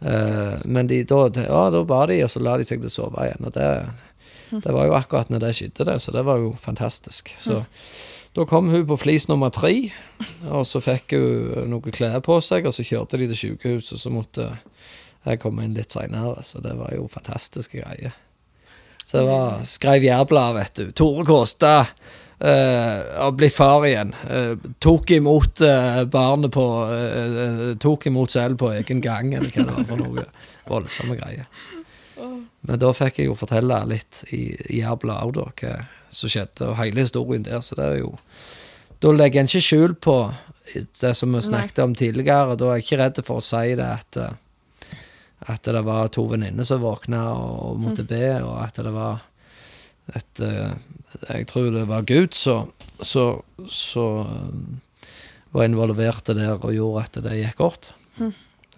Eh, 0.00 0.54
men 0.64 0.92
de, 0.92 1.02
da, 1.04 1.24
ja, 1.40 1.64
da 1.72 1.84
ba 1.84 2.04
de, 2.10 2.22
og 2.24 2.32
så 2.32 2.44
la 2.44 2.56
de 2.60 2.68
seg 2.68 2.80
til 2.80 2.90
å 2.90 2.94
sove 2.94 3.26
igjen. 3.28 3.48
Og 3.48 3.56
det, 3.56 3.68
det 4.64 4.72
var 4.74 4.88
jo 4.88 4.96
akkurat 4.98 5.30
når 5.32 5.44
det 5.44 5.52
skjedde, 5.58 5.86
det, 5.88 5.98
så 6.02 6.14
det 6.14 6.24
var 6.26 6.40
jo 6.42 6.54
fantastisk. 6.58 7.34
Så 7.38 7.62
da 8.36 8.46
kom 8.46 8.70
hun 8.70 8.86
på 8.86 8.98
flis 9.00 9.26
nummer 9.30 9.50
tre, 9.54 9.90
og 10.46 10.62
så 10.68 10.82
fikk 10.82 11.16
hun 11.16 11.70
noen 11.72 11.94
klær 11.94 12.20
på 12.22 12.38
seg, 12.44 12.68
og 12.68 12.74
så 12.76 12.86
kjørte 12.86 13.18
de 13.18 13.30
til 13.32 13.40
sykehuset, 13.44 13.98
så 13.98 14.12
måtte 14.14 14.52
jeg 15.26 15.40
komme 15.42 15.66
inn 15.66 15.74
litt 15.76 15.92
seinere, 15.92 16.44
så 16.46 16.62
det 16.64 16.76
var 16.78 16.94
jo 16.94 17.10
fantastiske 17.10 17.82
greier. 17.82 18.14
Så 19.04 19.18
det 19.18 19.26
var 19.26 19.64
skrev 19.66 20.04
jævla, 20.06 20.52
vet 20.54 20.76
du. 20.78 20.92
Tore 20.94 21.24
Kåstad 21.26 21.88
eh, 22.38 23.00
og 23.24 23.34
bli 23.40 23.48
far 23.50 23.82
igjen. 23.88 24.12
Uh, 24.22 24.54
tok 24.78 25.10
imot 25.16 25.64
uh, 25.66 26.04
barnet 26.06 26.54
på 26.54 26.66
uh, 26.86 27.72
Tok 27.82 28.06
imot 28.06 28.30
selv 28.30 28.60
på 28.60 28.70
egen 28.76 29.02
gang, 29.02 29.34
eller 29.34 29.50
hva 29.50 29.66
det 29.66 29.74
var 29.74 29.88
for 29.90 30.04
noe. 30.04 30.26
Voldsomme 30.70 31.18
greier. 31.18 31.50
Men 32.66 32.80
da 32.82 32.92
fikk 32.96 33.20
jeg 33.20 33.30
jo 33.30 33.38
fortelle 33.38 33.78
litt 33.90 34.24
i 34.36 34.42
i 34.68 34.80
Jærbladet 34.80 35.24
òg, 35.26 35.34
da, 35.38 35.46
hva 35.60 35.74
som 36.10 36.30
skjedde, 36.32 36.66
og 36.68 36.78
hele 36.80 37.04
historien 37.04 37.44
der, 37.46 37.60
så 37.62 37.78
det 37.78 37.86
er 37.86 37.98
jo 38.02 38.14
Da 39.00 39.12
legger 39.16 39.40
en 39.40 39.48
ikke 39.48 39.64
skjul 39.64 39.94
på 39.96 40.14
det 40.74 41.14
som 41.16 41.32
vi 41.32 41.40
snakket 41.40 41.78
om 41.82 41.94
tidligere, 41.96 42.56
da 42.56 42.66
er 42.68 42.78
jeg 42.78 42.84
ikke 42.84 42.98
redd 43.00 43.20
for 43.24 43.40
å 43.40 43.44
si 43.44 43.74
det 43.78 43.86
at 43.86 44.18
at 45.48 45.64
det 45.64 45.80
var 45.86 46.10
to 46.12 46.26
venninner 46.28 46.66
som 46.68 46.82
våkna 46.82 47.22
og 47.32 47.78
måtte 47.80 48.04
be, 48.04 48.42
og 48.44 48.58
at 48.60 48.76
det 48.76 48.92
var 48.92 49.22
et 50.14 50.42
eh, 50.44 50.72
Jeg 51.30 51.46
tror 51.46 51.70
det 51.72 51.86
var 51.88 52.02
Gud 52.02 52.34
som 52.34 52.72
så, 53.00 53.42
så, 53.68 54.26
eh, 54.28 55.06
var 55.50 55.64
involverte 55.64 56.34
der 56.36 56.58
og 56.58 56.74
gjorde 56.74 57.04
at 57.04 57.22
det 57.24 57.38
gikk 57.40 57.56
godt. 57.56 57.92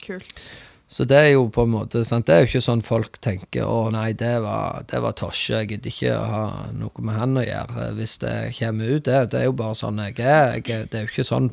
Kult. 0.02 0.44
Så 0.92 1.06
det 1.08 1.16
er 1.16 1.30
jo 1.32 1.46
på 1.48 1.64
en 1.64 1.72
måte 1.72 2.02
sant? 2.04 2.26
Det 2.28 2.34
er 2.34 2.42
jo 2.42 2.50
ikke 2.50 2.64
sånn 2.66 2.82
folk 2.84 3.16
tenker 3.24 3.64
'Å 3.64 3.88
nei, 3.94 4.12
det 4.12 4.34
var, 4.44 4.82
det 4.90 5.00
var 5.00 5.14
Tosje, 5.16 5.62
jeg 5.62 5.70
gidder 5.70 5.88
ikke 5.88 6.18
å 6.18 6.26
ha 6.28 6.42
noe 6.76 7.04
med 7.06 7.16
han 7.16 7.40
å 7.40 7.44
gjøre', 7.46 7.86
hvis 7.96 8.18
det 8.20 8.34
kommer 8.58 8.92
ut. 8.92 9.04
Det, 9.08 9.30
det 9.32 9.40
er 9.40 9.48
jo 9.48 9.56
bare 9.56 9.78
sånn 9.78 10.02
jeg 10.04 10.18
er. 10.20 10.60
Jeg, 10.60 10.90
det 10.92 10.98
er 10.98 11.06
jo 11.06 11.12
ikke 11.14 11.24
sånn 11.24 11.48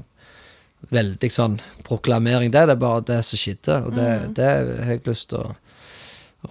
veldig 0.92 1.32
sånn 1.32 1.58
proklamering, 1.88 2.52
det. 2.52 2.66
Det 2.68 2.76
er 2.76 2.84
bare 2.84 3.08
det 3.08 3.22
som 3.30 3.40
skjedde, 3.40 3.80
og 3.88 3.96
det, 3.96 4.12
det 4.36 4.52
har 4.84 4.94
jeg 4.98 5.08
lyst 5.08 5.32
til 5.32 5.40
å, 5.40 5.56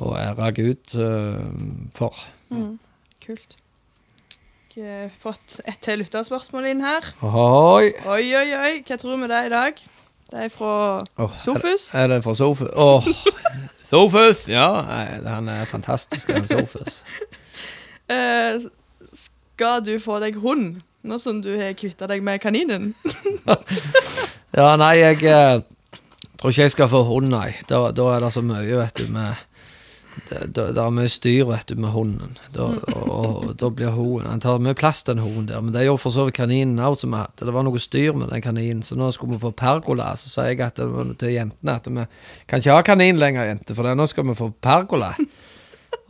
å 0.00 0.16
ære 0.16 0.50
Gud 0.56 0.96
uh, 0.96 1.44
for. 1.96 2.24
Kult. 3.24 3.56
Jeg 4.78 5.08
har 5.08 5.14
fått 5.18 5.58
et 5.66 5.80
til 5.82 5.98
lytterspørsmål 6.00 6.68
inn 6.70 6.84
her. 6.84 7.04
Oi. 7.20 7.88
Oi, 8.06 8.24
oi, 8.38 8.48
oi. 8.54 8.74
Hva 8.86 8.96
tror 9.00 9.18
vi 9.18 9.28
det 9.28 9.40
er 9.40 9.48
i 9.48 9.56
dag? 9.56 9.88
Det 10.28 10.44
er 10.44 10.48
fra 10.52 10.72
oh, 11.16 11.36
Sofus. 11.40 11.94
Er, 11.94 12.02
er 12.04 12.08
det 12.08 12.24
fra 12.24 12.34
Sofus? 12.34 12.68
Åh, 12.76 13.08
Sofus! 13.90 14.48
Ja, 14.48 14.68
han 15.26 15.48
er 15.48 15.64
fantastisk, 15.64 16.32
han 16.32 16.48
Sofus. 16.48 17.02
Eh, 18.08 18.62
skal 19.12 19.82
du 19.84 19.98
få 20.00 20.14
deg 20.22 20.38
hund, 20.40 20.78
nå 21.04 21.18
som 21.20 21.42
du 21.44 21.50
har 21.60 21.74
kvitta 21.76 22.06
deg 22.08 22.22
med 22.24 22.40
kaninen? 22.40 22.94
Ja, 24.56 24.70
nei, 24.80 24.94
jeg 24.96 25.18
eh, 25.28 25.58
tror 26.40 26.54
ikke 26.54 26.64
jeg 26.64 26.72
skal 26.72 26.88
få 26.88 27.02
hund, 27.04 27.28
nei. 27.28 27.50
Da, 27.68 27.90
da 27.92 28.06
er 28.14 28.24
det 28.24 28.30
så 28.32 28.40
mye, 28.40 28.78
vet 28.80 28.96
du, 28.96 29.10
med 29.12 29.36
det, 30.28 30.40
det, 30.56 30.64
det 30.76 30.82
er 30.82 30.94
mye 30.94 31.10
styr, 31.10 31.44
vet 31.48 31.70
du, 31.70 31.76
med 31.80 31.92
hunden. 31.94 32.36
Da, 32.54 32.68
og, 32.94 33.08
og, 33.08 33.50
da 33.60 33.70
blir 33.74 33.94
hun 33.96 34.26
Han 34.26 34.42
tar 34.44 34.62
mye 34.62 34.76
plass, 34.78 35.04
den 35.06 35.22
hunden 35.22 35.48
der. 35.50 35.60
Men 35.64 35.74
det 35.74 35.86
gjorde 35.86 36.02
for 36.02 36.14
så 36.14 36.28
vidt 36.28 36.38
kaninen 36.40 36.80
òg, 36.84 36.98
som 37.00 37.14
vi 37.14 37.20
hadde. 37.22 37.46
Det 37.48 37.54
var 37.54 37.66
noe 37.66 37.82
styr 37.82 38.16
med 38.18 38.32
den 38.34 38.44
kaninen, 38.44 38.82
så 38.86 38.98
nå 38.98 39.10
skulle 39.14 39.36
vi 39.36 39.42
få 39.42 39.52
pergola. 39.56 40.12
Så 40.18 40.32
sier 40.32 40.52
jeg 40.52 40.64
at 40.66 40.80
til 40.80 41.34
jentene 41.34 41.76
at 41.78 41.86
vi 41.90 42.08
kan 42.48 42.64
ikke 42.64 42.78
ha 42.78 42.86
kanin 42.86 43.20
lenger, 43.20 43.50
jenter, 43.52 43.78
for 43.78 43.94
nå 43.94 44.08
skal 44.10 44.28
vi 44.30 44.38
få 44.38 44.50
pergola. 44.62 45.12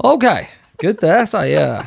OK, 0.09 0.27
good 0.83 0.99
det, 1.03 1.21
sier 1.31 1.85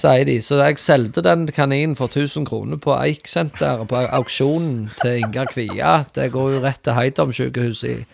sier 0.00 0.24
de. 0.24 0.38
Så 0.42 0.60
jeg 0.60 0.78
solgte 0.80 1.24
den 1.24 1.46
kaninen 1.52 1.96
for 1.98 2.10
1000 2.10 2.46
kroner 2.48 2.80
på 2.80 2.94
Eiksenteret, 2.96 3.88
på 3.88 4.04
auksjonen 4.06 4.90
til 5.02 5.20
Ingar 5.24 5.50
Kvia. 5.52 6.00
Det 6.14 6.30
går 6.32 6.56
jo 6.56 6.64
rett 6.64 6.82
til 6.84 6.96
Heidom-sykehuset 6.96 7.90
i 7.90 8.04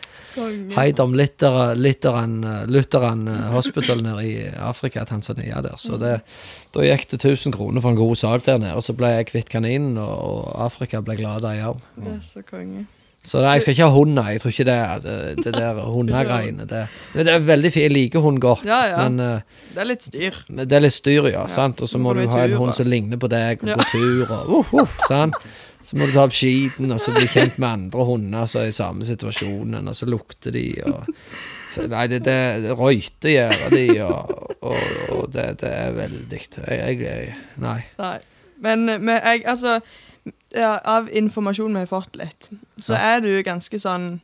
Heidom 0.77 1.13
om 1.13 1.17
Litteren 1.19 2.35
Lutheran 2.71 3.27
eh, 3.29 3.47
Hospital 3.55 4.03
nede 4.05 4.25
i 4.27 4.35
Afrika, 4.59 5.05
Tanzania 5.09 5.63
der. 5.65 5.77
Så 5.81 5.99
det, 6.01 6.19
da 6.75 6.85
gikk 6.87 7.09
det 7.13 7.23
1000 7.23 7.55
kroner 7.57 7.85
for 7.85 7.95
en 7.95 8.01
god 8.01 8.17
sak 8.21 8.45
der 8.49 8.61
nede. 8.63 8.83
Så 8.85 8.97
ble 8.99 9.15
jeg 9.19 9.31
kvitt 9.33 9.53
kaninen, 9.53 9.97
og, 10.03 10.13
og 10.19 10.53
Afrika 10.67 11.01
ble 11.05 11.19
glad, 11.21 11.47
av 11.47 11.73
òg. 11.73 11.89
Det 11.97 12.13
er 12.19 12.23
så 12.27 12.45
konge. 12.47 12.87
Så 13.27 13.41
nei, 13.43 13.57
jeg 13.57 13.65
skal 13.65 13.75
ikke 13.75 13.87
ha 13.89 13.95
hund. 13.97 14.19
Jeg 14.23 14.41
tror 14.43 14.53
ikke 14.53 14.67
det 14.69 14.79
det, 15.03 15.15
det 15.43 15.53
der 15.57 15.81
hundegreiene. 15.91 16.67
Det, 16.71 16.85
det 17.17 17.33
er 17.33 17.43
veldig 17.43 17.73
fint. 17.75 17.83
Jeg 17.89 17.95
liker 17.97 18.23
hund 18.23 18.39
godt, 18.43 18.63
Ja, 18.69 18.85
ja. 18.93 19.09
men 19.09 19.19
uh, 19.19 19.65
Det 19.75 19.83
er 19.83 19.89
litt 19.91 20.07
styr. 20.07 20.39
det 20.47 20.79
er 20.79 20.85
litt 20.85 20.95
styr, 20.95 21.27
ja. 21.33 21.43
sant? 21.51 21.83
Og 21.83 21.91
så 21.91 21.99
må 21.99 22.15
du 22.15 22.23
ha 22.31 22.45
en 22.45 22.55
hund 22.61 22.77
som 22.79 22.87
ligner 22.87 23.19
på 23.19 23.31
deg, 23.33 23.65
og 23.65 23.73
Ja. 23.73 23.79
gå 23.81 23.89
tur 23.91 24.31
og 24.37 24.53
uh, 24.61 24.75
uh, 24.79 24.95
sant? 25.09 25.35
Så 25.87 25.95
må 25.95 26.09
du 26.09 26.17
ta 26.17 26.25
opp 26.27 26.35
skiten, 26.35 26.91
og 26.91 26.99
så 26.99 27.13
bli 27.15 27.29
kjent 27.31 27.61
med 27.63 27.69
andre 27.69 28.07
hunder 28.09 28.49
som 28.51 28.65
er 28.65 28.73
i 28.73 28.75
samme 28.75 29.07
situasjonen, 29.07 29.87
og 29.87 29.95
så 29.95 30.09
lukter 30.11 30.55
de, 30.57 30.67
og 30.87 31.07
Nei, 31.77 32.07
det, 32.09 32.23
det, 32.25 32.63
det 32.65 32.73
røyter 32.73 33.29
gjør 33.29 33.67
de, 33.69 33.83
og, 34.01 34.31
og, 34.65 34.85
og 35.13 35.27
det, 35.35 35.45
det 35.61 35.69
er 35.69 35.91
veldig 35.93 36.39
jeg, 36.41 37.01
jeg, 37.05 37.35
Nei. 37.61 37.81
Nei. 38.01 38.17
Men 38.65 38.87
men 38.89 39.11
jeg, 39.19 39.43
altså 39.45 39.81
ja, 40.55 40.79
Av 40.81 41.11
informasjonen 41.13 41.77
vi 41.77 41.85
har 41.85 41.91
fått 41.91 42.17
litt, 42.17 42.49
så 42.81 42.97
er 42.97 43.21
du 43.21 43.29
ganske 43.45 43.81
sånn 43.81 44.23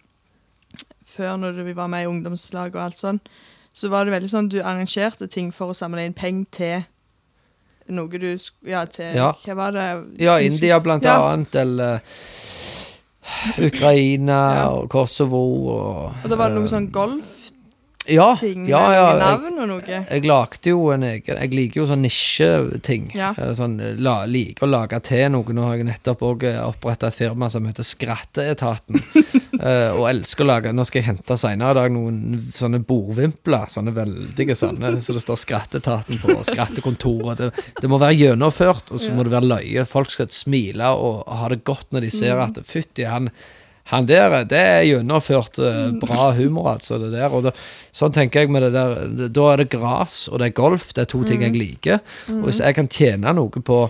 Før 1.13 1.37
når 1.43 1.61
vi 1.67 1.77
var 1.77 1.91
med 1.93 2.07
i 2.07 2.09
ungdomslag 2.09 2.73
og 2.73 2.87
alt 2.87 2.97
sånn, 2.97 3.21
så 3.77 3.91
var 3.93 4.09
det 4.09 4.15
veldig 4.15 4.31
sånn 4.33 4.49
du 4.49 4.63
arrangerte 4.63 5.29
ting 5.29 5.53
for 5.53 5.73
å 5.73 5.77
samle 5.77 6.07
inn 6.09 6.17
penger 6.17 6.49
til 6.57 6.87
noe 7.89 8.09
du 8.19 8.37
Ja, 8.67 8.85
til 8.85 9.15
Ja. 9.17 9.33
Hva 9.45 9.55
var 9.57 9.71
det? 9.73 9.89
Ja, 10.23 10.39
India 10.39 10.79
blant 10.81 11.05
Ja. 11.05 11.17
annet, 11.33 11.55
eller 11.55 12.01
Ukraina 13.59 14.69
og 14.71 14.89
Kosovo 14.91 15.43
og 15.69 16.15
Og 16.25 16.29
det 16.31 16.39
var 16.39 16.51
noe 16.51 16.65
eh, 16.65 16.71
sånn 16.71 16.91
golfting 16.93 17.42
Ja, 18.11 18.33
ja, 18.43 18.81
ja. 18.97 19.03
Jeg, 19.13 19.19
navn 19.21 19.61
og 19.63 19.69
noe. 19.71 19.99
Jeg 20.09 20.25
lagde 20.27 20.73
jo 20.73 20.89
en 20.91 21.05
egen 21.07 21.39
Jeg 21.39 21.53
liker 21.55 21.83
jo 21.83 21.85
sånn 21.87 22.03
nisjeting. 22.03 23.05
Ja. 23.15 23.31
Eh, 23.39 23.53
Sånn, 23.55 23.77
eh, 23.81 23.95
la, 24.03 24.25
liker 24.27 24.67
å 24.67 24.71
lage 24.73 24.99
til 25.07 25.29
noe. 25.31 25.55
Nå 25.55 25.69
har 25.69 25.79
jeg 25.79 25.87
nettopp 25.87 26.25
òg 26.27 26.47
oppretta 26.65 27.13
et 27.13 27.19
firma 27.21 27.51
som 27.53 27.69
heter 27.69 27.87
Skratteetaten. 27.87 28.99
uh, 29.63 29.95
og 30.01 30.09
elsker 30.11 30.43
å 30.43 30.49
lage 30.49 30.73
Nå 30.75 30.87
skal 30.89 31.03
jeg 31.03 31.11
hente 31.13 31.37
senere 31.39 31.77
i 31.77 31.79
dag 31.79 31.95
noen 31.95 32.43
sånne 32.57 32.83
bordvimpler. 32.89 33.71
Sånne 33.71 33.95
veldige 33.95 34.59
sånne, 34.59 34.97
så 35.05 35.15
det 35.15 35.23
står 35.23 35.43
Skratteetaten 35.45 36.19
på. 36.23 36.35
og 36.35 36.47
Skattekontoret. 36.51 37.39
Det, 37.39 37.67
det 37.79 37.93
må 37.93 38.03
være 38.03 38.19
gjennomført, 38.19 38.91
og 38.91 39.03
så 39.03 39.15
må 39.15 39.27
det 39.27 39.37
være 39.37 39.53
løye. 39.55 39.87
Folk 39.89 40.11
skal 40.11 40.33
smile 40.35 40.91
og 40.99 41.23
ha 41.31 41.55
det 41.55 41.63
godt 41.69 41.95
når 41.95 42.09
de 42.09 42.15
ser 42.19 42.43
at 42.43 42.59
fytti, 42.67 43.07
han 43.07 43.31
han 43.91 44.07
der, 44.07 44.45
det 44.47 44.59
er 44.59 44.83
gjennomført 44.87 45.59
eh, 45.59 45.91
bra 46.01 46.31
humor, 46.37 46.69
altså. 46.77 46.99
det 47.03 47.11
der, 47.13 47.33
og 47.35 47.43
det, 47.49 47.53
Sånn 47.93 48.13
tenker 48.15 48.41
jeg 48.45 48.51
med 48.51 48.63
det 48.63 48.73
der. 48.73 48.95
det- 49.09 49.33
Da 49.33 49.53
er 49.53 49.57
det 49.57 49.71
gras 49.71 50.29
og 50.29 50.39
det 50.39 50.47
er 50.47 50.55
golf, 50.57 50.93
det 50.95 51.03
er 51.03 51.11
to 51.11 51.25
ting 51.25 51.43
jeg 51.43 51.53
liker. 51.57 51.99
Og 52.31 52.45
hvis 52.47 52.61
jeg 52.61 52.75
kan 52.75 52.89
tjene 52.89 53.35
noe 53.35 53.51
på 53.51 53.81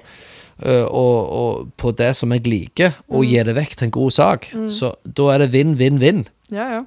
eh, 0.64 0.84
og, 0.84 1.28
og 1.32 1.70
på 1.76 1.93
det 1.97 2.14
som 2.16 2.32
jeg 2.32 2.47
liker, 2.47 2.93
og 3.11 3.24
gi 3.26 3.43
det 3.45 3.55
vekk 3.55 3.76
til 3.76 3.84
en 3.90 3.90
god 3.99 4.11
sak, 4.12 4.49
så 4.68 4.95
da 5.05 5.28
er 5.34 5.38
det 5.45 5.53
vinn, 5.53 5.76
vinn, 5.78 5.99
vinn. 6.01 6.24
Ja, 6.51 6.70
ja. 6.78 6.80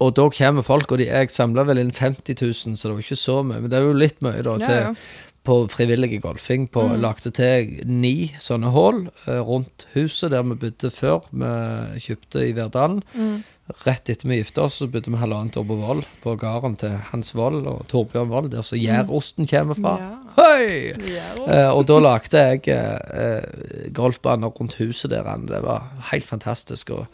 Og 0.00 0.14
da 0.14 0.28
kommer 0.28 0.62
folk, 0.66 0.90
og 0.92 0.98
de, 0.98 1.06
jeg 1.06 1.30
samla 1.30 1.62
vel 1.64 1.78
inn 1.78 1.90
50 1.94 2.34
000, 2.40 2.76
så 2.76 2.88
det 2.88 2.94
var 2.96 3.04
ikke 3.04 3.16
så 3.16 3.36
mye, 3.46 3.60
men 3.62 3.70
det 3.70 3.78
er 3.78 3.84
jo 3.86 3.92
litt 3.96 4.20
mye, 4.22 4.42
da, 4.42 4.56
Ja, 4.58 4.66
til, 4.66 4.76
ja. 4.76 4.94
På 5.44 5.58
frivillig 5.72 6.20
golfing. 6.22 6.68
På, 6.72 6.86
Lagde 7.00 7.32
til 7.34 7.74
ni 7.88 8.32
sånne 8.40 8.72
hull 8.74 9.04
eh, 9.26 9.40
rundt 9.44 9.86
huset 9.94 10.32
der 10.34 10.44
vi 10.48 10.58
bodde 10.66 10.90
før. 10.94 11.26
Vi 11.30 12.04
kjøpte 12.06 12.46
i 12.48 12.54
Verdalen. 12.56 13.02
Rett 13.84 14.10
etter 14.12 14.28
vi 14.28 14.36
gifta 14.36 14.66
oss, 14.66 14.74
så 14.82 14.86
bodde 14.92 15.08
vi 15.08 15.16
halvannet 15.16 15.56
år 15.56 15.64
på 15.64 15.76
Voll, 15.80 16.02
på 16.20 16.34
gården 16.36 16.74
til 16.80 16.98
Hans 17.12 17.32
Voll 17.36 17.62
og 17.64 17.86
Torbjørn 17.88 18.28
Voll, 18.28 18.50
der 18.52 18.60
så 18.66 18.76
gjærosten 18.76 19.48
kommer 19.48 19.78
fra. 19.78 19.94
Ja. 20.02 20.24
Eh, 20.34 21.70
og 21.70 21.84
da 21.88 21.96
lagde 22.02 22.40
jeg 22.40 22.66
eh, 22.74 23.88
golfbaner 23.94 24.50
rundt 24.52 24.76
huset 24.80 25.12
der. 25.12 25.28
Det 25.46 25.60
var 25.64 25.86
helt 26.10 26.26
fantastisk. 26.26 26.90
Og 26.90 27.06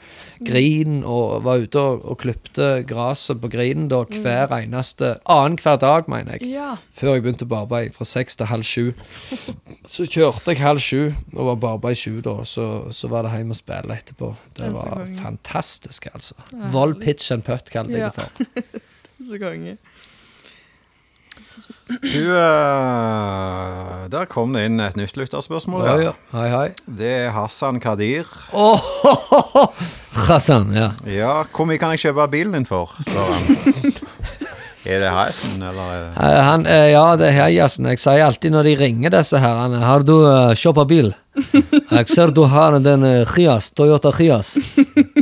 grin, 0.47 1.03
og 1.05 1.45
var 1.45 1.63
ute 1.63 1.81
og, 1.81 2.05
og 2.09 2.19
klipte 2.23 2.71
gresset 2.89 3.41
på 3.43 3.51
grinen 3.53 3.91
da 3.93 4.03
hver 4.09 4.55
eneste 4.57 5.15
Annenhver 5.31 5.79
dag, 5.81 6.09
mener 6.11 6.39
jeg. 6.39 6.51
ja. 6.57 6.73
Før 6.97 7.15
jeg 7.15 7.25
begynte 7.27 7.49
på 7.49 7.61
arbeid, 7.61 7.93
fra 7.97 8.09
seks 8.09 8.41
til 8.41 8.51
halv 8.51 8.67
sju. 8.67 8.91
Så 9.95 10.07
kjørte 10.09 10.55
jeg 10.55 10.63
halv 10.65 10.83
sju, 10.83 11.13
og 11.37 11.53
var 11.53 11.61
på 11.61 11.75
arbeid 11.77 12.01
sju 12.01 12.21
da. 12.25 12.41
Så, 12.49 12.67
så 12.97 13.11
var 13.13 13.27
det 13.29 13.37
hjem 13.37 13.55
og 13.55 13.61
spille 13.61 14.01
etterpå. 14.01 14.35
Det 14.57 14.71
Det 14.71 14.75
var 14.77 15.07
fantastisk, 15.21 16.07
altså. 16.15 16.40
Vold 16.73 17.01
pitch 17.03 17.31
and 17.33 17.45
putt, 17.47 17.71
kalte 17.71 17.93
jeg 17.97 18.01
Ja. 18.01 18.09
det 18.09 18.15
for. 18.15 18.31
Så 19.31 19.39
konge. 19.43 19.77
Du, 21.91 22.27
uh, 22.31 24.05
der 24.13 24.27
kom 24.31 24.53
det 24.55 24.67
inn 24.69 24.81
et 24.85 24.97
nytt 24.99 25.17
lytterspørsmål. 25.17 25.85
Ja, 25.87 25.95
Ja. 25.97 26.03
ja. 26.11 26.13
Hei, 26.35 26.49
hei. 26.53 26.67
Det 26.87 27.11
er 27.27 27.31
Hassan 27.35 27.81
Kadir. 27.81 28.29
Åh, 28.53 28.81
Hassan, 30.29 30.73
ja. 30.77 30.91
Ja, 31.09 31.43
hvor 31.51 31.67
mye 31.67 31.79
kan 31.81 31.91
jeg 31.97 32.05
kjøpe 32.05 32.29
bilen 32.31 32.53
din 32.59 32.67
for? 32.69 32.93
spør 33.07 33.33
han. 33.33 33.43
er 34.85 35.03
det 35.03 35.11
heisen, 35.13 35.61
eller 35.61 35.91
er 35.95 36.05
Eh, 36.17 36.43
Han, 36.45 36.67
eh, 36.67 36.91
ja, 36.93 37.17
det 37.17 37.29
er 37.29 37.37
Hejasen. 37.37 37.87
Jeg 37.93 37.99
sier 37.99 38.25
alltid 38.25 38.53
når 38.53 38.65
de 38.65 38.77
ringer 38.77 39.11
disse 39.11 39.39
herrene 39.39 39.79
Har 39.85 40.01
du 40.03 40.15
uh, 40.25 40.55
kjøpt 40.55 40.89
bil? 40.89 41.13
Jeg 41.97 42.09
ser 42.09 42.33
du 42.35 42.45
har 42.45 42.79
den 42.79 43.05
Chias, 43.27 43.71
Toyota 43.71 44.13
Chias. 44.13 44.57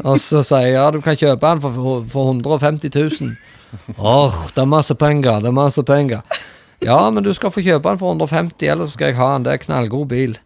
Og 0.05 0.19
så 0.19 0.43
sier 0.43 0.67
jeg 0.67 0.77
ja, 0.77 0.91
du 0.91 1.01
kan 1.05 1.17
kjøpe 1.17 1.41
den 1.47 1.61
for, 1.61 2.05
for 2.09 2.31
150 2.33 2.91
000. 2.95 3.35
Åh, 3.99 4.39
det 4.55 4.63
er 4.63 4.71
masse 4.71 4.95
penger, 4.95 5.41
det 5.43 5.51
er 5.51 5.57
masse 5.57 5.83
penger. 5.83 6.23
Ja, 6.85 7.11
men 7.11 7.25
du 7.25 7.33
skal 7.35 7.51
få 7.51 7.63
kjøpe 7.65 7.91
den 7.91 7.99
for 8.01 8.15
150, 8.15 8.69
ellers 8.71 8.95
skal 8.95 9.11
jeg 9.11 9.19
ha 9.19 9.33
den. 9.35 9.47
Det 9.47 9.53
er 9.53 9.63
knallgod 9.65 10.07
bil. 10.11 10.37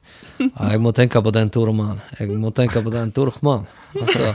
Jeg 0.40 0.80
må 0.82 0.92
tenke 0.96 1.20
på 1.22 1.30
den, 1.34 1.50
Tormann. 1.52 2.00
Jeg 2.18 2.32
må 2.40 2.50
tenke 2.56 2.82
på 2.82 2.92
den, 2.92 3.12
Tormann. 3.14 3.66
Og 4.00 4.08
så, 4.08 4.32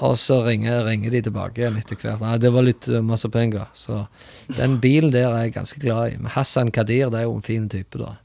og 0.00 0.16
så 0.18 0.40
ringer, 0.46 0.84
ringer 0.86 1.12
de 1.12 1.22
tilbake 1.28 1.60
igjen 1.60 1.76
etter 1.78 1.98
hvert. 2.00 2.22
Nei, 2.24 2.36
det 2.40 2.52
var 2.54 2.64
litt 2.64 2.88
uh, 2.88 3.02
masse 3.04 3.28
penger. 3.32 3.68
Så 3.76 4.06
den 4.56 4.78
bilen 4.82 5.12
der 5.12 5.28
er 5.28 5.46
jeg 5.46 5.56
ganske 5.58 5.82
glad 5.82 6.14
i. 6.14 6.20
Men 6.20 6.32
Hassan 6.32 6.72
Kadir, 6.74 7.10
det 7.12 7.20
er 7.20 7.28
jo 7.28 7.36
en 7.36 7.44
fin 7.44 7.68
type, 7.72 8.00
da. 8.00 8.16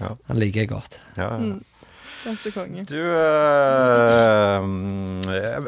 Ja. 0.00 0.14
Han 0.30 0.40
liker 0.40 0.64
jeg 0.64 0.72
godt. 0.72 1.02
ja, 1.20 1.34
ja. 1.36 1.58
Konge. 2.52 2.82
Du 2.84 2.98
mm, 4.60 5.22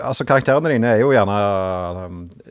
Altså, 0.04 0.26
karakterene 0.28 0.68
dine 0.68 0.90
er 0.92 1.00
jo 1.00 1.12
gjerne 1.14 1.38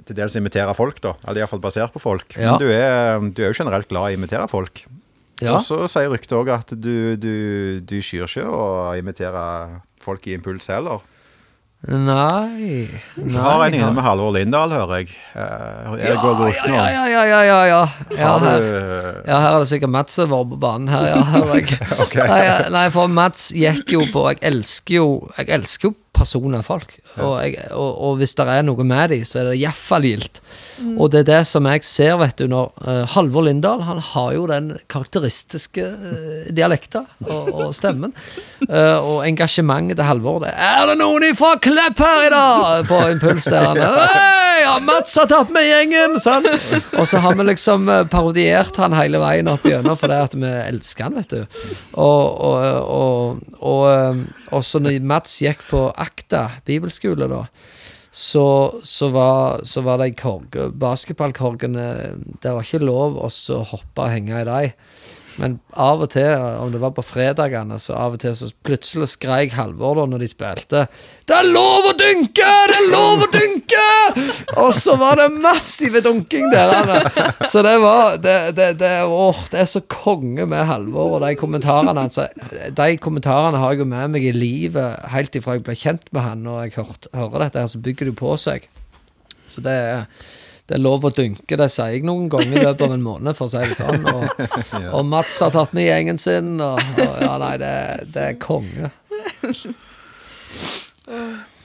til 0.07 0.17
dels 0.17 0.37
imitere 0.39 0.73
folk, 0.73 0.97
da. 1.03 1.13
Eller 1.27 1.43
iallfall 1.43 1.61
basert 1.61 1.93
på 1.93 2.01
folk. 2.01 2.33
Ja. 2.33 2.55
Men 2.55 2.63
du 2.63 2.71
er, 2.73 3.21
du 3.29 3.43
er 3.43 3.51
jo 3.51 3.59
generelt 3.61 3.89
glad 3.91 4.09
i 4.09 4.15
å 4.15 4.17
imitere 4.17 4.47
folk. 4.49 4.81
Ja. 5.41 5.55
Og 5.55 5.61
så 5.65 5.83
sier 5.89 6.09
ryktet 6.09 6.33
òg 6.37 6.49
at 6.53 6.73
du, 6.73 7.13
du, 7.17 7.35
du 7.85 7.95
skyr 8.01 8.25
ikke 8.25 8.45
å 8.45 8.65
imitere 8.97 9.45
folk 10.01 10.25
i 10.29 10.35
impuls 10.37 10.69
heller. 10.73 11.01
Nei 11.82 12.86
nei 13.17 13.41
har 13.41 13.63
en 13.65 13.73
inne 13.73 13.88
med 13.95 14.05
Halvor 14.05 14.36
Lindahl, 14.36 14.69
hører 14.69 14.99
jeg. 15.01 15.15
Eh, 15.34 15.95
Er 15.97 16.11
det 16.11 16.19
går 16.21 16.38
nå? 16.38 16.49
Ja, 16.69 16.84
ja, 16.93 17.05
ja, 17.09 17.23
ja, 17.25 17.39
ja, 17.47 17.61
ja. 17.65 17.79
ja 18.19 18.34
her. 18.43 18.65
Ja, 19.25 19.39
her 19.41 19.55
er 19.55 19.63
det 19.63 19.69
sikkert 19.71 19.89
Mats 19.95 20.19
som 20.19 20.29
var 20.29 20.45
på 20.45 20.59
banen 20.61 20.91
her, 20.93 21.07
ja. 21.09 21.23
Hører 21.34 21.57
jeg. 21.57 21.79
Ok. 21.97 22.19
nei, 22.21 22.43
nei, 22.75 22.86
for 22.93 23.09
Mats 23.09 23.47
gikk 23.57 23.95
jo 23.95 24.05
på 24.13 24.27
Jeg 24.29 24.43
elsker 24.51 24.99
jo 24.99 25.07
Jeg 25.39 25.49
elsker 25.57 25.89
jo 25.89 25.95
personer 26.21 26.61
folk. 26.61 26.93
Og, 27.17 27.39
jeg, 27.41 27.57
og, 27.73 27.89
og 27.97 28.19
hvis 28.21 28.38
det 28.38 28.45
er 28.53 28.61
noe 28.67 28.86
med 28.86 29.15
dem, 29.15 29.25
så 29.25 29.41
er 29.41 29.49
det 29.49 29.57
iallfall 29.63 30.05
gildt. 30.05 30.43
Og 30.97 31.11
det 31.13 31.23
er 31.23 31.27
det 31.27 31.39
som 31.49 31.67
jeg 31.69 31.84
ser, 31.86 32.15
vet 32.21 32.38
du, 32.39 32.47
når 32.51 32.71
uh, 32.86 33.03
Halvor 33.13 33.45
Lindahl 33.45 33.84
Han 33.88 34.01
har 34.11 34.32
jo 34.36 34.45
den 34.49 34.71
karakteristiske 34.91 35.86
uh, 35.86 36.49
dialekta 36.53 37.03
og, 37.25 37.49
og 37.51 37.75
stemmen. 37.77 38.13
Uh, 38.67 38.97
og 38.97 39.17
engasjementet 39.27 39.99
til 39.99 40.07
Halvor 40.07 40.41
det 40.45 40.53
Er 40.55 40.86
det 40.89 40.97
noen 41.01 41.25
ifra 41.32 41.53
Klepp 41.61 42.01
her 42.01 42.27
i 42.27 42.32
dag? 42.34 42.86
På 42.89 43.01
impuls 43.11 43.47
der. 43.51 43.67
Han, 43.71 43.82
Hei, 43.82 44.63
ja, 44.65 44.75
Mats 44.86 45.15
har 45.19 45.29
tatt 45.32 45.51
med 45.53 45.67
gjengen! 45.67 46.17
Sånn. 46.21 46.47
Og 46.99 47.05
så 47.09 47.21
har 47.23 47.38
vi 47.38 47.45
liksom 47.47 47.89
parodiert 48.11 48.77
han 48.82 48.95
hele 48.97 49.21
veien 49.21 49.49
opp 49.51 49.65
gjennom 49.67 49.97
fordi 49.99 50.17
at 50.27 50.38
vi 50.38 50.51
elsker 50.67 51.07
han, 51.07 51.17
vet 51.19 51.34
du. 51.34 51.59
Og, 51.93 52.23
og, 52.47 52.59
og, 52.82 53.41
og, 53.59 54.23
og 54.51 54.65
så 54.65 54.82
når 54.82 55.01
Mats 55.05 55.38
gikk 55.43 55.63
på 55.69 55.86
Akta 55.91 56.47
bibelskole, 56.67 57.29
da, 57.32 57.45
så, 58.12 58.45
så, 58.84 59.07
var, 59.09 59.62
så 59.64 59.82
var 59.86 60.01
de 60.01 60.09
basketballkorgene 60.76 61.86
Det 62.43 62.51
var 62.51 62.66
ikke 62.66 62.84
lov 62.84 63.16
å 63.16 63.30
hoppe 63.72 64.03
og 64.03 64.12
henge 64.12 64.41
i 64.41 64.47
dem. 64.47 64.74
Men 65.41 65.55
av 65.73 66.03
og 66.05 66.11
til, 66.13 66.29
om 66.61 66.69
det 66.69 66.79
var 66.81 66.93
på 66.93 67.03
fredagene, 67.05 67.79
så 67.81 67.95
av 67.97 68.15
og 68.15 68.21
til 68.21 68.35
så 68.37 68.51
plutselig 68.65 69.07
skreik 69.15 69.55
Halvor 69.57 69.97
da 69.97 70.05
når 70.09 70.21
de 70.21 70.29
spilte 70.29 70.83
'Det 71.25 71.37
er 71.37 71.47
lov 71.49 71.87
å 71.89 71.93
dynke! 71.97 72.49
Det 72.69 72.77
er 72.77 72.89
lov 72.91 73.23
å 73.25 73.29
dynke!' 73.33 74.59
Og 74.61 74.73
så 74.75 74.97
var 74.99 75.17
det 75.17 75.29
massive 75.31 76.01
dunking 76.05 76.49
der. 76.51 76.73
Anne. 76.81 76.99
Så 77.47 77.63
det 77.65 77.77
var 77.81 78.17
det, 78.21 78.55
det, 78.55 78.67
det, 78.79 78.91
åh, 79.05 79.39
det 79.51 79.63
er 79.63 79.69
så 79.71 79.81
konge 79.81 80.45
med 80.45 80.65
Halvor 80.65 81.17
og 81.17 81.25
de 81.25 81.33
kommentarene 81.39 81.95
hans. 81.95 82.19
De 82.77 82.97
kommentarene 83.01 83.57
har 83.57 83.73
jeg 83.73 83.81
jo 83.81 83.89
med 83.89 84.13
meg 84.13 84.27
i 84.27 84.35
livet 84.35 85.09
helt 85.13 85.35
ifra 85.35 85.57
jeg 85.57 85.65
ble 85.65 85.75
kjent 85.75 86.05
med 86.11 86.21
han, 86.21 86.45
og 86.45 86.61
jeg 86.65 86.77
hørt, 86.77 87.09
hører 87.15 87.47
dette, 87.47 87.63
her, 87.63 87.71
så 87.71 87.81
bygger 87.81 88.11
det 88.11 88.17
på 88.19 88.35
seg. 88.37 88.69
Så 89.49 89.63
det 89.65 89.73
er, 89.73 90.05
det 90.72 90.78
er 90.78 90.84
lov 90.86 91.03
å 91.03 91.09
dynke, 91.11 91.57
det 91.59 91.65
sier 91.67 91.97
jeg 91.97 92.05
noen 92.07 92.30
ganger 92.32 92.53
i 92.55 92.61
løpet 92.63 92.86
av 92.86 92.93
en 92.95 93.01
måned, 93.03 93.36
for 93.36 93.49
å 93.49 93.51
si 93.51 93.59
det 93.59 93.76
sånn. 93.76 94.05
Og, 94.07 94.43
og 94.95 95.01
Mats 95.03 95.36
har 95.43 95.51
tatt 95.51 95.74
med 95.76 95.84
gjengen 95.84 96.19
sin, 96.22 96.53
og, 96.63 96.80
og 96.95 97.17
ja, 97.19 97.32
nei, 97.41 97.49
det, 97.59 97.72
det 98.13 98.24
er 98.30 98.38
konge. 98.39 98.88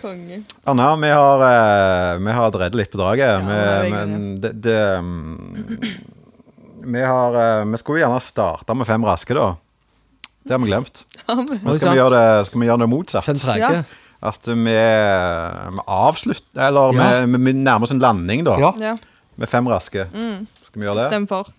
Konge. 0.01 0.41
Anna, 0.67 0.89
vi 0.99 1.13
har, 1.15 1.45
eh, 1.47 2.19
vi 2.19 2.35
har 2.41 2.51
dredd 2.57 2.75
litt 2.81 2.91
på 2.91 2.99
draget. 2.99 3.31
Ja, 3.31 3.39
vi, 3.85 3.93
men 3.95 4.35
det, 4.43 4.51
det 4.67 4.81
mm, 4.99 5.55
Vi 6.83 7.05
har 7.07 7.39
eh, 7.45 7.63
Vi 7.71 7.81
skulle 7.81 8.03
gjerne 8.03 8.19
starte 8.27 8.75
med 8.75 8.91
fem 8.91 9.07
raske, 9.07 9.39
da. 9.39 9.53
Det 10.43 10.55
har 10.57 10.65
vi 10.65 10.73
glemt. 10.73 11.05
Men 11.31 11.79
skal 11.79 11.95
vi 11.95 12.03
gjøre 12.03 12.19
det, 12.19 12.51
skal 12.51 12.65
vi 12.65 12.69
gjøre 12.73 12.83
det 12.83 12.91
motsatt? 12.91 13.31
Fem 13.31 13.39
trege. 13.39 13.71
Ja. 13.79 14.03
At 14.23 14.47
vi, 14.49 14.55
vi 14.65 15.83
avslutter 15.87 16.69
Eller 16.69 16.93
Ja. 16.97 17.25
vi, 17.27 17.37
vi 17.45 17.53
nærmer 17.53 17.83
oss 17.85 17.93
en 17.93 17.99
landing, 18.01 18.45
da. 18.45 18.57
Ja. 18.81 18.97
Med 19.37 19.49
fem 19.49 19.67
raske. 19.69 20.07
Skal 20.11 20.81
vi 20.81 20.87
gjøre 20.87 21.03
det? 21.03 21.07
stem 21.13 21.27
for. 21.29 21.51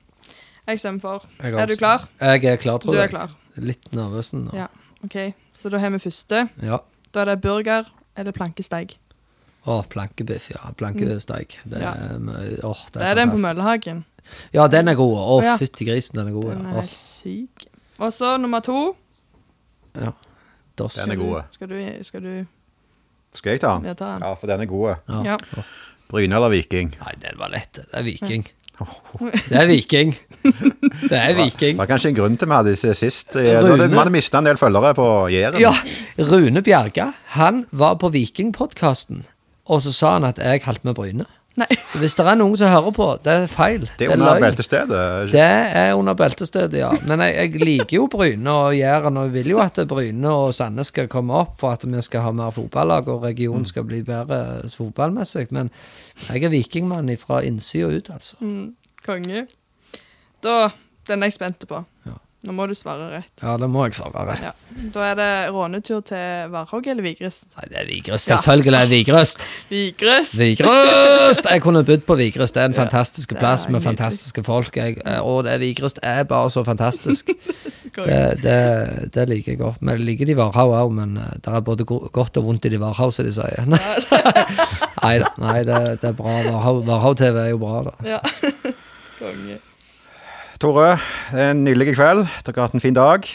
Jeg 0.68 0.80
stemmer 0.82 1.00
for. 1.00 1.24
Jeg 1.44 1.54
Er 1.54 1.66
du 1.70 1.76
klar? 1.80 2.08
Jeg 2.20 2.44
er 2.46 2.58
klar, 2.58 2.78
tror 2.84 2.92
Du 2.94 3.00
er 3.00 3.08
klar. 3.08 3.30
Litt 3.58 3.92
nervøs 3.96 4.34
nå. 4.34 4.52
Ja. 4.54 4.66
OK, 5.06 5.34
så 5.54 5.70
da 5.70 5.78
har 5.80 5.90
vi 5.94 6.00
første. 6.00 6.50
Ja. 6.62 6.78
Da 7.14 7.22
er 7.22 7.26
det 7.32 7.42
burger 7.42 7.86
eller 8.18 8.32
plankesteik. 8.36 8.98
Å, 9.68 9.84
plankebiff, 9.90 10.50
ja. 10.52 10.72
Plankesteik. 10.78 11.60
Det, 11.66 11.80
Ja. 11.82 11.92
er- 11.94 12.66
åh, 12.66 12.84
det 12.92 12.94
Det 12.94 13.02
er, 13.02 13.12
er 13.12 13.16
den 13.16 13.32
på. 13.32 13.38
Møllehagen. 13.38 14.06
Ja, 14.54 14.68
den 14.68 14.88
er 14.88 14.96
god. 14.96 15.18
Å, 15.18 15.44
Ja. 15.44 15.58
fytti 15.58 15.86
grisen, 15.86 16.16
den 16.20 16.28
er 16.28 16.32
god. 16.34 16.52
Den 16.56 16.66
er 16.66 16.82
helt 16.82 16.92
syk. 16.94 17.66
Og 18.00 18.12
så 18.12 18.38
nummer 18.40 18.60
to. 18.60 18.96
ja. 19.96 20.12
Dos. 20.78 20.98
Den 21.00 21.12
er 21.16 21.20
god. 21.20 21.42
Skal 21.52 21.70
du, 21.72 21.78
skal 22.06 22.22
du 22.24 22.34
Skal 23.36 23.56
jeg 23.56 23.62
ta 23.64 23.76
den? 23.78 23.86
Ja, 23.90 23.94
ta 23.98 24.14
den. 24.16 24.26
Ja, 24.28 24.34
for 24.38 24.48
den 24.52 24.62
er 24.64 24.70
god. 24.70 24.96
Ja. 25.10 25.34
Ja. 25.34 25.64
Bryne 26.08 26.38
eller 26.38 26.50
Viking? 26.54 26.94
Nei, 27.02 27.14
den 27.22 27.40
var 27.40 27.52
lett. 27.52 27.74
Det 27.82 27.88
er 27.92 28.06
viking. 28.06 28.46
Det 29.50 29.58
er 29.58 29.66
viking. 29.68 30.12
Det 31.10 31.18
er 31.18 31.34
viking. 31.36 31.74
Det 31.74 31.80
var 31.82 31.90
kanskje 31.90 32.12
en 32.12 32.18
grunn 32.20 32.38
til 32.38 32.48
vi 32.50 32.54
hadde 32.56 32.74
disse 32.76 32.94
sist. 32.98 33.36
Eh, 33.40 33.58
Rune. 33.64 33.88
Man 33.90 33.98
hadde 34.04 34.14
mista 34.14 34.40
en 34.40 34.48
del 34.48 34.60
følgere 34.60 34.94
på 34.98 35.08
Jæren. 35.34 35.58
Ja, 35.62 35.74
Rune 36.30 36.62
Bjerga 36.66 37.10
han 37.38 37.64
var 37.72 37.98
på 38.02 38.12
Vikingpodkasten, 38.14 39.24
og 39.66 39.82
så 39.84 39.94
sa 39.96 40.14
han 40.18 40.28
at 40.30 40.38
jeg 40.40 40.62
holdt 40.68 40.86
med 40.88 40.96
Bryne. 40.96 41.26
Nei. 41.58 41.68
Så 41.74 42.00
hvis 42.02 42.14
det 42.18 42.26
er 42.30 42.38
noen 42.38 42.58
som 42.60 42.70
hører 42.70 42.94
på, 42.94 43.08
det 43.26 43.34
er 43.34 43.48
feil. 43.50 43.88
Det 43.98 44.08
er 44.08 44.14
under 44.14 44.42
beltestedet. 44.42 45.32
Det 45.34 45.46
er 45.82 45.94
under 45.98 46.18
beltestedet, 46.18 46.78
ja. 46.84 46.92
Men 47.10 47.24
jeg, 47.26 47.36
jeg 47.38 47.64
liker 47.64 47.98
jo 47.98 48.06
Bryne 48.14 48.54
og 48.54 48.76
Jæren, 48.78 49.18
og 49.18 49.34
vil 49.34 49.50
jo 49.56 49.62
at 49.64 49.80
Bryne 49.90 50.34
og 50.34 50.54
Sandnes 50.56 50.92
skal 50.94 51.10
komme 51.12 51.34
opp 51.38 51.58
for 51.62 51.74
at 51.74 51.86
vi 51.88 52.04
skal 52.06 52.28
ha 52.28 52.34
mer 52.36 52.54
fotballag, 52.54 53.10
og 53.10 53.26
regionen 53.26 53.66
skal 53.66 53.88
bli 53.90 54.04
bedre 54.06 54.70
fotballmessig. 54.70 55.48
Men 55.56 55.72
jeg 56.28 56.46
er 56.46 56.54
vikingmann 56.54 57.10
fra 57.18 57.42
innsida 57.48 57.90
ut, 57.90 58.14
altså. 58.14 58.38
Mm, 58.40 58.76
konge. 59.06 59.48
Da 60.44 60.70
Den 61.08 61.24
er 61.24 61.32
jeg 61.32 61.38
spent 61.40 61.64
på. 61.68 61.82
Ja. 62.06 62.20
Nå 62.46 62.54
må 62.54 62.68
du 62.70 62.76
svare 62.78 63.08
rett. 63.10 63.32
Ja, 63.42 63.56
det 63.58 63.66
må 63.74 63.82
jeg 63.88 63.96
svare 63.98 64.22
rett. 64.30 64.44
Ja. 64.46 64.52
Da 64.94 65.06
er 65.10 65.16
det 65.18 65.30
rånetur 65.56 66.04
til 66.06 66.52
Varhaug 66.54 66.86
eller 66.92 67.02
Vigrest? 67.02 67.48
Nei, 67.58 67.64
det 67.72 67.80
er 67.82 67.88
Vigrest. 67.90 68.28
Selvfølgelig 68.30 68.76
er 68.78 68.84
det 68.86 68.92
Vigrest. 68.94 69.42
Vigrest! 69.74 70.36
Vigrøst! 70.38 71.50
Jeg 71.50 71.64
kunne 71.66 71.82
bodd 71.88 72.06
på 72.06 72.18
Vigrest. 72.20 72.54
Det 72.54 72.62
er 72.62 72.70
en 72.70 72.78
fantastisk 72.78 73.34
plass 73.40 73.66
med 73.66 73.80
nydelig. 73.80 73.88
fantastiske 73.90 74.44
folk. 74.46 74.78
Jeg, 74.78 75.00
og 75.26 75.44
det 75.50 75.56
Vigrest 75.66 75.98
er 76.06 76.24
bare 76.30 76.54
så 76.54 76.64
fantastisk. 76.68 77.34
Det, 77.98 78.18
det, 78.44 79.10
det 79.16 79.24
liker 79.30 79.52
jeg 79.56 79.58
godt. 79.58 79.80
Men 79.82 79.96
jeg 79.98 80.06
liker 80.06 80.28
de 80.30 80.36
Varhaug 80.38 80.74
òg, 80.78 80.92
men 80.94 81.16
eh, 81.18 81.32
det 81.42 81.50
er 81.58 81.64
både 81.66 81.86
godt 81.88 82.38
og 82.38 82.44
vondt 82.46 82.68
i 82.68 82.70
de 82.70 82.78
Varhaug, 82.78 83.10
som 83.16 83.26
de 83.26 83.32
sier. 83.34 83.66
Nei 83.72 85.16
da, 85.24 85.32
nei, 85.42 85.56
det, 85.66 85.80
det 86.04 86.12
er 86.12 86.14
bra. 86.20 86.36
Varhaug- 86.46 86.84
Varhaug-TV 86.86 87.40
er 87.48 87.50
jo 87.56 87.58
bra, 87.64 87.80
da. 87.88 87.96
Ja. 88.06 88.20
Konge. 89.18 89.58
Tore, 90.58 90.96
det 91.30 91.38
er 91.44 91.52
en 91.54 91.60
nydelig 91.68 91.92
kveld. 91.94 92.24
Dere 92.46 92.56
har 92.58 92.66
hatt 92.70 92.78
en 92.78 92.82
fin 92.82 92.96
dag. 92.98 93.28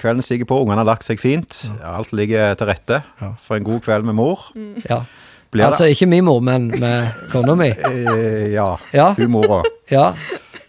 Kvelden 0.00 0.24
stiger 0.24 0.46
på, 0.48 0.62
ungene 0.62 0.80
har 0.80 0.88
lagt 0.88 1.04
seg 1.04 1.20
fint. 1.20 1.66
Alt 1.84 2.14
ligger 2.16 2.54
til 2.56 2.70
rette 2.70 3.02
Ja. 3.20 3.34
for 3.36 3.56
en 3.58 3.64
god 3.66 3.80
kveld 3.84 4.04
med 4.08 4.14
mor. 4.16 4.46
Ja. 4.88 5.02
Altså 5.58 5.88
ikke 5.90 6.06
min 6.06 6.24
mor, 6.24 6.40
men 6.46 6.68
med 6.78 7.10
kona 7.32 7.56
mi. 7.58 7.72
eh, 7.90 8.52
Ja, 8.52 8.76
Ja, 8.94 9.12
hun 9.18 9.30
mora. 9.34 9.62
ja. 9.90 10.12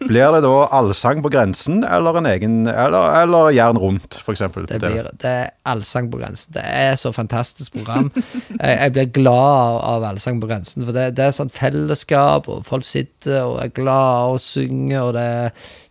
Blir 0.02 0.32
det 0.34 0.40
da 0.42 0.52
allsang 0.74 1.20
på 1.22 1.30
grensen, 1.30 1.84
eller 1.86 2.18
en 2.18 2.26
egen 2.26 2.56
Eller, 2.68 3.22
eller 3.22 3.52
jern 3.54 3.78
rundt, 3.78 4.18
eksempel? 4.28 4.66
Det, 4.66 4.80
blir, 4.82 5.06
det 5.22 5.30
er 5.30 5.52
Allsang 5.70 6.08
på 6.12 6.18
grensen. 6.18 6.56
Det 6.56 6.64
er 6.66 6.96
så 6.98 7.12
fantastisk 7.14 7.76
program. 7.78 8.10
Jeg, 8.16 8.80
jeg 8.82 8.94
blir 8.96 9.12
glad 9.14 9.54
av, 9.60 9.78
av 9.92 10.08
Allsang 10.10 10.42
på 10.42 10.50
grensen, 10.50 10.86
for 10.88 10.98
det, 10.98 11.12
det 11.20 11.28
er 11.28 11.38
sånn 11.38 11.54
fellesskap, 11.54 12.50
og 12.50 12.66
folk 12.66 12.88
sitter 12.88 13.44
og 13.46 13.60
er 13.62 13.70
glade 13.78 14.34
og 14.34 14.42
synger, 14.42 15.04
og 15.06 15.14
det, 15.20 15.30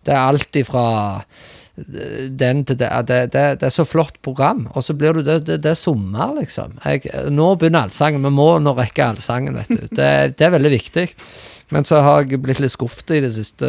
det 0.06 0.16
er 0.16 0.24
alt 0.26 0.58
ifra 0.58 0.84
den 1.86 2.64
det, 2.64 2.76
det, 3.08 3.20
det, 3.32 3.62
er 3.66 3.72
så 3.74 3.86
flott 3.88 4.20
program. 4.22 4.66
Og 4.74 4.84
så 4.84 4.94
blir 4.94 5.16
du 5.16 5.22
Det, 5.22 5.58
er 5.64 5.78
sommer, 5.78 6.34
liksom. 6.40 6.78
Jeg, 6.84 7.06
nå 7.30 7.54
begynner 7.56 7.88
allsangen. 7.88 8.24
Vi 8.24 8.34
må 8.34 8.52
nå 8.58 8.74
rekke 8.78 9.12
allsangen, 9.12 9.56
vet 9.60 9.70
du. 9.70 9.88
Det, 10.00 10.10
det 10.38 10.46
er 10.46 10.54
veldig 10.56 10.74
viktig. 10.76 11.08
Men 11.70 11.86
så 11.86 12.00
har 12.02 12.24
jeg 12.24 12.40
blitt 12.42 12.58
litt 12.62 12.74
skuffet 12.74 13.12
i 13.14 13.20
det 13.22 13.30
siste 13.34 13.66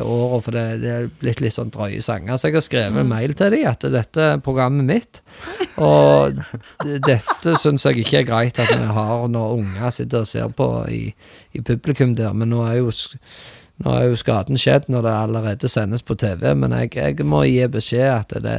året, 0.00 0.44
for 0.46 0.56
det, 0.56 0.64
det 0.80 0.92
er 0.92 1.08
blitt 1.20 1.42
litt 1.44 1.56
sånn 1.56 1.72
drøye 1.72 2.00
sanger. 2.04 2.38
Så 2.40 2.48
jeg 2.48 2.56
har 2.56 2.64
skrevet 2.64 3.02
en 3.02 3.10
mail 3.10 3.34
til 3.36 3.52
dem 3.52 3.66
at 3.68 3.84
dette 3.92 4.28
er 4.34 4.44
programmet 4.44 4.88
mitt. 4.88 5.20
Og 5.76 6.38
dette 7.04 7.56
syns 7.60 7.84
jeg 7.88 8.02
ikke 8.02 8.22
er 8.22 8.28
greit 8.28 8.60
at 8.62 8.72
vi 8.72 8.94
har 8.96 9.26
når 9.28 9.58
unger 9.58 9.92
sitter 9.92 10.24
og 10.24 10.30
ser 10.30 10.48
på 10.56 10.70
i, 10.88 11.02
i 11.52 11.64
publikum 11.64 12.16
der. 12.16 12.32
Men 12.32 12.54
nå 12.54 12.64
er 12.64 12.80
jo 12.80 12.88
nå 13.82 13.94
er 13.94 14.08
jo 14.08 14.18
skaden 14.18 14.58
skjedd 14.60 14.88
når 14.92 15.06
det 15.06 15.14
allerede 15.16 15.70
sendes 15.70 16.04
på 16.06 16.16
TV, 16.18 16.52
men 16.58 16.74
jeg, 16.76 16.92
jeg 16.96 17.26
må 17.26 17.42
gi 17.48 17.64
beskjed 17.72 18.08
at 18.10 18.36
det 18.44 18.58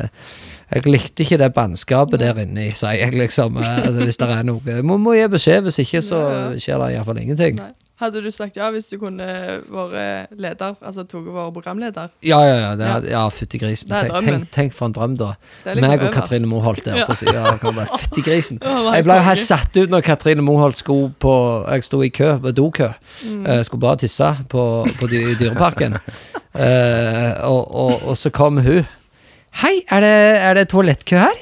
Jeg 0.74 0.90
likte 0.90 1.24
ikke 1.24 1.38
det 1.38 1.54
bannskapet 1.54 2.20
der 2.20 2.40
inne, 2.42 2.72
sier 2.74 2.98
jeg 2.98 3.14
liksom. 3.14 3.60
Altså, 3.62 4.04
hvis 4.04 4.18
det 4.18 4.30
er 4.34 4.44
noe. 4.48 4.62
Jeg 4.66 4.86
må, 4.86 5.14
gi 5.14 5.28
beskjed, 5.30 5.62
hvis 5.68 5.80
ikke 5.84 6.02
så 6.02 6.22
skjer 6.58 6.82
det 6.82 6.94
iallfall 6.96 7.22
ingenting. 7.22 7.60
Nei. 7.62 7.72
Hadde 8.04 8.22
du 8.24 8.30
sagt 8.36 8.58
ja 8.60 8.68
hvis 8.74 8.90
du 8.92 8.98
kunne 9.02 9.28
vært 9.72 10.34
leder, 10.36 10.76
altså 10.82 11.06
tatt 11.08 11.24
vært 11.24 11.54
programleder? 11.56 12.12
Ja, 12.26 12.42
ja, 12.44 12.56
ja. 12.60 12.72
Det 12.80 12.88
er, 12.90 13.08
ja 13.14 13.24
fytti 13.32 13.62
grisen. 13.62 13.94
Det 13.94 14.10
Tenk, 14.10 14.26
tenk, 14.28 14.50
tenk 14.52 14.76
for 14.76 14.90
en 14.90 14.96
drøm, 14.96 15.16
da. 15.20 15.34
Liksom 15.66 15.86
Meg 15.86 16.00
og 16.02 16.08
øverst. 16.10 16.18
Katrine 16.20 16.50
Moholt 16.52 16.86
der 16.86 17.04
Ja. 17.04 17.08
ja. 17.08 17.86
Fytti 17.98 18.26
grisen. 18.26 18.60
Jeg 18.96 19.06
ble 19.08 19.18
jo 19.20 19.26
helt 19.30 19.44
satt 19.44 19.78
ut 19.80 19.94
når 19.94 20.04
Katrine 20.06 20.44
Moholt 20.46 20.78
skulle 20.82 21.14
på 21.20 21.36
Jeg 21.70 21.84
sto 21.88 22.02
i 22.04 22.10
kø, 22.14 22.34
på 22.44 22.52
dokø. 22.52 22.90
Mm. 23.24 23.46
Uh, 23.46 23.62
skulle 23.64 23.82
bare 23.82 24.02
tisse 24.04 24.34
på, 24.50 24.66
på 25.00 25.08
Dyreparken. 25.12 25.94
uh, 25.94 27.32
og, 27.54 27.62
og, 27.72 28.04
og 28.12 28.18
så 28.18 28.30
kom 28.34 28.60
hun. 28.64 28.84
Hei, 29.62 29.84
er 29.94 30.02
det, 30.02 30.12
er 30.50 30.58
det 30.58 30.64
toalettkø 30.72 31.18
her? 31.22 31.42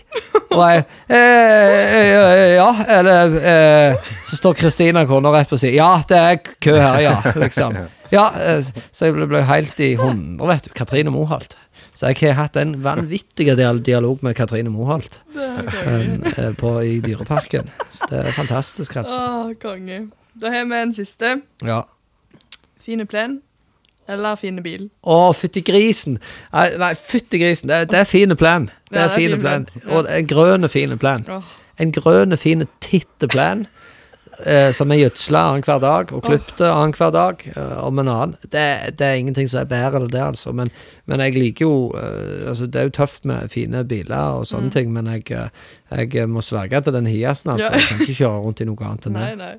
Og 0.51 0.61
jeg 0.67 0.81
eh, 1.07 1.75
eh, 1.95 2.53
Ja, 2.57 2.67
eller 2.97 3.35
eh, 3.39 4.09
Så 4.27 4.35
står 4.41 4.57
Kristina 4.59 5.05
kona 5.07 5.31
rett 5.31 5.47
på 5.51 5.55
siden. 5.61 5.77
Ja, 5.79 5.93
det 6.09 6.17
er 6.19 6.41
kø 6.59 6.73
her, 6.75 6.99
ja. 7.05 7.13
Liksom. 7.39 7.77
Ja, 8.11 8.25
eh, 8.35 8.67
så 8.91 9.07
jeg 9.07 9.15
ble, 9.31 9.43
helt 9.47 9.79
i 9.79 9.93
hundre, 9.99 10.49
vet 10.51 10.67
du. 10.67 10.73
Katrine 10.75 11.13
Moholt. 11.13 11.55
Så 11.95 12.11
jeg 12.11 12.19
har 12.33 12.37
hatt 12.45 12.59
en 12.59 12.75
vanvittig 12.83 13.47
dial- 13.59 13.81
dialog 13.83 14.21
med 14.27 14.35
Katrine 14.35 14.71
Moholt 14.71 15.21
eh, 15.35 16.51
på, 16.59 16.73
i 16.87 16.97
Dyreparken. 17.03 17.71
Så 17.95 18.11
det 18.11 18.21
er 18.25 18.35
fantastisk, 18.35 18.95
altså. 19.01 19.53
Konge. 19.61 20.05
Da 20.39 20.51
har 20.51 20.67
vi 20.67 20.81
en 20.83 20.93
siste. 20.95 21.37
Ja. 21.67 21.81
Fine 22.83 23.05
plen 23.07 23.39
eller 24.09 24.35
fine 24.35 24.61
bil? 24.65 24.89
Å, 25.03 25.19
fytti 25.37 25.61
grisen! 25.65 26.17
Nei, 26.53 26.69
nei 26.81 26.93
fytti 26.95 27.39
grisen. 27.41 27.69
Det, 27.71 27.83
det 27.91 27.99
er 28.01 28.09
fine 28.09 28.35
plan. 28.35 28.69
Det 28.91 28.97
Ja, 28.99 29.05
er 29.05 29.07
det 29.07 29.11
er 29.11 29.17
fine 29.19 29.35
fin 29.37 29.41
plan. 29.45 29.65
plan. 29.65 29.83
Ja. 29.85 29.97
Og 29.99 30.09
en 30.17 30.27
grønne 30.27 30.69
fine 30.69 30.97
plan. 30.97 31.23
Oh. 31.29 31.43
En 31.79 31.91
grønne 31.95 32.37
fine 32.37 32.67
titteplan. 32.83 33.67
Eh, 34.45 34.71
som 34.73 34.89
er 34.89 34.97
gjødsla 35.03 35.41
annenhver 35.51 35.79
dag 35.83 36.11
og 36.17 36.23
klipte 36.25 36.65
annenhver 36.65 37.11
dag 37.13 37.43
eh, 37.51 37.73
om 37.85 37.99
en 38.01 38.07
annen. 38.09 38.35
Det, 38.41 38.63
det 38.97 39.05
er 39.05 39.19
ingenting 39.19 39.45
som 39.51 39.59
er 39.61 39.67
bedre 39.69 39.99
enn 40.01 40.07
det, 40.09 40.21
altså. 40.23 40.53
Men, 40.57 40.71
men 41.05 41.21
jeg 41.21 41.35
liker 41.35 41.67
jo 41.67 41.75
eh, 41.99 42.47
altså 42.49 42.65
Det 42.65 42.79
er 42.81 42.87
jo 42.87 42.93
tøft 42.95 43.27
med 43.29 43.51
fine 43.53 43.83
biler 43.85 44.39
og 44.39 44.47
sånne 44.49 44.71
ting, 44.73 44.89
men 44.95 45.11
jeg, 45.13 45.27
eh, 45.35 46.05
jeg 46.15 46.29
må 46.31 46.41
sverge 46.41 46.81
til 46.87 46.95
den 46.95 47.05
Hiasen, 47.11 47.53
altså. 47.53 47.69
Mm. 47.69 47.75
Ja. 47.75 47.83
Jeg 47.83 47.89
kan 47.91 48.01
ikke 48.07 48.17
kjøre 48.23 48.39
rundt 48.47 48.63
i 48.65 48.69
noe 48.71 48.87
annet 48.89 49.05
enn 49.11 49.19
det. 49.19 49.27
nei, 49.27 49.35
nei. 49.43 49.53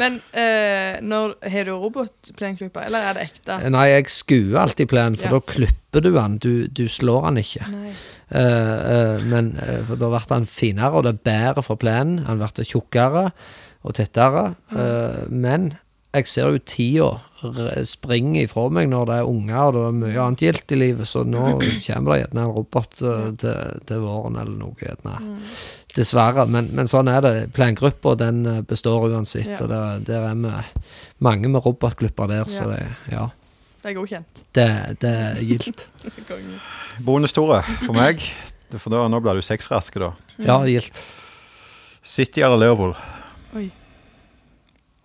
Men 0.00 0.18
eh, 0.36 0.98
når, 1.04 1.34
har 1.50 1.68
du 1.68 1.72
robotplenklipper, 1.76 2.86
eller 2.88 3.08
er 3.08 3.16
det 3.16 3.26
ekte? 3.30 3.58
Eh, 3.60 3.70
Nei, 3.72 3.86
jeg 3.92 4.10
skuer 4.12 4.60
alltid 4.66 4.90
plenen, 4.92 5.16
for 5.20 5.30
Ja. 5.30 5.38
da 5.38 5.40
klipper 5.40 6.04
du 6.04 6.10
den. 6.12 6.38
Du, 6.42 6.52
du 6.68 6.84
slår 6.88 7.30
den 7.30 7.40
ikke. 7.42 7.68
Uh, 8.26 8.40
eh, 8.40 9.24
men 9.24 9.54
uh, 9.56 9.80
for 9.88 10.00
da 10.00 10.10
blir 10.12 10.28
den 10.34 10.48
finere, 10.50 10.92
og 10.92 11.06
det 11.06 11.14
er 11.14 11.24
bedre 11.30 11.64
for 11.64 11.80
plenen. 11.80 12.20
Den 12.26 12.42
blir 12.42 12.68
tjukkere 12.68 13.30
og 13.86 13.94
tettere. 13.94 14.54
Mm. 14.74 15.30
men 15.30 15.66
jeg 16.16 16.26
ser 16.26 16.48
jo 16.50 16.58
tida 16.58 17.08
springer 17.36 17.84
springe 17.86 18.42
ifra 18.42 18.64
meg 18.72 18.88
når 18.90 19.04
det 19.06 19.16
er 19.20 19.28
unger 19.28 19.58
og 19.68 19.74
det 19.76 19.82
er 19.84 19.98
mye 20.00 20.22
annet 20.24 20.42
gildt 20.42 20.72
i 20.72 20.78
livet, 20.80 21.06
så 21.06 21.22
nå 21.28 21.44
kommer 21.84 22.14
det 22.14 22.20
gjerne 22.22 22.42
en 22.42 22.54
robot 22.56 22.96
til, 22.96 23.58
til 23.86 24.00
våren 24.02 24.38
eller 24.40 24.56
noe. 24.56 24.74
gjerne. 24.80 25.18
Dessverre, 25.96 26.44
men, 26.52 26.68
men 26.76 26.88
sånn 26.90 27.08
er 27.08 27.22
det. 27.24 27.32
Plangruppa 27.56 28.12
den 28.20 28.42
eh, 28.50 28.60
består 28.68 29.06
uansett, 29.08 29.48
Ja. 29.54 29.60
og 29.64 29.70
der, 29.72 30.02
der 30.04 30.26
er 30.30 30.34
vi 30.36 30.52
mange 31.24 31.48
med 31.48 31.64
robotklipper 31.64 32.28
der, 32.28 32.44
så 32.52 32.66
det, 32.68 32.82
ja, 33.12 33.30
Det 33.82 33.90
er 33.92 33.96
godkjent. 33.96 34.42
det, 34.58 34.66
det 35.00 35.12
er 35.22 35.40
gildt. 35.48 35.86
Bonus, 37.06 37.32
Tore, 37.36 37.62
for 37.86 37.96
meg. 37.96 38.20
For 38.76 38.92
da, 38.92 39.06
nå 39.08 39.20
blir 39.24 39.38
du 39.38 39.44
sexraske, 39.46 40.00
da. 40.02 40.10
Ja, 40.42 40.58
gildt. 40.68 41.00
City 42.06 42.42
eller 42.44 42.60
Liverpool? 42.60 42.92
Oi. 43.56 43.70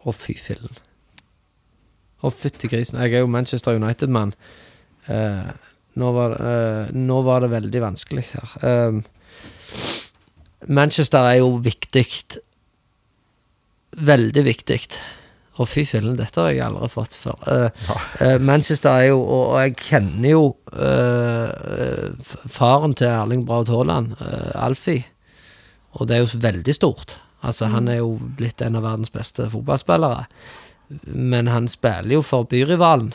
Å, 0.02 0.12
fy 0.18 0.36
fillen. 0.38 0.76
Å, 2.22 2.30
fytti 2.34 2.68
grisen. 2.70 3.00
Jeg 3.06 3.16
er 3.16 3.24
jo 3.24 3.30
Manchester 3.32 3.78
United-mann. 3.80 4.34
Eh, 5.08 5.48
nå, 6.02 6.12
eh, 6.36 6.92
nå 6.94 7.22
var 7.26 7.42
det 7.46 7.52
veldig 7.56 7.82
vanskelig 7.86 8.26
her. 8.36 8.54
Eh, 8.66 9.00
Manchester 10.68 11.26
er 11.30 11.40
jo 11.42 11.56
viktig. 11.64 12.06
Veldig 13.98 14.44
viktig. 14.46 14.80
Å, 15.60 15.66
fy 15.68 15.84
fillen, 15.86 16.16
dette 16.20 16.40
har 16.40 16.54
jeg 16.54 16.64
aldri 16.66 16.90
fått 16.90 17.18
før. 17.20 17.42
Uh, 17.46 17.88
uh, 18.22 18.38
Manchester 18.40 19.02
er 19.02 19.10
jo 19.10 19.20
Og, 19.20 19.42
og 19.52 19.58
jeg 19.60 19.76
kjenner 19.84 20.30
jo 20.32 20.46
uh, 20.78 22.30
faren 22.48 22.96
til 22.98 23.12
Erling 23.12 23.44
Braut 23.46 23.70
Haaland, 23.74 24.16
Alfie. 24.56 25.04
Og 26.00 26.08
det 26.08 26.18
er 26.18 26.24
jo 26.24 26.42
veldig 26.42 26.76
stort. 26.76 27.18
Altså, 27.42 27.66
Han 27.66 27.88
er 27.88 28.00
jo 28.00 28.16
blitt 28.38 28.62
en 28.62 28.78
av 28.80 28.86
verdens 28.86 29.12
beste 29.12 29.50
fotballspillere. 29.52 30.26
Men 31.06 31.48
han 31.48 31.68
spiller 31.72 32.20
jo 32.20 32.22
for 32.26 32.48
byrivalen. 32.48 33.14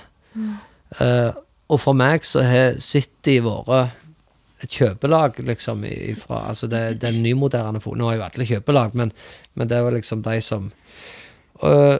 Eh, 1.01 1.31
og 1.69 1.81
for 1.83 1.99
meg 1.99 2.25
så 2.25 2.45
har 2.47 2.81
City 2.85 3.39
vært 3.45 3.95
et 4.65 4.73
kjøpelag, 4.73 5.41
liksom, 5.45 5.85
ifra 5.85 6.47
Altså, 6.49 6.67
det, 6.67 7.05
er 7.05 7.13
nymoderne 7.13 7.81
fotball. 7.81 7.99
Nå 8.01 8.11
er 8.11 8.17
jo 8.17 8.27
alle 8.27 8.47
kjøpelag, 8.49 8.95
men, 8.97 9.13
men 9.55 9.69
det 9.69 9.83
var 9.85 9.93
liksom 9.93 10.23
de 10.25 10.41
som 10.41 10.71
Eh, 11.65 11.99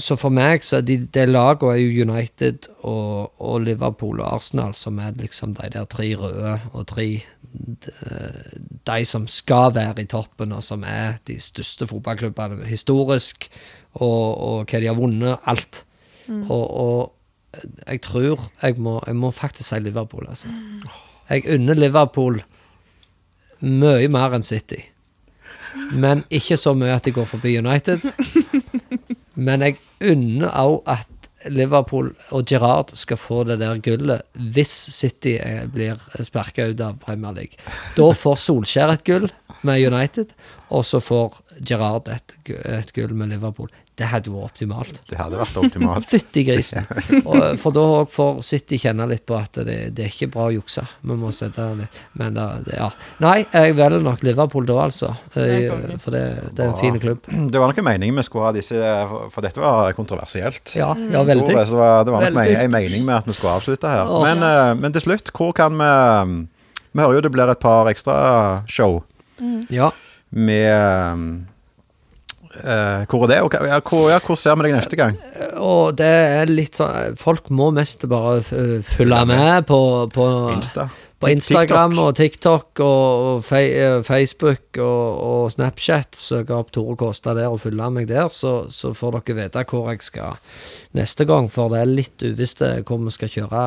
Så 0.00 0.16
for 0.16 0.32
meg 0.32 0.62
så 0.64 0.78
er 0.78 0.84
de, 0.86 0.94
de 1.12 1.22
lagene 1.26 1.74
er 1.74 1.80
jo 1.82 2.04
United 2.06 2.70
og, 2.88 3.34
og 3.42 3.66
Liverpool 3.66 4.22
og 4.22 4.36
Arsenal, 4.38 4.72
som 4.78 4.96
er 5.02 5.18
liksom 5.18 5.52
de 5.58 5.68
der 5.74 5.84
tre 5.90 6.06
røde 6.16 6.54
og 6.72 6.86
tre 6.88 7.08
de, 7.50 7.90
de 8.86 9.04
som 9.04 9.26
skal 9.28 9.74
være 9.74 10.06
i 10.06 10.08
toppen, 10.08 10.54
og 10.56 10.62
som 10.64 10.86
er 10.88 11.18
de 11.28 11.36
største 11.42 11.88
fotballklubbene 11.90 12.64
historisk, 12.70 13.50
og, 13.98 14.38
og 14.40 14.70
hva 14.70 14.80
de 14.80 14.88
har 14.88 14.96
vunnet, 14.96 15.36
alt. 15.50 15.82
Og, 16.48 16.64
og 16.70 17.60
jeg 17.86 18.00
tror 18.06 18.48
jeg 18.62 18.78
må, 18.78 19.00
jeg 19.06 19.16
må 19.18 19.34
faktisk 19.34 19.68
si 19.68 19.82
Liverpool, 19.82 20.30
altså. 20.30 20.48
Jeg 21.30 21.46
unner 21.54 21.78
Liverpool 21.78 22.40
mye 23.60 24.08
mer 24.10 24.34
enn 24.34 24.46
City. 24.46 24.80
Men 25.94 26.24
ikke 26.34 26.58
så 26.58 26.74
mye 26.74 26.96
at 26.96 27.06
de 27.06 27.14
går 27.14 27.28
forbi 27.30 27.56
United. 27.60 28.04
Men 29.46 29.62
jeg 29.64 29.78
unner 30.10 30.50
òg 30.58 30.80
at 30.90 31.30
Liverpool 31.48 32.10
og 32.36 32.44
Gerrard 32.50 32.90
skal 32.98 33.16
få 33.16 33.44
det 33.48 33.60
der 33.62 33.78
gullet 33.80 34.26
hvis 34.52 34.72
City 34.92 35.38
eh, 35.40 35.62
blir 35.72 36.00
sparka 36.26 36.66
ut 36.68 36.82
av 36.84 36.98
Premier 37.00 37.32
League. 37.32 37.56
Da 37.96 38.10
får 38.12 38.36
Solskjær 38.42 38.92
et 38.92 39.06
gull 39.06 39.30
med 39.64 39.86
United, 39.86 40.34
og 40.68 40.84
så 40.84 41.00
får 41.00 41.40
Gerrard 41.64 42.10
et, 42.12 42.92
gull 42.96 43.14
med 43.16 43.32
Liverpool. 43.32 43.70
Det 44.00 44.06
hadde 44.08 44.32
vært 44.32 44.46
optimalt. 44.54 45.00
Det 45.10 45.18
hadde 45.20 45.36
vært 45.36 45.56
optimalt. 45.60 46.06
Fytti 46.12 46.44
grisen. 46.48 46.86
Og, 47.28 47.42
for 47.60 47.74
da 47.76 47.82
òg 47.98 48.08
får 48.12 48.38
City 48.46 48.78
kjenne 48.80 49.04
litt 49.10 49.26
på 49.28 49.36
at 49.36 49.60
det, 49.66 49.74
det 49.96 50.06
er 50.06 50.12
ikke 50.14 50.30
bra 50.32 50.46
å 50.48 50.54
jukse. 50.54 50.86
Vi 51.04 51.16
må 51.20 51.28
sette 51.36 51.66
litt 51.76 51.98
Men 52.16 52.38
da, 52.38 52.46
det, 52.64 52.78
ja. 52.78 52.88
Nei, 53.20 53.42
jeg 53.44 53.76
velger 53.76 54.00
nok 54.06 54.24
Liverpool 54.24 54.64
da, 54.70 54.78
altså. 54.86 55.12
Eh. 55.36 55.66
For 56.00 56.16
det, 56.16 56.24
det 56.56 56.64
er 56.64 56.70
en 56.70 56.78
fin 56.80 56.96
klubb. 57.02 57.28
Det 57.28 57.60
var 57.60 57.74
nok 57.74 57.82
mening 57.90 58.16
vi 58.16 58.24
skulle 58.24 58.48
ha 58.48 58.54
disse, 58.56 58.80
for 59.34 59.44
dette 59.44 59.60
var 59.60 59.92
kontroversielt. 59.98 60.72
Ja, 60.80 60.94
ja 61.12 61.22
veldig. 61.28 61.50
det 61.52 61.68
var- 61.76 62.04
det 62.08 62.12
var 62.16 62.24
nok 62.24 62.40
Veldig. 62.40 62.56
en 62.64 62.72
mening 62.72 63.04
med 63.04 63.18
at 63.20 63.28
vi 63.28 63.36
skulle 63.36 63.58
avslutte 63.60 63.90
her. 63.92 64.08
Oh. 64.08 64.24
Men, 64.24 64.40
eh, 64.46 64.74
men 64.80 64.96
til 64.96 65.04
slutt, 65.10 65.28
hvor 65.36 65.52
kan 65.56 65.76
vi 65.76 66.48
Vi 66.92 66.98
hører 67.04 67.20
jo 67.20 67.20
det 67.28 67.30
blir 67.36 67.50
et 67.52 67.60
par 67.60 67.86
ekstra 67.86 68.64
show 68.66 69.02
Ja. 69.70 69.92
med 70.32 71.46
eh, 72.64 73.04
Hvor 73.10 73.24
er 73.24 73.30
det? 73.34 73.38
Og 73.46 73.54
ja, 73.68 73.80
hvor, 73.80 74.08
ja, 74.10 74.18
hvor 74.24 74.36
ser 74.40 74.56
vi 74.58 74.66
deg 74.68 74.74
neste 74.78 74.96
gang? 74.98 75.16
Og 75.60 75.94
det 75.98 76.08
er 76.40 76.50
litt 76.50 76.78
sånn 76.80 77.14
Folk 77.20 77.50
må 77.54 77.70
mest 77.76 78.06
bare 78.10 78.40
f- 78.42 78.86
følge 78.96 79.22
med 79.30 79.66
på, 79.68 79.80
på 80.14 80.26
Insta? 80.54 80.88
På 81.20 81.28
Instagram 81.28 81.90
TikTok. 81.92 82.06
og 82.06 82.14
TikTok 82.16 82.80
og, 82.80 83.48
eh, 83.58 83.98
Facebook 84.06 84.78
og, 84.80 85.18
og 85.20 85.50
Snapchat. 85.52 86.16
Søk 86.16 86.48
opp 86.56 86.70
Tore 86.72 86.96
Kåstad 86.96 87.36
der 87.36 87.50
og 87.52 87.60
følge 87.60 87.90
meg 87.92 88.06
der, 88.08 88.30
så, 88.32 88.70
så 88.72 88.94
får 88.96 89.18
dere 89.18 89.36
vite 89.42 89.64
hvor 89.68 89.90
jeg 89.92 90.00
skal 90.06 90.38
neste 90.96 91.26
gang. 91.28 91.50
For 91.52 91.68
det 91.74 91.82
er 91.82 91.92
litt 91.92 92.24
uvisst 92.24 92.62
eh, 92.64 92.80
hvor 92.88 93.02
vi 93.04 93.12
skal 93.12 93.28
kjøre 93.34 93.64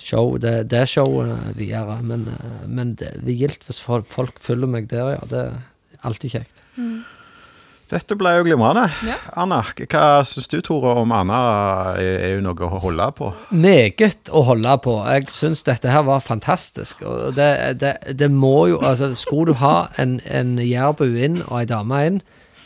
show, 0.00 0.38
det, 0.40 0.54
det 0.72 0.86
showet 0.88 1.36
videre. 1.60 1.98
Men, 2.02 2.24
eh, 2.32 2.64
men 2.72 2.94
det 2.96 3.12
er 3.20 3.36
gildt 3.44 3.68
hvis 3.68 3.82
folk, 3.84 4.40
følger 4.40 4.72
meg 4.78 4.88
der, 4.88 5.12
ja. 5.18 5.28
Det 5.28 5.42
er 5.50 5.60
alltid 6.08 6.38
kjekt. 6.38 6.64
Dette 7.86 8.16
ble 8.18 8.32
jo 8.34 8.46
glimrende. 8.48 8.88
Ja. 9.06 9.16
Anna, 9.38 9.60
hva 9.78 10.06
syns 10.26 10.48
du, 10.50 10.58
Tore, 10.64 10.96
om 11.04 11.12
Anna 11.14 11.38
er, 12.02 12.34
hun 12.34 12.48
noe 12.48 12.66
å 12.66 12.80
holde 12.82 13.06
på? 13.14 13.28
Meget 13.54 14.30
å 14.34 14.42
holde 14.48 14.72
på. 14.82 14.96
Jeg 15.06 15.28
syns 15.34 15.62
dette 15.68 15.92
her 15.94 16.02
var 16.08 16.24
fantastisk. 16.24 17.04
Og 17.06 17.36
det, 17.38 17.50
det, 17.82 17.94
det 18.18 18.30
må 18.32 18.56
jo 18.72 18.80
Altså, 18.86 19.12
skulle 19.18 19.54
du 19.54 19.60
ha 19.62 19.88
en, 20.02 20.18
en 20.26 20.56
jærbu 20.62 21.06
inn 21.06 21.38
og 21.46 21.60
ei 21.60 21.68
dame 21.70 22.02
inn, 22.08 22.18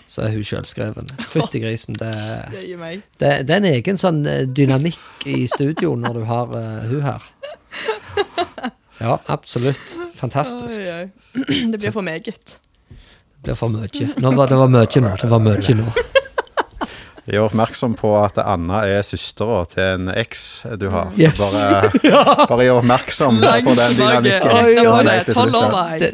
så 0.09 0.25
er 0.25 0.35
hun 0.35 0.47
sjølskreven. 0.47 1.13
Fytti 1.31 1.61
grisen. 1.63 2.01
Det, 2.01 2.15
Det 2.57 2.73
det, 3.21 3.35
det 3.49 3.55
er 3.55 3.61
en 3.61 3.69
egen 3.75 4.01
sånn 4.01 4.25
eh, 4.27 4.43
dynamikk 4.49 5.29
i 5.29 5.45
studio 5.53 5.93
når 6.01 6.17
du 6.17 6.25
har 6.33 6.57
uh, 6.57 6.89
hun 6.89 7.05
her. 7.05 7.29
Ja, 9.01 9.21
absolutt. 9.33 9.97
Fantastisk. 10.17 10.81
Oi, 10.81 11.05
oi. 11.05 11.63
Det 11.73 11.79
blir 11.81 11.93
for 11.95 12.05
meget. 12.05 12.59
Det 13.41 13.49
blir 13.49 13.57
for 13.57 13.73
mye. 13.73 14.09
Nå 14.21 14.31
var, 14.37 14.51
det 14.51 14.57
var 14.61 14.69
mye 14.69 15.01
nå. 15.01 15.17
Det 15.21 15.29
var 15.31 15.41
mye 15.41 15.75
nå. 15.79 15.87
Gjør 17.31 17.47
oppmerksom 17.47 17.93
på 17.95 18.09
at 18.19 18.41
Anna 18.43 18.81
er 18.91 19.05
søstera 19.07 19.61
til 19.71 19.83
en 19.85 20.09
eks 20.11 20.41
du 20.81 20.89
har. 20.91 21.13
Så 21.15 21.21
Yes. 21.21 21.39
Bare, 21.39 22.47
bare 22.51 22.65
gjør 22.67 22.81
oppmerksom 22.81 23.39
på 23.39 23.75
den 23.79 23.95
dynamikken. 24.01 24.51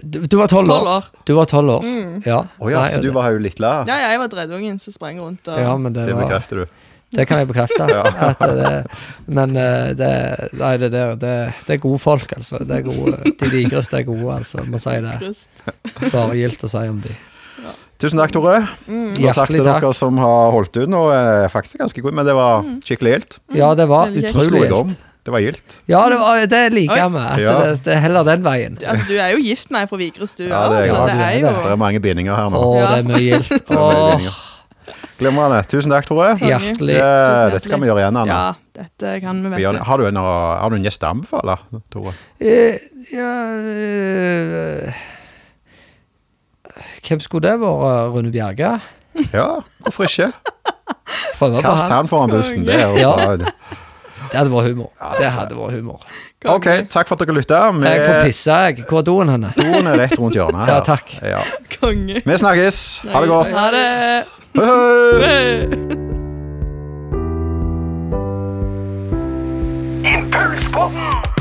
Du, 0.03 0.19
du 0.27 0.37
var 0.37 0.51
tolv 0.53 0.71
år. 0.71 0.91
år. 0.99 1.09
Du 1.25 1.33
var 1.39 1.49
tolv 1.51 1.73
år. 1.79 1.87
Ja. 2.27 2.43
Oh, 2.59 2.69
ja, 2.71 2.83
Nei, 2.85 2.91
så 2.93 3.01
du 3.01 3.09
var 3.17 3.31
jo 3.33 3.41
litt 3.43 3.63
la? 3.63 3.79
Ja, 3.89 3.97
jeg 4.11 4.21
var 4.21 4.29
dreddungen 4.35 4.79
som 4.83 4.93
sprang 4.95 5.19
rundt 5.23 5.49
og 5.49 5.63
ja, 5.63 5.73
men 5.81 5.97
det 5.97 6.05
Det 6.11 6.19
var 6.19 6.29
bekrefter 6.29 6.63
du. 6.63 6.67
Det 7.15 7.27
kan 7.29 7.39
jeg 7.39 7.47
bekrefte. 7.49 7.87
at 8.31 8.41
det, 8.43 8.73
men 9.31 9.55
eh, 9.57 9.93
det, 9.97 10.11
nei, 10.59 10.73
det, 10.83 10.91
det, 10.93 11.05
det 11.69 11.77
er 11.77 11.81
gode 11.83 12.01
folk, 12.03 12.33
altså. 12.37 12.59
Det 12.67 12.81
er 12.81 12.85
gode, 12.89 13.15
de 13.31 13.51
digreste 13.53 14.01
er 14.01 14.09
gode, 14.09 14.27
altså. 14.41 14.65
Må 14.67 14.81
si 14.83 14.97
det. 15.05 15.33
Bare 16.11 16.35
gildt 16.37 16.67
å 16.67 16.71
si 16.73 16.83
om 16.91 16.99
de. 17.05 17.15
Tusen 17.97 18.21
takk, 18.21 18.35
Tore. 18.35 18.59
Og 18.61 18.67
takk 18.67 18.93
Mm. 18.93 19.15
Til 19.17 19.65
takk. 19.65 19.81
dere 19.81 19.93
som 19.97 20.19
har 20.21 20.51
holdt 20.53 20.77
ut 20.77 20.91
nå. 20.93 20.99
er 21.15 21.47
faktisk 21.49 21.79
ganske 21.81 22.03
god, 22.05 22.13
men 22.19 22.27
det 22.29 22.35
var 22.37 22.67
skikkelig 22.85 23.13
gildt. 23.15 23.39
Ja, 23.57 23.71
det 23.79 23.87
var 23.89 24.11
utrolig 24.13 24.67
gildt. 24.67 24.99
Det 25.27 25.33
var 25.35 25.41
gildt. 25.43 25.79
Ja, 25.91 26.03
det, 26.13 26.19
var, 26.21 26.43
det 26.47 26.61
liker 26.75 27.01
jeg 27.01 27.11
med. 27.11 27.39
Ja. 27.43 27.55
det, 27.65 27.81
det 27.87 27.95
er 27.97 28.03
heller 28.05 28.23
den 28.29 28.45
veien. 28.45 28.77
Altså, 28.87 29.09
du 29.09 29.17
er 29.19 29.33
jo 29.33 29.41
gift 29.43 29.73
med 29.75 29.81
ei 29.81 29.89
fra 29.91 29.99
Vigrest, 29.99 30.39
du. 30.39 30.45
Ja, 30.47 30.61
det 30.71 30.77
er 30.77 30.93
altså, 30.93 31.01
Ja, 31.01 31.07
det 31.09 31.17
er 31.25 31.33
jo 31.41 31.47
det. 31.49 31.55
Det 31.65 31.73
er 31.73 31.81
mange 31.81 32.03
bindinger 32.05 32.37
her 32.39 32.53
nå. 32.53 32.61
Å, 32.61 32.77
det 32.85 32.99
er 33.01 33.09
mye 33.09 33.25
gildt. 33.25 33.73
Glimrende. 35.17 35.63
Tusen 35.71 35.91
takk, 35.95 36.05
Tore. 36.11 36.35
hjertelig. 36.41 36.97
Det, 37.01 37.53
dette 37.57 37.71
kan 37.73 37.81
vi 37.81 37.89
gjøre 37.89 38.03
igjen, 38.05 38.19
Anna. 38.21 38.35
Ja, 38.37 38.81
dette 38.83 39.15
kan 39.25 39.39
vi, 39.41 39.49
Vi 39.57 39.65
vet 39.65 39.79
du. 39.79 39.85
Har, 39.89 39.97
du 40.03 40.09
en, 40.11 40.19
har 40.21 40.71
du 40.73 40.77
en 40.77 40.85
gjest 40.85 41.07
å 41.07 41.13
anbefale, 41.15 41.57
Tore? 41.93 42.13
Eh, 42.41 42.77
ja, 43.15 43.31
eh, 43.73 45.05
hvem 47.07 47.23
skulle 47.25 47.49
det 47.49 47.57
vært? 47.63 48.13
Rune 48.13 48.33
Bjerge? 48.35 48.75
Ja, 49.33 49.49
hvorfor 49.87 50.05
ikke? 50.11 50.29
Kast 51.63 51.89
han. 51.93 52.09
foran 52.09 52.33
bussen. 52.33 52.65
Det 52.69 52.77
er 52.77 52.89
jo 52.93 52.97
Ja. 53.01 53.37
Det 54.27 54.35
hadde 54.43 54.51
vært 54.51 54.73
humor. 54.75 54.91
Det 55.21 55.29
hadde 55.33 55.57
vært 55.57 55.77
humor. 55.79 56.03
OK, 56.45 56.67
takk 56.93 57.09
for 57.09 57.17
at 57.17 57.23
dere 57.25 57.35
lytta. 57.39 57.61
Jeg 57.89 58.03
får 58.05 58.19
pisse, 58.29 58.53
jeg. 58.53 58.85
Hvor 58.89 58.99
er 59.01 59.07
doen 59.09 59.29
henne? 59.33 59.53
Doen 59.57 59.87
er 59.89 59.97
rett 60.03 60.19
rundt 60.21 60.37
hjørnet. 60.37 60.69
Ja, 60.69 60.81
takk. 60.85 61.17
Ja. 61.25 61.41
Konge. 61.81 62.21
Vi 62.27 62.39
snakkes. 62.39 62.83
Ha 63.09 63.21
det 63.25 63.29
godt. 63.33 63.49
Ha 63.57 63.67
det. 63.73 63.87
Impulspodden! 70.05 71.36